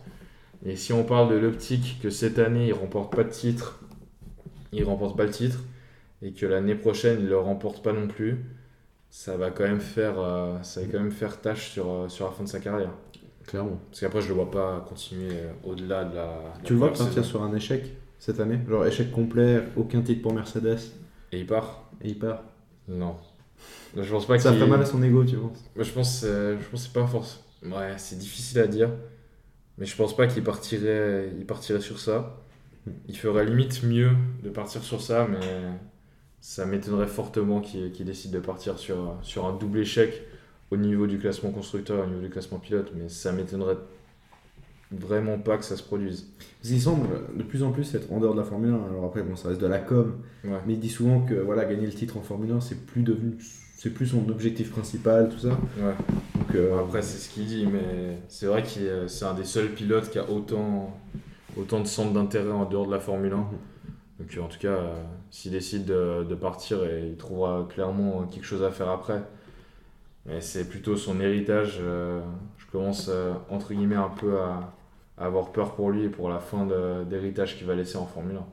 et 0.64 0.76
si 0.76 0.92
on 0.92 1.04
parle 1.04 1.30
de 1.30 1.36
l'optique 1.36 1.98
que 2.02 2.10
cette 2.10 2.38
année, 2.38 2.66
il 2.66 2.74
ne 2.74 2.80
remporte 2.80 3.14
pas 3.14 3.24
de 3.24 3.30
titre, 3.30 3.80
il 4.72 4.84
remporte 4.84 5.16
pas 5.16 5.24
le 5.24 5.30
titre, 5.30 5.60
et 6.22 6.32
que 6.32 6.46
l'année 6.46 6.74
prochaine, 6.74 7.18
il 7.20 7.24
ne 7.24 7.30
le 7.30 7.38
remporte 7.38 7.82
pas 7.82 7.92
non 7.92 8.06
plus, 8.06 8.44
ça 9.10 9.36
va 9.36 9.50
quand 9.50 9.64
même 9.64 9.80
faire, 9.80 10.18
euh, 10.18 10.62
ça 10.62 10.80
va 10.80 10.86
quand 10.86 11.00
même 11.00 11.10
faire 11.10 11.40
tâche 11.40 11.70
sur, 11.70 11.90
euh, 11.90 12.08
sur 12.08 12.26
la 12.26 12.32
fin 12.32 12.44
de 12.44 12.48
sa 12.48 12.60
carrière. 12.60 12.92
Clairement. 13.46 13.80
Parce 13.90 14.00
qu'après, 14.00 14.20
je 14.20 14.26
ne 14.26 14.30
le 14.30 14.34
vois 14.42 14.50
pas 14.50 14.84
continuer 14.88 15.32
euh, 15.32 15.52
au-delà 15.64 16.04
de 16.04 16.14
la. 16.14 16.54
Tu 16.62 16.74
le 16.74 16.78
vois 16.78 16.92
partir 16.92 17.24
sur 17.24 17.42
un 17.42 17.54
échec 17.54 17.84
cette 18.18 18.38
année? 18.38 18.60
Genre 18.68 18.86
échec 18.86 19.10
complet, 19.10 19.64
aucun 19.76 20.02
titre 20.02 20.22
pour 20.22 20.32
Mercedes? 20.32 20.78
Et 21.32 21.40
il 21.40 21.46
part 21.46 21.90
Et 22.02 22.08
il 22.08 22.18
part 22.18 22.44
Non. 22.86 23.16
Je 23.96 24.08
pense 24.08 24.26
pas 24.26 24.38
ça 24.38 24.52
fait 24.52 24.66
mal 24.66 24.80
à 24.80 24.86
son 24.86 25.02
ego, 25.02 25.24
tu 25.24 25.36
penses? 25.36 25.64
Je 25.76 25.90
pense, 25.90 26.20
je 26.22 26.68
pense 26.70 26.80
que 26.80 26.86
c'est 26.86 26.92
pas 26.92 27.06
force. 27.06 27.42
Ouais, 27.64 27.94
c'est 27.96 28.18
difficile 28.18 28.60
à 28.60 28.66
dire. 28.68 28.90
Mais 29.80 29.86
je 29.86 29.96
pense 29.96 30.14
pas 30.14 30.26
qu'il 30.26 30.44
partirait, 30.44 31.32
il 31.38 31.46
partirait 31.46 31.80
sur 31.80 31.98
ça. 31.98 32.36
Il 33.08 33.16
ferait 33.16 33.46
limite 33.46 33.82
mieux 33.82 34.10
de 34.42 34.50
partir 34.50 34.82
sur 34.82 35.00
ça, 35.00 35.26
mais 35.28 35.38
ça 36.40 36.66
m'étonnerait 36.66 37.06
fortement 37.06 37.60
qu'il 37.60 38.04
décide 38.04 38.30
de 38.30 38.40
partir 38.40 38.78
sur, 38.78 39.16
sur 39.22 39.46
un 39.46 39.56
double 39.56 39.80
échec 39.80 40.22
au 40.70 40.76
niveau 40.76 41.06
du 41.06 41.18
classement 41.18 41.50
constructeur, 41.50 42.04
au 42.04 42.06
niveau 42.06 42.20
du 42.20 42.30
classement 42.30 42.58
pilote, 42.58 42.92
mais 42.94 43.08
ça 43.08 43.32
m'étonnerait 43.32 43.76
vraiment 44.92 45.38
pas 45.38 45.56
que 45.56 45.64
ça 45.64 45.76
se 45.76 45.82
produise. 45.82 46.28
Il 46.64 46.80
semble 46.80 47.08
de 47.36 47.42
plus 47.42 47.62
en 47.62 47.70
plus 47.70 47.94
être 47.94 48.12
en 48.12 48.20
dehors 48.20 48.34
de 48.34 48.40
la 48.40 48.44
Formule 48.44 48.70
1. 48.70 48.74
Alors 48.90 49.04
après, 49.04 49.22
bon, 49.22 49.36
ça 49.36 49.48
reste 49.48 49.60
de 49.60 49.66
la 49.66 49.78
com, 49.78 50.16
mais 50.44 50.74
il 50.74 50.80
dit 50.80 50.90
souvent 50.90 51.22
que 51.22 51.34
voilà, 51.34 51.64
gagner 51.64 51.86
le 51.86 51.92
titre 51.92 52.16
en 52.16 52.22
Formule 52.22 52.52
1, 52.52 52.60
c'est 52.60 52.86
plus 52.86 53.02
devenu 53.02 53.36
c'est 53.80 53.88
plus 53.88 54.08
son 54.08 54.28
objectif 54.28 54.72
principal, 54.72 55.30
tout 55.30 55.38
ça. 55.38 55.48
Ouais. 55.48 55.94
Donc, 56.34 56.54
euh, 56.54 56.80
Après, 56.80 57.00
c'est 57.00 57.16
ce 57.16 57.30
qu'il 57.30 57.46
dit, 57.46 57.66
mais 57.66 58.18
c'est 58.28 58.44
vrai 58.44 58.62
que 58.62 59.06
c'est 59.08 59.24
un 59.24 59.32
des 59.32 59.44
seuls 59.44 59.70
pilotes 59.70 60.10
qui 60.10 60.18
a 60.18 60.28
autant, 60.28 60.94
autant 61.56 61.80
de 61.80 61.86
centres 61.86 62.12
d'intérêt 62.12 62.50
en 62.50 62.66
dehors 62.66 62.86
de 62.86 62.92
la 62.92 63.00
Formule 63.00 63.32
1. 63.32 63.36
Mhm. 63.36 63.44
Donc, 64.18 64.38
en 64.44 64.48
tout 64.48 64.58
cas, 64.58 64.68
euh, 64.68 64.94
s'il 65.30 65.52
décide 65.52 65.86
de, 65.86 66.26
de, 66.28 66.34
partir, 66.34 66.80
il 66.84 67.16
trouvera 67.16 67.66
clairement 67.70 68.26
quelque 68.26 68.44
chose 68.44 68.62
à 68.62 68.70
faire 68.70 68.90
après. 68.90 69.22
Mais 70.26 70.42
c'est 70.42 70.68
plutôt 70.68 70.98
son 70.98 71.18
héritage. 71.18 71.78
Euh, 71.80 72.20
je 72.58 72.66
commence, 72.70 73.10
entre 73.48 73.72
guillemets, 73.72 73.96
un 73.96 74.10
peu 74.10 74.40
à, 74.40 74.74
à, 75.16 75.24
avoir 75.24 75.52
peur 75.52 75.74
pour 75.74 75.90
lui 75.90 76.04
et 76.04 76.10
pour 76.10 76.28
la 76.28 76.40
fin 76.40 76.68
d'héritage 77.08 77.56
qu'il 77.56 77.66
va 77.66 77.74
laisser 77.74 77.96
en 77.96 78.04
Formule 78.04 78.36
1. 78.36 78.44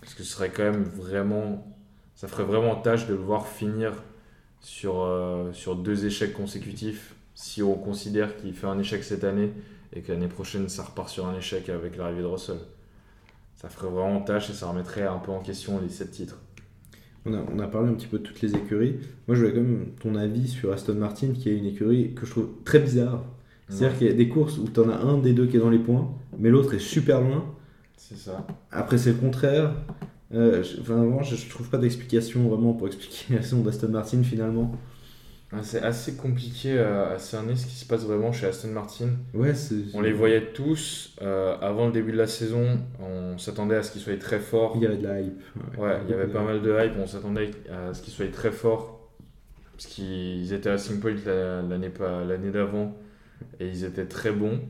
Parce 0.00 0.14
que 0.14 0.24
ce 0.24 0.32
serait 0.32 0.50
quand 0.50 0.64
même 0.64 0.82
vraiment. 0.82 1.64
Ça 2.16 2.26
ferait 2.26 2.42
vraiment 2.42 2.74
tâche 2.74 3.06
de 3.06 3.14
le 3.14 3.20
voir 3.20 3.46
finir 3.46 3.92
sur, 4.60 5.02
euh, 5.02 5.52
sur 5.52 5.76
deux 5.76 6.06
échecs 6.06 6.32
consécutifs, 6.32 7.14
si 7.34 7.62
on 7.62 7.74
considère 7.74 8.36
qu'il 8.36 8.54
fait 8.54 8.66
un 8.66 8.78
échec 8.78 9.04
cette 9.04 9.24
année 9.24 9.52
et 9.92 10.00
que 10.00 10.12
l'année 10.12 10.28
prochaine 10.28 10.68
ça 10.68 10.82
repart 10.82 11.08
sur 11.08 11.26
un 11.26 11.36
échec 11.36 11.68
avec 11.68 11.96
l'arrivée 11.96 12.22
de 12.22 12.26
Russell. 12.26 12.58
Ça 13.56 13.68
ferait 13.68 13.88
vraiment 13.88 14.20
tâche 14.20 14.50
et 14.50 14.52
ça 14.52 14.68
remettrait 14.68 15.06
un 15.06 15.18
peu 15.18 15.32
en 15.32 15.40
question 15.40 15.80
les 15.80 15.88
sept 15.88 16.10
titres. 16.10 16.38
On 17.24 17.34
a, 17.34 17.38
on 17.54 17.58
a, 17.58 17.66
parlé 17.66 17.90
un 17.90 17.94
petit 17.94 18.06
peu 18.06 18.18
de 18.18 18.22
toutes 18.22 18.40
les 18.40 18.54
écuries. 18.54 18.98
Moi, 19.26 19.36
je 19.36 19.40
voulais 19.40 19.52
quand 19.52 19.60
même 19.60 19.88
ton 20.00 20.14
avis 20.14 20.46
sur 20.46 20.72
Aston 20.72 20.94
Martin, 20.94 21.32
qui 21.32 21.48
est 21.50 21.56
une 21.56 21.66
écurie 21.66 22.14
que 22.14 22.24
je 22.24 22.30
trouve 22.30 22.50
très 22.64 22.78
bizarre. 22.78 23.24
C'est-à-dire 23.68 23.98
qu'il 23.98 24.06
y 24.06 24.10
a 24.10 24.14
des 24.14 24.28
courses 24.28 24.58
où 24.58 24.68
tu 24.68 24.78
en 24.78 24.88
as 24.90 24.96
un 24.96 25.18
des 25.18 25.32
deux 25.32 25.46
qui 25.46 25.56
est 25.56 25.60
dans 25.60 25.70
les 25.70 25.80
points, 25.80 26.08
mais 26.38 26.50
l'autre 26.50 26.74
est 26.74 26.78
super 26.78 27.20
loin. 27.20 27.44
C'est 27.96 28.16
ça. 28.16 28.46
Après, 28.70 28.96
c'est 28.96 29.10
le 29.10 29.16
contraire. 29.16 29.74
Euh, 30.34 30.62
je, 30.62 30.76
je, 30.82 31.36
je, 31.36 31.48
trouve 31.48 31.70
pas 31.70 31.78
d'explication 31.78 32.48
vraiment 32.48 32.72
pour 32.72 32.88
expliquer 32.88 33.34
la 33.34 33.42
saison 33.42 33.60
d'Aston 33.60 33.88
Martin 33.88 34.22
finalement. 34.22 34.76
C'est 35.62 35.80
assez 35.80 36.16
compliqué 36.16 36.78
à 36.78 37.18
cerner 37.18 37.54
ce 37.56 37.66
qui 37.66 37.76
se 37.76 37.86
passe 37.86 38.04
vraiment 38.04 38.32
chez 38.32 38.46
Aston 38.46 38.68
Martin. 38.68 39.10
Ouais, 39.32 39.52
on 39.94 40.00
les 40.00 40.12
voyait 40.12 40.52
tous 40.52 41.14
euh, 41.22 41.56
avant 41.60 41.86
le 41.86 41.92
début 41.92 42.12
de 42.12 42.16
la 42.16 42.26
saison. 42.26 42.80
On 43.00 43.38
s'attendait 43.38 43.76
à 43.76 43.82
ce 43.82 43.92
qu'ils 43.92 44.00
soient 44.00 44.16
très 44.16 44.40
forts. 44.40 44.72
Il 44.76 44.82
y 44.82 44.86
avait 44.86 44.98
de 44.98 45.04
la 45.04 45.20
hype. 45.20 45.40
Ouais, 45.78 45.98
il 46.04 46.10
y 46.10 46.14
avait 46.14 46.26
pas 46.26 46.42
mal 46.42 46.60
de 46.60 46.76
hype. 46.78 46.94
On 46.98 47.06
s'attendait 47.06 47.52
à 47.70 47.94
ce 47.94 48.02
qu'ils 48.02 48.12
soient 48.12 48.26
très 48.26 48.50
forts. 48.50 49.08
Parce 49.72 49.86
qu'ils 49.86 50.52
étaient 50.52 50.70
à 50.70 50.76
Point 51.00 51.14
l'année 51.24 52.50
d'avant. 52.50 52.96
Et 53.60 53.68
ils 53.68 53.84
étaient 53.84 54.06
très 54.06 54.32
bons. 54.32 54.60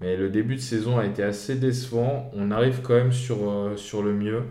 Mais 0.00 0.16
le 0.16 0.30
début 0.30 0.54
de 0.54 0.60
saison 0.60 0.98
a 0.98 1.06
été 1.06 1.22
assez 1.22 1.56
décevant. 1.56 2.30
On 2.34 2.50
arrive 2.50 2.82
quand 2.82 2.94
même 2.94 3.12
sur, 3.12 3.50
euh, 3.50 3.76
sur 3.76 4.02
le 4.02 4.12
mieux. 4.12 4.42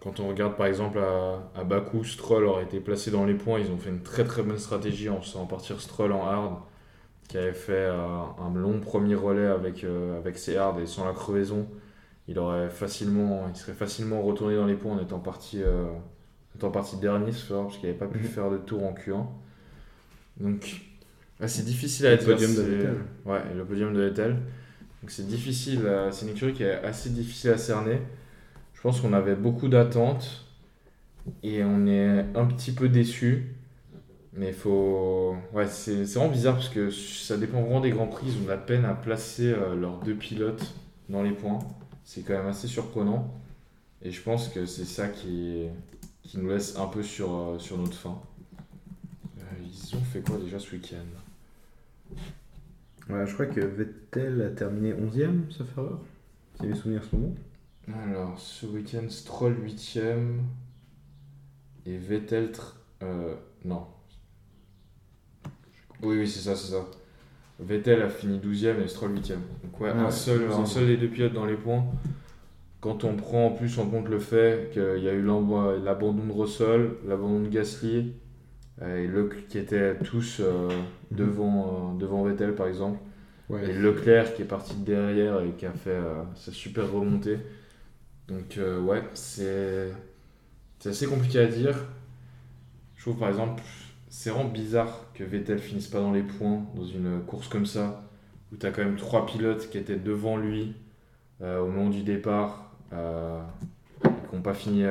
Quand 0.00 0.20
on 0.20 0.28
regarde 0.28 0.56
par 0.56 0.66
exemple 0.66 0.98
à, 0.98 1.50
à 1.58 1.64
Baku, 1.64 2.04
Stroll 2.04 2.44
aurait 2.44 2.64
été 2.64 2.80
placé 2.80 3.10
dans 3.10 3.24
les 3.24 3.34
points. 3.34 3.60
Ils 3.60 3.70
ont 3.70 3.78
fait 3.78 3.90
une 3.90 4.02
très 4.02 4.24
très 4.24 4.42
bonne 4.42 4.58
stratégie 4.58 5.08
en 5.08 5.20
faisant 5.20 5.46
partir 5.46 5.80
Stroll 5.80 6.12
en 6.12 6.26
hard, 6.26 6.56
qui 7.28 7.38
avait 7.38 7.52
fait 7.52 7.72
euh, 7.72 7.94
un 7.94 8.52
long 8.54 8.80
premier 8.80 9.14
relais 9.14 9.46
avec, 9.46 9.84
euh, 9.84 10.18
avec 10.18 10.36
ses 10.38 10.56
hard 10.56 10.80
et 10.80 10.86
sans 10.86 11.06
la 11.06 11.12
crevaison. 11.12 11.68
Il, 12.26 12.38
aurait 12.38 12.68
facilement, 12.68 13.46
il 13.48 13.56
serait 13.56 13.74
facilement 13.74 14.22
retourné 14.22 14.56
dans 14.56 14.66
les 14.66 14.74
points 14.74 14.94
en 14.94 14.98
étant 14.98 15.18
parti, 15.18 15.60
étant 16.56 16.70
parti 16.70 16.96
dernier 16.96 17.32
ce 17.32 17.46
soir, 17.46 17.64
parce 17.64 17.76
qu'il 17.76 17.86
n'avait 17.86 17.98
pas 17.98 18.06
pu 18.06 18.18
mhm. 18.20 18.24
faire 18.24 18.50
de 18.50 18.56
tour 18.56 18.82
en 18.82 18.94
Q1. 18.94 19.26
Donc 20.40 20.80
c'est 21.46 21.66
difficile 21.66 22.06
à 22.06 22.16
dire. 22.16 22.28
Le 22.28 22.34
podium 22.34 22.54
de 22.54 22.62
Vettel. 22.62 22.96
Ouais, 23.26 23.40
le 23.54 23.64
podium 23.66 23.92
de 23.92 24.00
Vettel. 24.00 24.36
Donc 25.04 25.10
c'est 25.10 25.26
difficile, 25.26 25.86
c'est 26.12 26.24
une 26.24 26.32
écurie 26.32 26.54
qui 26.54 26.62
est 26.62 26.82
assez 26.82 27.10
difficile 27.10 27.50
à 27.50 27.58
cerner. 27.58 27.98
Je 28.72 28.80
pense 28.80 29.02
qu'on 29.02 29.12
avait 29.12 29.34
beaucoup 29.34 29.68
d'attentes 29.68 30.46
et 31.42 31.62
on 31.62 31.86
est 31.86 32.24
un 32.34 32.46
petit 32.46 32.72
peu 32.72 32.88
déçu. 32.88 33.54
Mais 34.32 34.52
faut. 34.52 35.36
Ouais, 35.52 35.66
c'est 35.66 36.04
vraiment 36.04 36.30
bizarre 36.30 36.54
parce 36.54 36.70
que 36.70 36.88
ça 36.88 37.36
dépend 37.36 37.60
vraiment 37.60 37.80
des 37.80 37.90
grands 37.90 38.06
prix. 38.06 38.28
Ils 38.28 38.42
ont 38.42 38.48
la 38.48 38.56
peine 38.56 38.86
à 38.86 38.94
placer 38.94 39.52
euh, 39.52 39.76
leurs 39.76 40.00
deux 40.00 40.14
pilotes 40.14 40.74
dans 41.10 41.22
les 41.22 41.32
points. 41.32 41.58
C'est 42.02 42.22
quand 42.22 42.32
même 42.32 42.46
assez 42.46 42.66
surprenant. 42.66 43.30
Et 44.00 44.10
je 44.10 44.22
pense 44.22 44.48
que 44.48 44.64
c'est 44.64 44.86
ça 44.86 45.08
qui, 45.08 45.66
nous 46.34 46.48
laisse 46.48 46.78
un 46.78 46.86
peu 46.86 47.02
sur, 47.02 47.30
euh, 47.34 47.58
sur 47.58 47.76
notre 47.76 47.92
fin. 47.98 48.18
Euh, 49.38 49.42
ils 49.62 49.96
ont 49.96 50.00
fait 50.00 50.22
quoi 50.22 50.38
déjà 50.38 50.58
ce 50.58 50.72
week-end? 50.72 52.16
Ouais, 53.10 53.26
Je 53.26 53.34
crois 53.34 53.46
que 53.46 53.60
Vettel 53.60 54.42
a 54.42 54.50
terminé 54.50 54.92
11ème, 54.92 55.50
ça 55.50 55.64
fait 55.64 55.80
erreur. 55.80 56.00
Si 56.60 56.66
mes 56.66 56.74
souvenirs 56.74 57.04
sont 57.04 57.18
bons. 57.18 57.34
Alors, 57.92 58.38
ce 58.38 58.66
week-end, 58.66 59.08
Stroll 59.08 59.56
8ème 59.64 60.38
et 61.86 61.96
Vettel. 61.96 62.50
Euh, 63.02 63.34
non. 63.64 63.86
Oui, 66.02 66.18
oui, 66.18 66.28
c'est 66.28 66.40
ça, 66.40 66.56
c'est 66.56 66.72
ça. 66.72 66.84
Vettel 67.60 68.02
a 68.02 68.08
fini 68.08 68.38
12ème 68.38 68.82
et 68.82 68.88
Stroll 68.88 69.14
8ème. 69.14 69.38
Donc, 69.62 69.80
ouais, 69.80 69.90
un, 69.90 70.10
seul, 70.10 70.50
un 70.50 70.66
seul 70.66 70.86
des 70.86 70.96
deux 70.96 71.08
pilotes 71.08 71.32
dans 71.32 71.46
les 71.46 71.56
points. 71.56 71.84
Quand 72.80 73.04
on 73.04 73.16
prend 73.16 73.46
en 73.46 73.50
plus 73.50 73.78
en 73.78 73.86
compte 73.86 74.08
le 74.08 74.18
fait 74.18 74.70
qu'il 74.72 75.02
y 75.02 75.08
a 75.08 75.12
eu 75.12 75.22
l'abandon 75.22 76.26
de 76.26 76.32
Russell, 76.32 76.90
l'abandon 77.06 77.40
de 77.40 77.48
Gasly, 77.48 78.12
et 78.82 79.06
Leclerc 79.06 79.46
qui 79.48 79.58
étaient 79.58 79.96
tous 79.98 80.40
euh, 80.40 80.68
mhm. 80.68 81.16
devant, 81.16 81.94
devant 81.94 82.24
Vettel 82.24 82.54
par 82.54 82.66
exemple. 82.66 82.98
et 83.50 83.72
Leclerc 83.72 84.34
qui 84.34 84.42
est 84.42 84.46
parti 84.46 84.74
de 84.74 84.84
derrière 84.84 85.40
et 85.42 85.50
qui 85.52 85.66
a 85.66 85.72
fait 85.72 86.00
sa 86.34 86.52
super 86.52 86.90
remontée. 86.90 87.38
Donc, 88.28 88.56
euh, 88.56 88.80
ouais, 88.80 89.02
c'est 89.14 89.92
assez 90.84 91.06
compliqué 91.06 91.40
à 91.40 91.46
dire. 91.46 91.76
Je 92.96 93.02
trouve 93.02 93.18
par 93.18 93.28
exemple, 93.28 93.62
c'est 94.08 94.30
vraiment 94.30 94.48
bizarre 94.48 95.06
que 95.14 95.24
Vettel 95.24 95.58
finisse 95.58 95.88
pas 95.88 96.00
dans 96.00 96.12
les 96.12 96.22
points 96.22 96.64
dans 96.74 96.86
une 96.86 97.20
course 97.26 97.48
comme 97.48 97.66
ça, 97.66 98.08
où 98.52 98.56
tu 98.56 98.64
as 98.64 98.70
quand 98.70 98.82
même 98.82 98.96
trois 98.96 99.26
pilotes 99.26 99.68
qui 99.68 99.76
étaient 99.78 99.96
devant 99.96 100.36
lui 100.36 100.74
euh, 101.42 101.60
au 101.60 101.66
moment 101.66 101.90
du 101.90 102.02
départ, 102.02 102.72
euh, 102.92 103.42
qui 104.02 104.36
n'ont 104.36 104.42
pas 104.42 104.54
fini, 104.54 104.84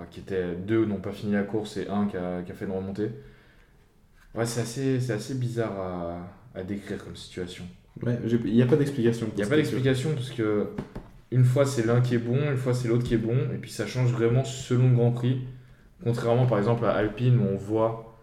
enfin 0.00 0.08
qui 0.10 0.20
étaient 0.20 0.54
deux 0.54 0.84
n'ont 0.84 0.96
pas 0.96 1.12
fini 1.12 1.32
la 1.32 1.42
course 1.42 1.76
et 1.76 1.88
un 1.88 2.06
qui 2.06 2.16
a, 2.16 2.42
qui 2.42 2.52
a 2.52 2.54
fait 2.54 2.64
une 2.64 2.72
remontée. 2.72 3.10
Ouais, 4.34 4.46
c'est 4.46 4.60
assez, 4.60 5.10
assez 5.10 5.34
bizarre 5.34 5.78
à, 5.78 6.58
à, 6.58 6.62
décrire 6.62 7.02
comme 7.02 7.16
situation. 7.16 7.64
Ouais, 8.02 8.18
il 8.24 8.54
n'y 8.54 8.62
a 8.62 8.66
pas 8.66 8.76
d'explication. 8.76 9.26
Il 9.32 9.36
n'y 9.36 9.42
a 9.42 9.46
pas 9.46 9.56
d'explication 9.56 10.10
parce 10.14 10.30
que 10.30 10.68
une 11.32 11.44
fois 11.44 11.66
c'est 11.66 11.84
l'un 11.84 12.00
qui 12.00 12.14
est 12.14 12.18
bon, 12.18 12.38
une 12.50 12.56
fois 12.56 12.74
c'est 12.74 12.88
l'autre 12.88 13.04
qui 13.04 13.14
est 13.14 13.18
bon, 13.18 13.36
et 13.54 13.58
puis 13.58 13.70
ça 13.70 13.86
change 13.86 14.12
vraiment 14.12 14.44
selon 14.44 14.88
le 14.88 14.94
Grand 14.94 15.10
Prix. 15.10 15.42
Contrairement 16.02 16.46
par 16.46 16.58
exemple 16.58 16.84
à 16.84 16.92
Alpine 16.92 17.38
où 17.38 17.44
on 17.52 17.56
voit 17.56 18.16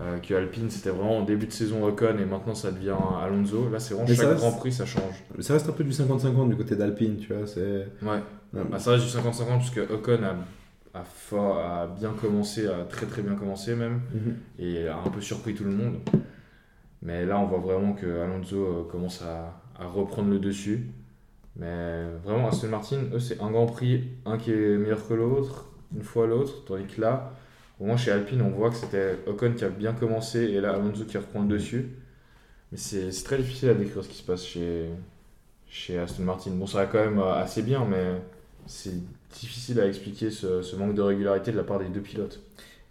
euh, 0.00 0.18
que 0.18 0.34
Alpine 0.34 0.68
c'était 0.70 0.90
vraiment 0.90 1.18
en 1.18 1.22
début 1.22 1.46
de 1.46 1.52
saison 1.52 1.84
Ocon 1.86 2.18
et 2.18 2.24
maintenant 2.24 2.54
ça 2.54 2.70
devient 2.70 2.94
Alonso. 3.22 3.68
Là 3.70 3.80
c'est 3.80 3.94
vraiment 3.94 4.14
chaque 4.14 4.36
Grand 4.36 4.52
Prix 4.52 4.72
ça 4.72 4.84
change. 4.84 5.24
Ça 5.40 5.54
reste 5.54 5.68
un 5.68 5.72
peu 5.72 5.84
du 5.84 5.90
50-50 5.90 6.50
du 6.50 6.56
côté 6.56 6.76
d'Alpine, 6.76 7.16
tu 7.16 7.32
vois. 7.32 7.46
C'est... 7.46 7.88
Ouais, 8.02 8.20
bah, 8.52 8.78
ça 8.78 8.92
reste 8.92 9.04
du 9.04 9.10
50-50 9.10 9.58
puisque 9.58 9.90
Ocon 9.90 10.22
a, 10.22 10.36
a, 11.02 11.86
bien 11.86 12.12
commencé, 12.12 12.66
a 12.66 12.84
très 12.84 13.06
très 13.06 13.22
bien 13.22 13.34
commencé 13.34 13.74
même, 13.74 14.00
mhm. 14.12 14.36
et 14.58 14.88
a 14.88 14.96
un 14.98 15.10
peu 15.10 15.20
surpris 15.20 15.54
tout 15.54 15.64
le 15.64 15.72
monde. 15.72 15.98
Mais 17.02 17.24
là 17.26 17.38
on 17.38 17.46
voit 17.46 17.58
vraiment 17.58 17.92
que 17.92 18.20
Alonso 18.20 18.56
euh, 18.56 18.84
commence 18.90 19.22
à, 19.22 19.60
à 19.78 19.86
reprendre 19.86 20.30
le 20.30 20.38
dessus. 20.38 20.90
Mais 21.56 22.04
vraiment, 22.22 22.48
Aston 22.48 22.68
Martin, 22.68 23.04
eux, 23.14 23.18
c'est 23.18 23.40
un 23.40 23.50
grand 23.50 23.66
prix, 23.66 24.08
un 24.26 24.36
qui 24.36 24.52
est 24.52 24.76
meilleur 24.76 25.06
que 25.06 25.14
l'autre, 25.14 25.66
une 25.94 26.02
fois 26.02 26.26
l'autre. 26.26 26.64
Tandis 26.66 26.84
que 26.86 27.00
là, 27.00 27.32
au 27.80 27.86
moins 27.86 27.96
chez 27.96 28.10
Alpine, 28.10 28.42
on 28.42 28.50
voit 28.50 28.70
que 28.70 28.76
c'était 28.76 29.18
Ocon 29.26 29.54
qui 29.54 29.64
a 29.64 29.70
bien 29.70 29.92
commencé 29.94 30.40
et 30.40 30.60
là, 30.60 30.74
Alonso 30.74 31.04
qui 31.04 31.16
reprend 31.16 31.42
le 31.42 31.48
dessus. 31.48 31.90
Mais 32.72 32.78
c'est 32.78 33.10
très 33.24 33.38
difficile 33.38 33.70
à 33.70 33.74
décrire 33.74 34.04
ce 34.04 34.08
qui 34.08 34.16
se 34.16 34.22
passe 34.24 34.44
chez, 34.44 34.90
chez 35.66 35.98
Aston 35.98 36.24
Martin. 36.24 36.50
Bon, 36.52 36.66
ça 36.66 36.78
va 36.78 36.86
quand 36.86 36.98
même 36.98 37.18
assez 37.20 37.62
bien, 37.62 37.86
mais 37.86 38.20
c'est 38.66 38.94
difficile 39.32 39.80
à 39.80 39.86
expliquer 39.86 40.30
ce, 40.30 40.62
ce, 40.62 40.76
manque 40.76 40.94
de 40.94 41.02
régularité 41.02 41.52
de 41.52 41.56
la 41.56 41.64
part 41.64 41.78
des 41.78 41.88
deux 41.88 42.00
pilotes. 42.00 42.42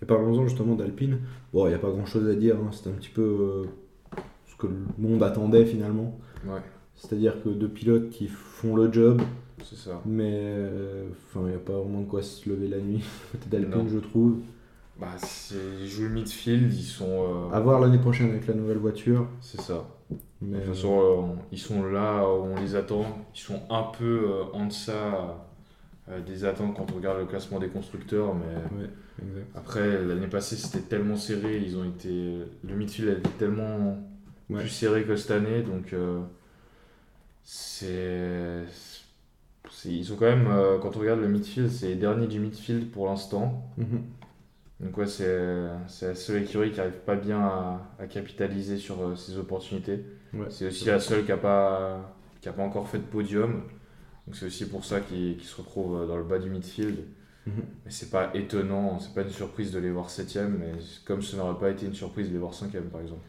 Et 0.01 0.05
parlons-en 0.05 0.47
justement 0.47 0.75
d'Alpine. 0.75 1.19
Bon, 1.53 1.65
il 1.65 1.69
n'y 1.69 1.75
a 1.75 1.79
pas 1.79 1.89
grand-chose 1.89 2.27
à 2.27 2.35
dire, 2.35 2.55
hein. 2.57 2.69
c'est 2.71 2.89
un 2.89 2.93
petit 2.93 3.09
peu 3.09 3.21
euh, 3.21 4.19
ce 4.47 4.55
que 4.57 4.67
le 4.67 4.75
monde 4.97 5.23
attendait 5.23 5.65
finalement. 5.65 6.19
Ouais. 6.45 6.59
C'est-à-dire 6.95 7.41
que 7.43 7.49
deux 7.49 7.67
pilotes 7.67 8.09
qui 8.09 8.27
font 8.27 8.75
le 8.75 8.91
job. 8.91 9.21
C'est 9.63 9.77
ça. 9.77 10.01
Mais 10.05 10.31
euh, 10.33 11.05
il 11.35 11.41
n'y 11.41 11.53
a 11.53 11.59
pas 11.59 11.73
vraiment 11.73 12.01
de 12.01 12.05
quoi 12.05 12.21
se 12.21 12.49
lever 12.49 12.67
la 12.67 12.79
nuit 12.79 13.03
côté 13.31 13.49
d'Alpine, 13.49 13.87
je 13.89 13.99
trouve. 13.99 14.37
Bah, 14.99 15.07
ils 15.81 15.87
jouent 15.87 16.03
le 16.03 16.09
midfield, 16.09 16.73
ils 16.73 16.83
sont. 16.83 17.49
Euh... 17.51 17.53
À 17.53 17.59
voir 17.59 17.81
l'année 17.81 17.97
prochaine 17.97 18.29
avec 18.29 18.47
la 18.47 18.53
nouvelle 18.53 18.77
voiture. 18.77 19.27
C'est 19.41 19.59
ça. 19.59 19.87
Mais... 20.41 20.59
De 20.59 20.65
toute 20.65 20.75
façon, 20.75 21.35
ils 21.51 21.59
sont 21.59 21.83
là, 21.83 22.25
on 22.25 22.59
les 22.61 22.75
attend. 22.75 23.05
Ils 23.33 23.39
sont 23.39 23.61
un 23.69 23.83
peu 23.97 24.29
en 24.53 24.67
deçà 24.67 25.44
des 26.25 26.45
attentes 26.45 26.75
quand 26.75 26.91
on 26.91 26.95
regarde 26.95 27.19
le 27.19 27.25
classement 27.25 27.59
des 27.59 27.69
constructeurs. 27.69 28.35
Mais 28.35 28.79
ouais, 28.83 28.89
après, 29.55 30.03
l'année 30.03 30.27
passée, 30.27 30.55
c'était 30.55 30.85
tellement 30.87 31.15
serré. 31.15 31.57
Ils 31.57 31.77
ont 31.77 31.85
été... 31.85 32.39
Le 32.63 32.75
midfield 32.75 33.09
a 33.09 33.13
été 33.13 33.29
tellement 33.39 33.97
plus 34.47 34.69
serré 34.69 35.03
que 35.03 35.15
cette 35.15 35.31
année. 35.31 35.63
Donc 35.63 35.93
c'est. 37.45 38.65
Ils 39.85 40.05
sont 40.05 40.15
quand 40.15 40.25
même, 40.25 40.47
euh, 40.47 40.79
quand 40.79 40.95
on 40.95 40.99
regarde 40.99 41.19
le 41.21 41.27
midfield, 41.27 41.69
c'est 41.69 41.89
les 41.89 41.95
derniers 41.95 42.27
du 42.27 42.39
midfield 42.39 42.91
pour 42.91 43.07
l'instant. 43.07 43.71
Mhm. 43.77 44.03
Donc, 44.81 44.97
ouais, 44.97 45.05
c'est 45.07 46.07
la 46.07 46.15
seule 46.15 46.43
écurie 46.43 46.71
qui 46.71 46.77
n'arrive 46.77 46.99
pas 47.05 47.15
bien 47.15 47.39
à, 47.39 48.07
capitaliser 48.09 48.77
sur 48.77 49.01
euh, 49.01 49.15
ses 49.15 49.37
opportunités. 49.37 50.03
c'est 50.49 50.67
aussi 50.67 50.85
la 50.85 50.99
seule 50.99 51.23
qui 51.23 51.31
n'a 51.31 51.37
pas, 51.37 52.13
qui 52.41 52.49
a 52.49 52.53
pas 52.53 52.63
encore 52.63 52.89
fait 52.89 52.97
de 52.97 53.03
podium. 53.03 53.63
Donc, 54.25 54.35
c'est 54.35 54.45
aussi 54.45 54.65
pour 54.67 54.83
ça 54.85 55.01
qu'ils 55.01 55.41
se 55.41 55.55
retrouvent 55.57 56.01
euh, 56.01 56.07
dans 56.07 56.17
le 56.17 56.23
bas 56.23 56.39
du 56.39 56.49
midfield. 56.49 57.05
Mhm. 57.45 57.53
Mais 57.85 57.91
c'est 57.91 58.09
pas 58.09 58.31
étonnant, 58.33 58.99
c'est 58.99 59.13
pas 59.13 59.21
une 59.21 59.29
surprise 59.29 59.71
de 59.71 59.79
les 59.79 59.91
voir 59.91 60.09
7 60.09 60.39
mais 60.57 60.71
comme 61.05 61.21
ce 61.21 61.35
n'aurait 61.35 61.59
pas 61.59 61.69
été 61.69 61.85
une 61.85 61.93
surprise 61.93 62.27
de 62.27 62.33
les 62.33 62.39
voir 62.39 62.53
5 62.53 62.71
par 62.91 63.01
exemple. 63.01 63.25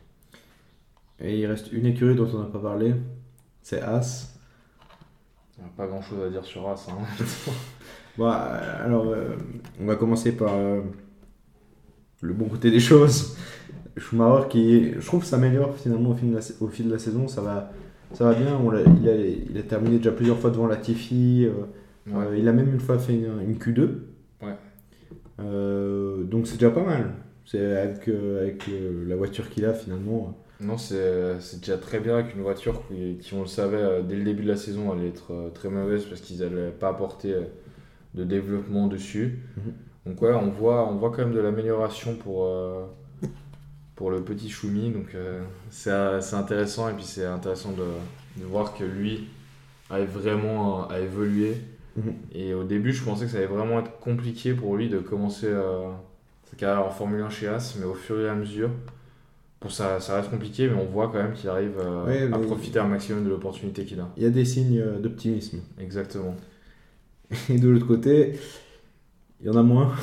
Et 1.20 1.38
il 1.38 1.46
reste 1.46 1.72
une 1.72 1.86
écurie 1.86 2.14
dont 2.14 2.28
on 2.34 2.40
n'a 2.40 2.46
pas 2.46 2.58
parlé, 2.58 2.94
c'est 3.62 3.80
As. 3.80 4.32
Pas 5.76 5.86
grand 5.86 6.02
chose 6.02 6.22
à 6.26 6.30
dire 6.30 6.44
sur 6.44 6.68
As. 6.68 6.88
Hein. 6.88 6.98
bon, 8.18 8.26
alors, 8.26 9.08
euh, 9.08 9.36
on 9.80 9.86
va 9.86 9.96
commencer 9.96 10.32
par, 10.32 10.54
euh, 10.54 10.82
le 12.20 12.34
bon 12.34 12.48
côté 12.48 12.70
des 12.70 12.80
choses. 12.90 13.36
Schumacher 13.96 14.48
qui, 14.48 14.92
je 14.92 15.06
trouve, 15.06 15.24
s'améliore 15.24 15.74
finalement 15.74 16.10
au 16.10 16.14
fil, 16.14 16.30
de 16.30 16.36
la, 16.36 16.42
au 16.60 16.68
fil 16.68 16.86
de 16.86 16.92
la 16.92 16.98
saison. 16.98 17.28
Ça 17.28 17.40
va, 17.40 17.72
ça 18.12 18.24
va 18.24 18.34
bien. 18.34 18.56
On 18.56 18.72
il, 18.72 19.08
a, 19.08 19.14
il 19.14 19.58
a 19.58 19.62
terminé 19.62 19.98
déjà 19.98 20.12
plusieurs 20.12 20.38
fois 20.38 20.50
devant 20.50 20.66
Latifi. 20.66 21.46
Euh, 21.46 22.36
il 22.36 22.48
a 22.48 22.52
même 22.52 22.72
une 22.72 22.80
fois 22.80 22.98
fait 22.98 23.14
une, 23.14 23.54
Q2. 23.54 23.88
Ouais. 24.42 26.24
donc 26.24 26.46
c'est 26.46 26.54
déjà 26.54 26.70
pas 26.70 26.84
mal. 26.84 27.12
C'est 27.44 27.76
avec, 27.76 28.08
avec 28.08 28.64
la 29.06 29.16
voiture 29.16 29.50
qu'il 29.50 29.64
a 29.64 29.72
finalement. 29.72 30.36
Non, 30.60 30.78
c'est 30.78 31.60
déjà 31.60 31.76
très 31.78 32.00
bien 32.00 32.14
avec 32.18 32.34
une 32.34 32.42
voiture 32.42 32.82
qui, 32.88 33.34
on 33.34 33.42
le 33.42 33.46
savait, 33.46 34.02
dès 34.02 34.16
le 34.16 34.24
début 34.24 34.42
de 34.42 34.48
la 34.48 34.56
saison, 34.56 34.92
allait 34.92 35.08
être 35.08 35.50
très 35.54 35.68
mauvaise 35.68 36.04
parce 36.04 36.20
qu'ils 36.20 36.38
n'allaient 36.40 36.70
pas 36.70 36.88
apporter 36.88 37.34
de 38.14 38.24
développement 38.24 38.86
dessus. 38.88 39.40
Mhm. 39.56 39.72
Donc 40.06 40.22
ouais, 40.22 40.32
on 40.32 40.50
voit, 40.50 40.88
on 40.88 40.96
voit 40.96 41.10
quand 41.10 41.18
même 41.18 41.34
de 41.34 41.40
l'amélioration 41.40 42.14
pour, 42.14 42.44
euh, 42.46 42.84
pour 43.96 44.10
le 44.10 44.22
petit 44.22 44.48
Choumi. 44.48 44.90
Donc 44.90 45.14
euh, 45.14 45.42
c'est 45.70 46.34
intéressant 46.34 46.88
et 46.88 46.92
puis 46.92 47.04
c'est 47.04 47.24
intéressant 47.24 47.72
de, 47.72 48.40
de, 48.40 48.46
voir 48.46 48.74
que 48.74 48.84
lui 48.84 49.24
a 49.90 50.00
vraiment 50.00 50.88
à 50.88 51.00
évoluer. 51.00 51.54
Mhm. 51.96 52.14
Et 52.32 52.54
au 52.54 52.64
début, 52.64 52.92
je 52.92 53.02
pensais 53.02 53.24
que 53.24 53.30
ça 53.30 53.38
allait 53.38 53.46
vraiment 53.46 53.80
être 53.80 53.98
compliqué 53.98 54.52
pour 54.52 54.76
lui 54.76 54.88
de 54.88 54.98
commencer 54.98 55.48
euh, 55.48 55.88
sa 56.44 56.56
carrière 56.56 56.86
en 56.86 56.90
Formule 56.90 57.22
1 57.22 57.30
chez 57.30 57.48
As, 57.48 57.74
mais 57.78 57.86
au 57.86 57.94
fur 57.94 58.20
et 58.20 58.28
à 58.28 58.34
mesure, 58.34 58.70
pour 59.58 59.72
ça, 59.72 59.98
ça 60.00 60.16
reste 60.16 60.30
compliqué, 60.30 60.68
mais 60.68 60.80
on 60.80 60.84
voit 60.84 61.08
quand 61.08 61.22
même 61.22 61.32
qu'il 61.32 61.48
arrive 61.48 61.80
à 61.80 62.38
profiter 62.38 62.78
un 62.78 62.86
maximum 62.86 63.24
de 63.24 63.30
l'opportunité 63.30 63.84
qu'il 63.84 63.98
a. 63.98 64.08
Il 64.18 64.22
y 64.22 64.26
a 64.26 64.30
des 64.30 64.44
signes 64.44 64.84
d'optimisme. 65.00 65.60
Exactement. 65.80 66.36
Et 67.48 67.58
de 67.58 67.68
l'autre 67.68 67.86
côté, 67.86 68.38
il 69.40 69.46
y 69.46 69.50
en 69.50 69.56
a 69.56 69.62
moins. 69.62 69.94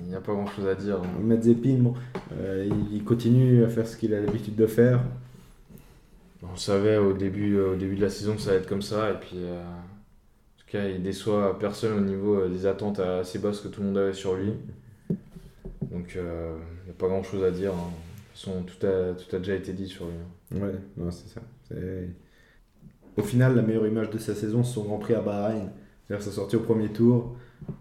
Il 0.00 0.08
n'y 0.08 0.14
a 0.14 0.20
pas 0.20 0.32
grand 0.32 0.46
chose 0.46 0.66
à 0.66 0.74
dire. 0.74 0.96
Hein. 0.96 1.20
Metzepin, 1.22 1.76
bon, 1.78 1.94
euh, 2.32 2.68
il 2.90 3.04
continue 3.04 3.64
à 3.64 3.68
faire 3.68 3.86
ce 3.86 3.96
qu'il 3.96 4.14
a 4.14 4.20
l'habitude 4.20 4.56
de 4.56 4.66
faire. 4.66 5.00
On 6.42 6.56
savait 6.56 6.96
au 6.96 7.12
début, 7.12 7.56
euh, 7.56 7.74
au 7.74 7.76
début 7.76 7.96
de 7.96 8.00
la 8.00 8.10
saison 8.10 8.34
que 8.34 8.40
ça 8.40 8.50
allait 8.50 8.60
être 8.60 8.68
comme 8.68 8.82
ça, 8.82 9.10
et 9.10 9.14
puis 9.14 9.36
euh, 9.36 9.62
en 9.62 10.58
tout 10.58 10.66
cas, 10.66 10.88
il 10.88 11.02
déçoit 11.02 11.58
personne 11.58 11.98
au 11.98 12.00
niveau 12.00 12.48
des 12.48 12.66
attentes 12.66 12.98
assez 12.98 13.38
basses 13.38 13.60
que 13.60 13.68
tout 13.68 13.80
le 13.80 13.88
monde 13.88 13.98
avait 13.98 14.14
sur 14.14 14.34
lui. 14.34 14.54
Donc 15.90 16.12
il 16.14 16.22
n'y 16.22 16.90
a 16.90 16.94
pas 16.98 17.08
grand 17.08 17.22
chose 17.22 17.44
à 17.44 17.50
dire. 17.50 17.72
Hein. 17.72 17.90
De 17.90 18.40
toute 18.40 18.52
façon, 18.52 18.62
tout 18.62 18.86
a, 18.86 19.14
tout 19.14 19.36
a 19.36 19.38
déjà 19.38 19.54
été 19.54 19.72
dit 19.72 19.86
sur 19.86 20.06
lui. 20.06 20.14
Hein. 20.54 20.60
Ouais, 20.62 20.74
non, 20.96 21.10
c'est 21.10 21.28
ça. 21.28 21.40
Au 23.16 23.22
final, 23.22 23.54
la 23.54 23.62
meilleure 23.62 23.86
image 23.86 24.10
de 24.10 24.18
sa 24.18 24.34
saison, 24.34 24.64
c'est 24.64 24.74
son 24.74 24.84
Grand 24.84 24.98
Prix 24.98 25.14
à 25.14 25.20
Bahreïn. 25.20 25.70
C'est-à-dire 26.06 26.24
sa 26.24 26.32
sortie 26.32 26.56
au 26.56 26.60
premier 26.60 26.88
tour, 26.88 27.36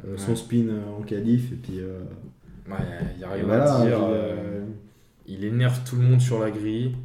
euh, 0.05 0.17
son 0.17 0.35
spin 0.35 0.67
euh, 0.69 0.97
en 0.97 1.01
qualif, 1.01 1.51
et 1.51 1.55
puis. 1.55 1.79
Euh, 1.79 2.01
ouais, 2.69 2.77
il 3.17 3.23
a 3.23 3.29
rien 3.31 3.49
à 3.49 3.85
dire. 3.85 3.99
Il, 5.25 5.43
énerve 5.43 5.83
tout 5.83 5.95
le 5.95 6.01
monde 6.01 6.21
sur 6.21 6.39
la 6.39 6.49
grille. 6.49 6.95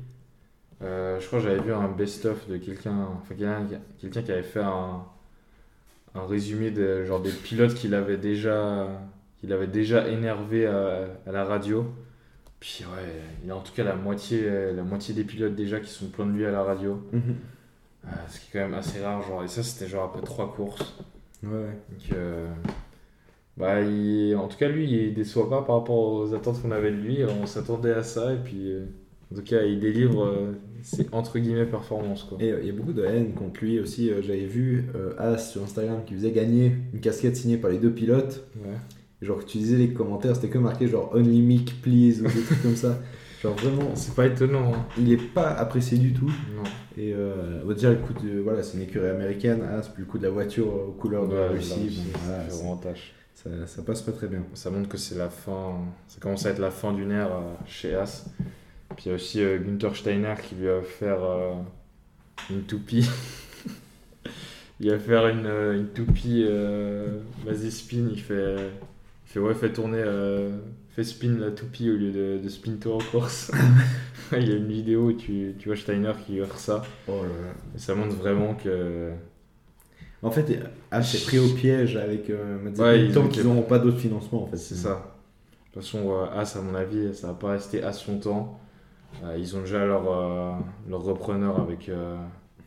je 0.81 1.27
crois 1.27 1.41
que 1.41 1.45
j'avais 1.45 1.61
vu 1.61 1.73
un 1.73 1.89
best-of 1.89 2.49
de 2.49 2.57
quelqu'un 2.57 3.09
enfin, 3.21 3.35
quelqu'un 4.01 4.23
qui 4.23 4.33
avait 4.33 4.43
fait 4.43 4.63
un, 4.63 5.05
un 6.15 6.27
résumé 6.27 6.71
de, 6.71 7.05
genre 7.05 7.21
des 7.21 7.31
pilotes 7.31 7.75
qu'il 7.75 7.95
avait 7.95 8.17
déjà 8.17 8.89
qu'il 9.41 9.53
avait 9.53 9.67
déjà 9.67 10.09
énervé 10.09 10.67
à, 10.67 11.07
la 11.27 11.45
radio. 11.45 11.85
Puis 12.61 12.85
ouais, 12.85 13.13
il 13.45 13.51
a 13.51 13.57
en 13.57 13.61
tout 13.61 13.75
cas 13.75 13.85
la 13.85 13.95
moitié, 13.95 14.73
la 14.73 14.85
moitié 14.85 15.13
des 15.13 15.25
pilotes 15.25 15.55
déjà 15.55 15.81
qui 15.81 15.91
sont 15.91 16.07
pleins 16.07 16.25
de 16.25 16.33
lui 16.33 16.47
à 16.47 16.51
la 16.51 16.63
radio. 16.63 17.07
Mhm. 17.13 17.37
ce 18.29 18.41
qui 18.41 18.47
est 18.47 18.51
quand 18.55 18.67
même 18.67 18.79
assez 18.79 19.03
rare. 19.03 19.21
Genre, 19.21 19.45
et 19.45 19.49
ça, 19.49 19.63
c'était 19.63 19.91
genre 19.91 20.05
après 20.05 20.23
trois 20.23 20.51
courses. 20.55 20.97
Ouais. 21.45 21.79
Donc, 21.91 22.17
euh, 22.17 22.49
bah, 23.57 23.77
en 24.39 24.49
tout 24.49 24.57
cas, 24.57 24.69
lui, 24.69 24.91
il 24.91 25.15
déçoit 25.15 25.49
pas 25.49 25.63
par 25.63 25.77
rapport 25.77 25.97
aux 25.97 26.35
attentes 26.35 26.61
qu'on 26.63 26.71
avait 26.71 26.91
de 26.91 26.97
lui. 26.97 27.19
On 27.25 27.47
s'attendait 27.47 27.93
à 27.93 28.03
ça. 28.03 28.33
Et 28.33 28.39
puis, 28.39 28.73
euh, 28.73 28.87
en 29.33 29.37
tout 29.37 29.43
cas, 29.43 29.63
il 29.63 29.81
délivre 29.81 30.25
euh, 30.25 30.53
ses 30.83 31.07
entre 31.13 31.39
guillemets 31.39 31.67
performances. 31.67 32.25
Quoi. 32.25 32.39
Et 32.41 32.55
il 32.61 32.67
y 32.67 32.71
a 32.71 32.73
beaucoup 32.73 32.93
de 32.93 33.05
haine 33.05 33.33
contre 33.35 33.61
lui 33.63 33.81
aussi. 33.81 34.11
J'avais 34.23 34.47
vu 34.47 34.87
As 35.19 35.39
sur 35.39 35.63
Instagram 35.63 36.03
qui 36.05 36.15
faisait 36.15 36.33
gagner 36.33 36.77
une 36.93 37.01
casquette 37.01 37.37
signée 37.37 37.57
par 37.57 37.71
les 37.71 37.79
deux 37.79 37.93
pilotes. 37.93 38.47
Ouais. 38.65 38.77
Genre, 39.23 39.45
tu 39.45 39.59
disais 39.59 39.77
les 39.77 39.91
commentaires, 39.91 40.35
c'était 40.35 40.49
que 40.49 40.59
marqué 40.59 40.87
genre 40.87 41.11
Only 41.15 41.65
please, 41.83 42.21
ou 42.21 42.25
des 42.25 42.43
trucs 42.43 42.63
comme 42.63 42.77
ça. 42.77 42.99
Genre 43.45 43.55
vraiment. 43.57 43.95
C'est 43.95 44.15
pas 44.15 44.25
étonnant. 44.25 44.73
Hein. 44.73 44.87
Il 44.97 45.13
est 45.13 45.19
pas 45.19 45.51
apprécié 45.51 45.99
du 45.99 46.15
tout. 46.15 46.33
Non. 46.57 46.63
Et 46.97 47.13
euh, 47.13 47.61
on 47.63 47.69
va 47.69 47.75
dire 47.75 47.91
le 47.91 47.97
coup 47.97 48.15
de. 48.15 48.41
Voilà, 48.41 48.63
c'est 48.63 48.79
une 48.79 48.85
écurie 48.85 49.09
américaine, 49.09 49.63
hein, 49.63 49.81
c'est 49.83 49.93
plus 49.93 50.05
le 50.05 50.09
coup 50.09 50.17
de 50.17 50.23
la 50.23 50.31
voiture 50.31 50.67
aux 50.67 50.93
couleurs 50.93 51.29
de 51.29 51.37
la 51.37 51.49
Russie. 51.49 52.01
ça, 53.35 53.67
ça, 53.67 53.83
passe 53.83 54.01
pas 54.01 54.13
très 54.13 54.29
bien. 54.29 54.43
Ça 54.55 54.71
montre 54.71 54.89
que 54.89 54.97
c'est 54.97 55.19
la 55.19 55.29
fin. 55.29 55.75
Ça 56.09 56.21
commence 56.21 56.47
à 56.47 56.51
être 56.51 56.59
la 56.59 56.71
fin 56.71 56.95
d'une 56.95 57.11
ère 57.11 57.33
euh, 57.33 57.55
chez 57.67 57.95
As. 57.95 58.25
Puis 58.97 59.07
il 59.07 59.09
y 59.09 59.13
a 59.13 59.15
aussi 59.15 59.43
euh, 59.43 59.59
Günther 59.59 59.95
Steiner 59.95 60.35
qui 60.43 60.55
lui 60.55 60.71
a 60.71 60.79
offert 60.79 61.19
une 62.49 62.63
toupie. 62.63 63.07
il 64.81 64.91
va 64.91 64.99
faire 64.99 65.29
une, 65.29 65.51
une 65.75 65.89
toupie 65.89 66.47
vas-y 67.45 67.71
spin, 67.71 68.09
il 68.11 68.21
fait, 68.23 68.57
il 68.57 69.31
fait 69.31 69.41
ouais, 69.41 69.55
fait 69.55 69.71
tourner 69.71 70.03
fais 70.95 71.05
spin 71.05 71.37
la 71.39 71.51
toupie 71.51 71.91
au 71.91 71.97
lieu 71.97 72.13
de, 72.13 72.39
de 72.43 72.49
spin 72.49 72.77
toi 72.81 72.97
en 72.97 72.99
course. 72.99 73.51
Il 74.33 74.49
y 74.49 74.53
a 74.53 74.57
une 74.57 74.69
vidéo 74.69 75.09
où 75.09 75.13
tu, 75.13 75.55
tu 75.59 75.69
vois 75.69 75.77
Steiner 75.77 76.13
qui 76.25 76.41
heure 76.41 76.59
ça. 76.59 76.83
Oh 77.09 77.23
Et 77.75 77.79
ça 77.79 77.95
montre 77.95 78.15
vraiment 78.15 78.55
que. 78.55 79.11
En 80.23 80.31
fait, 80.31 80.59
H 80.91 81.17
est 81.17 81.27
pris 81.27 81.39
au 81.39 81.49
piège 81.49 81.97
avec 81.97 82.31
euh, 82.31 82.71
ouais, 82.79 83.13
tant 83.13 83.29
qu'ils 83.29 83.45
n'auront 83.45 83.63
pas 83.63 83.79
d'autres 83.79 83.99
financements. 83.99 84.45
En 84.45 84.47
fait. 84.47 84.57
C'est 84.57 84.75
ça. 84.75 85.15
De 85.75 85.81
toute 85.81 85.83
façon, 85.83 86.11
euh, 86.13 86.41
As, 86.41 86.57
à 86.57 86.63
mon 86.63 86.75
avis, 86.75 87.15
ça 87.15 87.27
va 87.27 87.35
pas 87.35 87.51
rester 87.51 87.83
As 87.83 88.07
longtemps. 88.07 88.59
Euh, 89.23 89.37
ils 89.37 89.57
ont 89.57 89.61
déjà 89.61 89.85
leur, 89.85 90.11
euh, 90.11 90.53
leur 90.89 91.03
repreneur 91.03 91.61
avec 91.61 91.91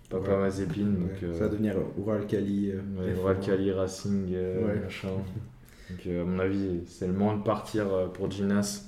Papa 0.09 0.37
Mazepin. 0.37 0.85
Donc, 0.85 1.33
ça 1.33 1.45
va 1.45 1.49
devenir 1.49 1.75
Ural 1.97 2.27
Kali. 2.27 2.73
Ural 3.17 3.39
Kali 3.39 3.71
Racing, 3.71 4.35
machin. 4.83 5.07
Donc, 5.89 6.05
à 6.05 6.23
mon 6.23 6.39
avis, 6.39 6.81
c'est 6.87 7.07
le 7.07 7.13
moment 7.13 7.37
de 7.37 7.43
partir 7.43 8.11
pour 8.13 8.29
Ginas 8.29 8.87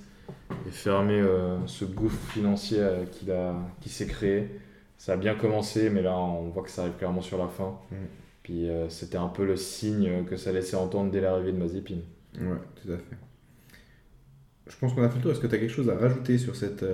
et 0.68 0.72
fermer 0.72 1.20
euh, 1.20 1.66
ce 1.68 1.86
gouffre 1.86 2.20
financier 2.32 2.80
euh, 2.80 3.06
qu'il 3.06 3.32
a, 3.32 3.56
qui 3.82 3.90
s'est 3.90 4.08
créé. 4.08 4.50
Ça 4.98 5.14
a 5.14 5.18
bien 5.18 5.36
commencé, 5.36 5.90
mais 5.90 6.02
là 6.02 6.18
on 6.18 6.50
voit 6.50 6.64
que 6.64 6.70
ça 6.70 6.84
arrive 6.84 6.96
clairement 6.96 7.22
sur 7.22 7.38
la 7.38 7.48
fin. 7.48 7.80
Mm. 7.92 7.96
Puis 8.44 8.70
euh, 8.70 8.90
c'était 8.90 9.18
un 9.18 9.28
peu 9.28 9.46
le 9.46 9.56
signe 9.56 10.26
que 10.26 10.36
ça 10.36 10.52
laissait 10.52 10.76
entendre 10.76 11.12
dès 11.12 11.22
l'arrivée 11.22 11.52
de 11.52 11.58
Mazepin. 11.58 12.00
Ouais, 12.36 12.58
tout 12.76 12.92
à 12.92 12.98
fait. 12.98 13.18
Je 14.68 14.76
pense 14.78 14.94
qu'on 14.94 15.04
a 15.04 15.10
fait 15.10 15.18
le 15.18 15.22
tour. 15.24 15.32
Est-ce 15.32 15.40
que 15.40 15.48
tu 15.48 15.56
as 15.56 15.60
quelque 15.60 15.74
chose 15.74 15.90
à 15.90 15.96
rajouter 15.96 16.38
sur, 16.38 16.56
cette, 16.56 16.86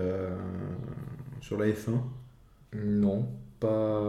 sur 1.42 1.58
la 1.58 1.68
F1 1.68 2.00
Non, 2.74 3.28
pas 3.60 4.02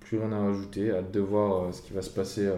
plus 0.00 0.18
rien 0.18 0.32
à 0.32 0.40
rajouter. 0.40 0.90
Hâte 0.90 1.12
de 1.12 1.20
voir 1.20 1.72
ce 1.72 1.80
qui 1.80 1.92
va 1.92 2.02
se 2.02 2.10
passer 2.10 2.50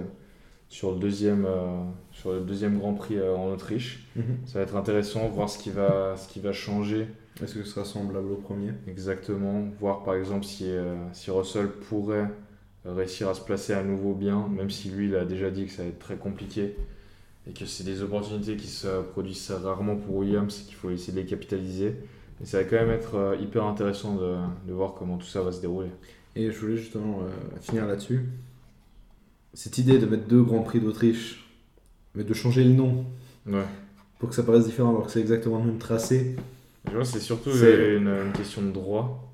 sur 0.69 0.93
le 0.93 0.99
deuxième, 0.99 1.45
euh, 1.47 1.83
sur 2.13 2.33
le 2.33 2.41
deuxième 2.41 2.79
Grand 2.79 2.95
Prix 2.95 3.19
euh, 3.19 3.37
en 3.37 3.53
Autriche. 3.53 4.07
Mhm. 4.17 4.39
Ça 4.47 4.59
va 4.59 4.65
être 4.65 4.77
intéressant, 4.77 5.29
voir 5.29 5.49
ce 5.49 5.59
qui 5.59 5.71
va, 5.71 6.17
ce 6.17 6.29
qui 6.29 6.41
va 6.41 6.53
changer. 6.53 7.07
Est-ce 7.43 7.55
que 7.55 7.63
ce 7.63 7.71
sera 7.71 7.85
semblable 7.85 8.31
au 8.33 8.37
premier? 8.37 8.73
Exactement. 8.89 9.69
Voir 9.79 10.03
par 10.03 10.15
exemple 10.15 10.45
si, 10.45 10.65
euh, 10.71 10.97
si 11.13 11.31
Russell 11.31 11.69
pourrait 11.69 12.31
réussir 12.85 13.29
à 13.29 13.35
se 13.35 13.41
placer 13.41 13.75
à 13.75 13.83
nouveau 13.83 14.15
bien, 14.15 14.49
même 14.49 14.71
si 14.71 14.89
lui 14.89 15.09
il 15.09 15.17
a 15.17 15.25
déjà 15.25 15.51
dit 15.51 15.67
que 15.67 15.73
ça 15.73 15.83
va 15.83 15.89
être 15.89 15.99
très 15.99 16.17
compliqué 16.17 16.77
et 17.49 17.53
que 17.53 17.67
c'est 17.67 17.85
des 17.85 18.03
opportunités 18.03 18.57
qui 18.57 18.69
se 18.69 19.03
produisent 19.03 19.51
rarement 19.51 19.97
pour 19.97 20.17
Williams 20.17 20.61
et 20.61 20.67
qu'il 20.67 20.77
faut 20.77 20.91
essayer 20.91 21.13
de 21.13 21.21
les 21.21 21.27
capitaliser. 21.27 21.95
Et 22.41 22.45
ça 22.45 22.59
va 22.59 22.65
quand 22.65 22.77
même 22.77 22.91
être 22.91 23.37
hyper 23.41 23.65
intéressant 23.65 24.15
de, 24.15 24.37
de 24.67 24.73
voir 24.73 24.95
comment 24.95 25.17
tout 25.17 25.27
ça 25.27 25.43
va 25.43 25.53
se 25.53 25.61
dérouler. 25.61 25.89
Et 26.37 26.51
je 26.51 26.59
voulais 26.59 26.77
justement 26.77 27.21
finir 27.61 27.87
là-dessus 27.87 28.27
cette 29.57 29.79
idée 29.79 29.99
de 29.99 30.05
mettre 30.05 30.29
deux 30.29 30.43
Grands 30.43 30.63
Prix 30.63 30.81
d'Autriche, 30.81 31.49
mais 32.15 32.25
de 32.25 32.35
changer 32.35 32.63
le 32.63 32.75
nom 32.75 33.07
pour 34.19 34.29
que 34.29 34.35
ça 34.35 34.43
paraisse 34.43 34.67
différent 34.67 34.91
alors 34.91 35.07
que 35.07 35.13
c'est 35.13 35.21
exactement 35.21 35.59
le 35.59 35.65
même 35.65 35.79
tracé. 35.79 36.37
c'est 37.05 37.21
surtout 37.21 37.51
une, 37.51 38.07
une, 38.07 38.33
question 38.33 38.63
de 38.63 38.71
droit. 38.71 39.33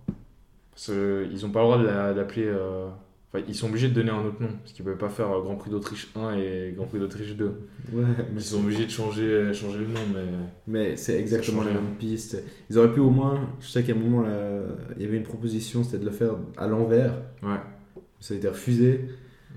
Parce 0.71 0.87
qu'ils 0.87 1.43
n'ont 1.43 1.51
pas 1.51 1.61
le 1.61 1.85
droit 1.85 2.13
d'appeler. 2.15 2.47
Euh, 2.47 2.87
enfin, 3.33 3.45
ils 3.49 3.55
sont 3.55 3.69
obligés 3.69 3.89
de 3.89 3.95
donner 3.95 4.11
un 4.11 4.25
autre 4.25 4.41
nom, 4.41 4.49
parce 4.63 4.73
qu'ils 4.73 4.85
ne 4.85 4.91
peuvent 4.91 4.99
pas 4.99 5.09
faire 5.09 5.29
Grand 5.29 5.57
Prix 5.57 5.71
d'Autriche 5.71 6.09
1 6.15 6.37
et 6.37 6.73
Grand 6.77 6.87
Prix 6.87 7.01
d'Autriche 7.01 7.35
2. 7.35 7.45
Ouais, 7.93 8.05
ils 8.33 8.41
sont 8.41 8.61
obligés 8.61 8.87
de 8.87 8.91
changer, 8.91 9.53
changer 9.53 9.79
le 9.79 9.89
nom, 9.89 10.01
mais. 10.15 10.25
Mais 10.69 10.97
c'est 10.97 11.19
exactement 11.19 11.65
la 11.65 11.73
même 11.73 11.97
piste. 11.99 12.41
Ils 12.71 12.79
auraient 12.79 12.93
pu 12.93 13.01
au 13.01 13.11
moins. 13.11 13.49
Je 13.61 13.67
sais 13.67 13.83
qu'à 13.83 13.93
un 13.93 13.97
moment, 13.97 14.23
là, 14.23 14.37
il 14.97 15.03
y 15.03 15.05
avait 15.05 15.17
une 15.17 15.25
proposition, 15.25 15.83
c'était 15.83 15.99
de 15.99 16.05
le 16.05 16.13
faire 16.13 16.37
à 16.57 16.69
l'envers. 16.69 17.15
Ouais. 17.43 17.61
Ça 18.21 18.35
a 18.35 18.37
été 18.37 18.47
refusé. 18.49 19.01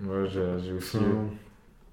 Ouais, 0.04 0.26
j'ai 0.28 0.74
aussi. 0.74 0.98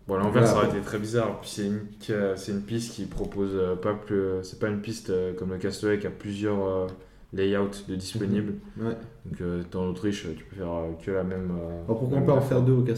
Bon, 0.08 0.16
l'envers, 0.16 0.46
ça 0.46 0.56
aurait 0.56 0.68
été 0.68 0.80
très 0.80 0.98
bizarre. 0.98 1.40
Puis 1.40 1.50
c'est 1.50 1.66
une, 1.66 2.36
c'est 2.36 2.52
une 2.52 2.62
piste 2.62 2.94
qui 2.94 3.04
propose 3.06 3.52
euh, 3.54 3.76
pas 3.76 3.94
plus. 3.94 4.42
C'est 4.42 4.58
pas 4.58 4.68
une 4.68 4.80
piste 4.80 5.10
euh, 5.10 5.32
comme 5.34 5.52
le 5.52 5.58
Castaway 5.58 5.98
qui 5.98 6.08
a 6.08 6.10
plusieurs 6.10 6.66
euh, 6.66 6.86
layouts 7.32 7.70
de 7.88 7.94
disponibles. 7.94 8.54
Mhm. 8.76 8.86
Ouais. 8.86 8.96
Donc 9.24 9.70
dans 9.70 9.86
l'Autriche, 9.86 10.26
tu 10.36 10.44
peux 10.44 10.56
faire 10.56 10.68
que 11.04 11.10
la 11.12 11.22
même. 11.22 11.52
Alors 11.84 11.98
pourquoi 11.98 12.18
on 12.18 12.22
peut 12.22 12.32
en 12.32 12.40
faire 12.40 12.62
deux 12.62 12.72
au 12.72 12.82
quoi? 12.82 12.94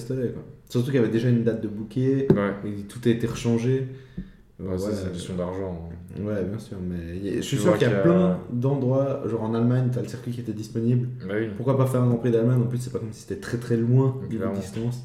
Surtout 0.69 0.87
qu'il 0.87 0.97
y 0.97 0.99
avait 0.99 1.13
déjà 1.13 1.29
une 1.29 1.45
date 1.45 1.61
de 1.61 1.69
bouquet, 1.69 2.27
et 2.65 2.83
tout 2.89 3.01
a 3.05 3.09
été 3.09 3.27
rechangé. 3.27 3.87
Ouais, 4.61 4.79
c'est 4.79 5.07
une 5.07 5.13
question 5.13 5.35
d'argent. 5.35 5.91
Hein. 5.91 6.23
Ouais, 6.23 6.45
bien 6.45 6.59
sûr, 6.59 6.77
mais 6.81 7.37
je 7.37 7.41
suis 7.41 7.59
sûr 7.59 7.77
qu'il 7.77 7.89
y 7.89 7.93
a, 7.93 8.01
plein 8.01 8.39
d'endroits, 8.51 9.23
genre 9.27 9.43
en 9.43 9.55
Allemagne, 9.55 9.89
tu 9.93 9.99
as 9.99 10.03
le 10.03 10.09
circuit 10.09 10.31
qui 10.31 10.41
était 10.41 10.53
disponible. 10.53 11.09
Bah 11.27 11.35
Pourquoi 11.57 11.77
pas 11.77 11.87
faire 11.87 12.03
un 12.03 12.07
Grand 12.07 12.19
Prix 12.19 12.31
d'Allemagne 12.31 12.63
En 12.63 12.67
plus, 12.67 12.79
c'est 12.79 12.93
pas 12.93 13.01
comme 13.01 13.13
si 13.13 13.23
c'était 13.23 13.41
très 13.41 13.59
très 13.59 13.77
loin 13.77 14.21
de 14.31 14.55
distance. 14.55 15.03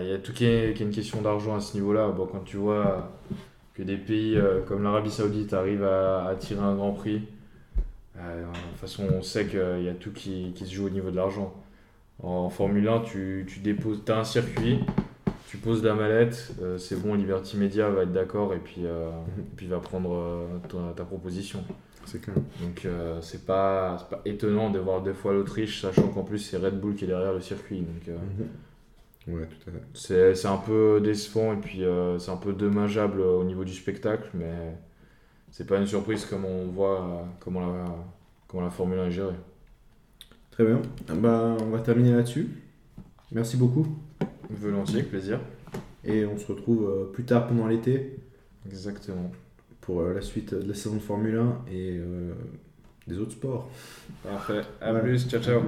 Il 0.00 0.08
y 0.08 0.12
a 0.12 0.18
tout 0.18 0.32
qui 0.32 0.44
est, 0.44 0.74
qui 0.74 0.82
est 0.82 0.86
une 0.86 0.92
question 0.92 1.22
d'argent 1.22 1.56
à 1.56 1.60
ce 1.60 1.74
niveau-là. 1.74 2.08
Bon, 2.08 2.26
quand 2.26 2.44
tu 2.44 2.58
vois 2.58 3.10
que 3.74 3.82
des 3.82 3.96
pays 3.96 4.36
euh, 4.36 4.60
comme 4.66 4.82
l'Arabie 4.82 5.10
Saoudite 5.10 5.54
arrivent 5.54 5.84
à, 5.84 6.34
tirer 6.38 6.60
un 6.60 6.74
Grand 6.74 6.92
Prix, 6.92 7.22
euh, 8.18 8.42
de 8.42 8.58
toute 8.70 8.78
façon, 8.78 9.04
on 9.16 9.22
sait 9.22 9.46
qu'il 9.46 9.82
y 9.82 9.88
a 9.88 9.94
tout 9.94 10.10
qui, 10.12 10.52
qui, 10.54 10.66
se 10.66 10.74
joue 10.74 10.86
au 10.86 10.90
niveau 10.90 11.10
de 11.10 11.16
l'argent. 11.16 11.54
En, 12.22 12.50
Formule 12.50 12.88
1, 12.88 13.00
tu, 13.00 13.46
tu 13.48 13.60
déposes, 13.60 14.02
as 14.08 14.18
un 14.18 14.24
circuit, 14.24 14.80
tu 15.58 15.64
poses 15.64 15.82
la 15.82 15.94
mallette, 15.94 16.54
euh, 16.62 16.78
c'est 16.78 17.00
bon, 17.00 17.14
Liberty 17.14 17.56
Media 17.56 17.88
va 17.88 18.02
être 18.02 18.12
d'accord 18.12 18.54
et 18.54 18.58
puis, 18.58 18.82
mhm. 18.82 19.44
puis 19.56 19.66
va 19.66 19.78
prendre 19.78 20.46
ta, 20.96 21.04
proposition. 21.04 21.64
C'est 22.04 22.20
clair. 22.20 22.36
Donc 22.62 22.86
c'est 23.20 23.44
pas, 23.44 24.06
pas 24.08 24.22
étonnant 24.24 24.70
de 24.70 24.78
voir 24.78 25.02
deux 25.02 25.12
fois 25.12 25.32
l'Autriche, 25.34 25.82
sachant 25.82 26.08
qu'en 26.08 26.22
plus 26.22 26.38
c'est 26.38 26.56
Red 26.56 26.80
Bull 26.80 26.94
qui 26.94 27.04
est 27.04 27.08
derrière 27.08 27.34
le 27.34 27.40
circuit. 27.40 27.80
Donc, 27.80 28.06
mhm. 28.06 28.48
Ouais, 29.28 29.46
tout 29.46 29.70
à 29.70 29.72
fait. 29.72 30.34
C'est 30.34 30.48
un 30.48 30.56
peu 30.56 31.00
décevant 31.02 31.52
et 31.52 31.56
puis 31.56 31.84
euh, 31.84 32.18
c'est 32.18 32.30
un 32.30 32.36
peu 32.36 32.52
dommageable 32.52 33.20
au 33.20 33.44
niveau 33.44 33.64
du 33.64 33.74
spectacle, 33.74 34.30
mais 34.32 34.74
c'est 35.50 35.66
pas 35.66 35.76
une 35.76 35.86
surprise 35.86 36.24
comme 36.24 36.44
on 36.44 36.66
voit 36.66 37.02
euh, 37.02 37.22
comment, 37.38 37.60
la, 37.60 37.84
comment 38.46 38.64
la 38.64 38.70
Formule 38.70 38.98
1 38.98 39.06
est 39.06 39.10
gérée. 39.10 39.34
Très 40.50 40.64
bien. 40.64 40.80
Bah, 41.14 41.56
on 41.60 41.66
va 41.66 41.80
terminer 41.80 42.12
là-dessus. 42.12 42.48
Merci 43.30 43.58
beaucoup. 43.58 43.86
Volontiers, 44.50 45.02
plaisir. 45.02 45.40
Et 46.04 46.24
on 46.24 46.38
se 46.38 46.46
retrouve 46.46 46.88
euh, 46.88 47.12
plus 47.12 47.24
tard 47.24 47.46
pendant 47.46 47.66
l'été. 47.66 48.16
Exactement. 48.66 49.30
Pour 49.80 50.02
la 50.02 50.20
suite 50.20 50.54
de 50.54 50.68
la 50.68 50.74
saison 50.74 50.96
de 50.96 51.00
Formule 51.00 51.36
1 51.36 51.64
et 51.72 51.98
des 53.06 53.18
autres 53.18 53.32
sports. 53.32 53.70
Parfait. 54.22 54.60
À 54.82 54.92
plus. 54.94 55.26
Ciao, 55.28 55.40
ciao. 55.40 55.62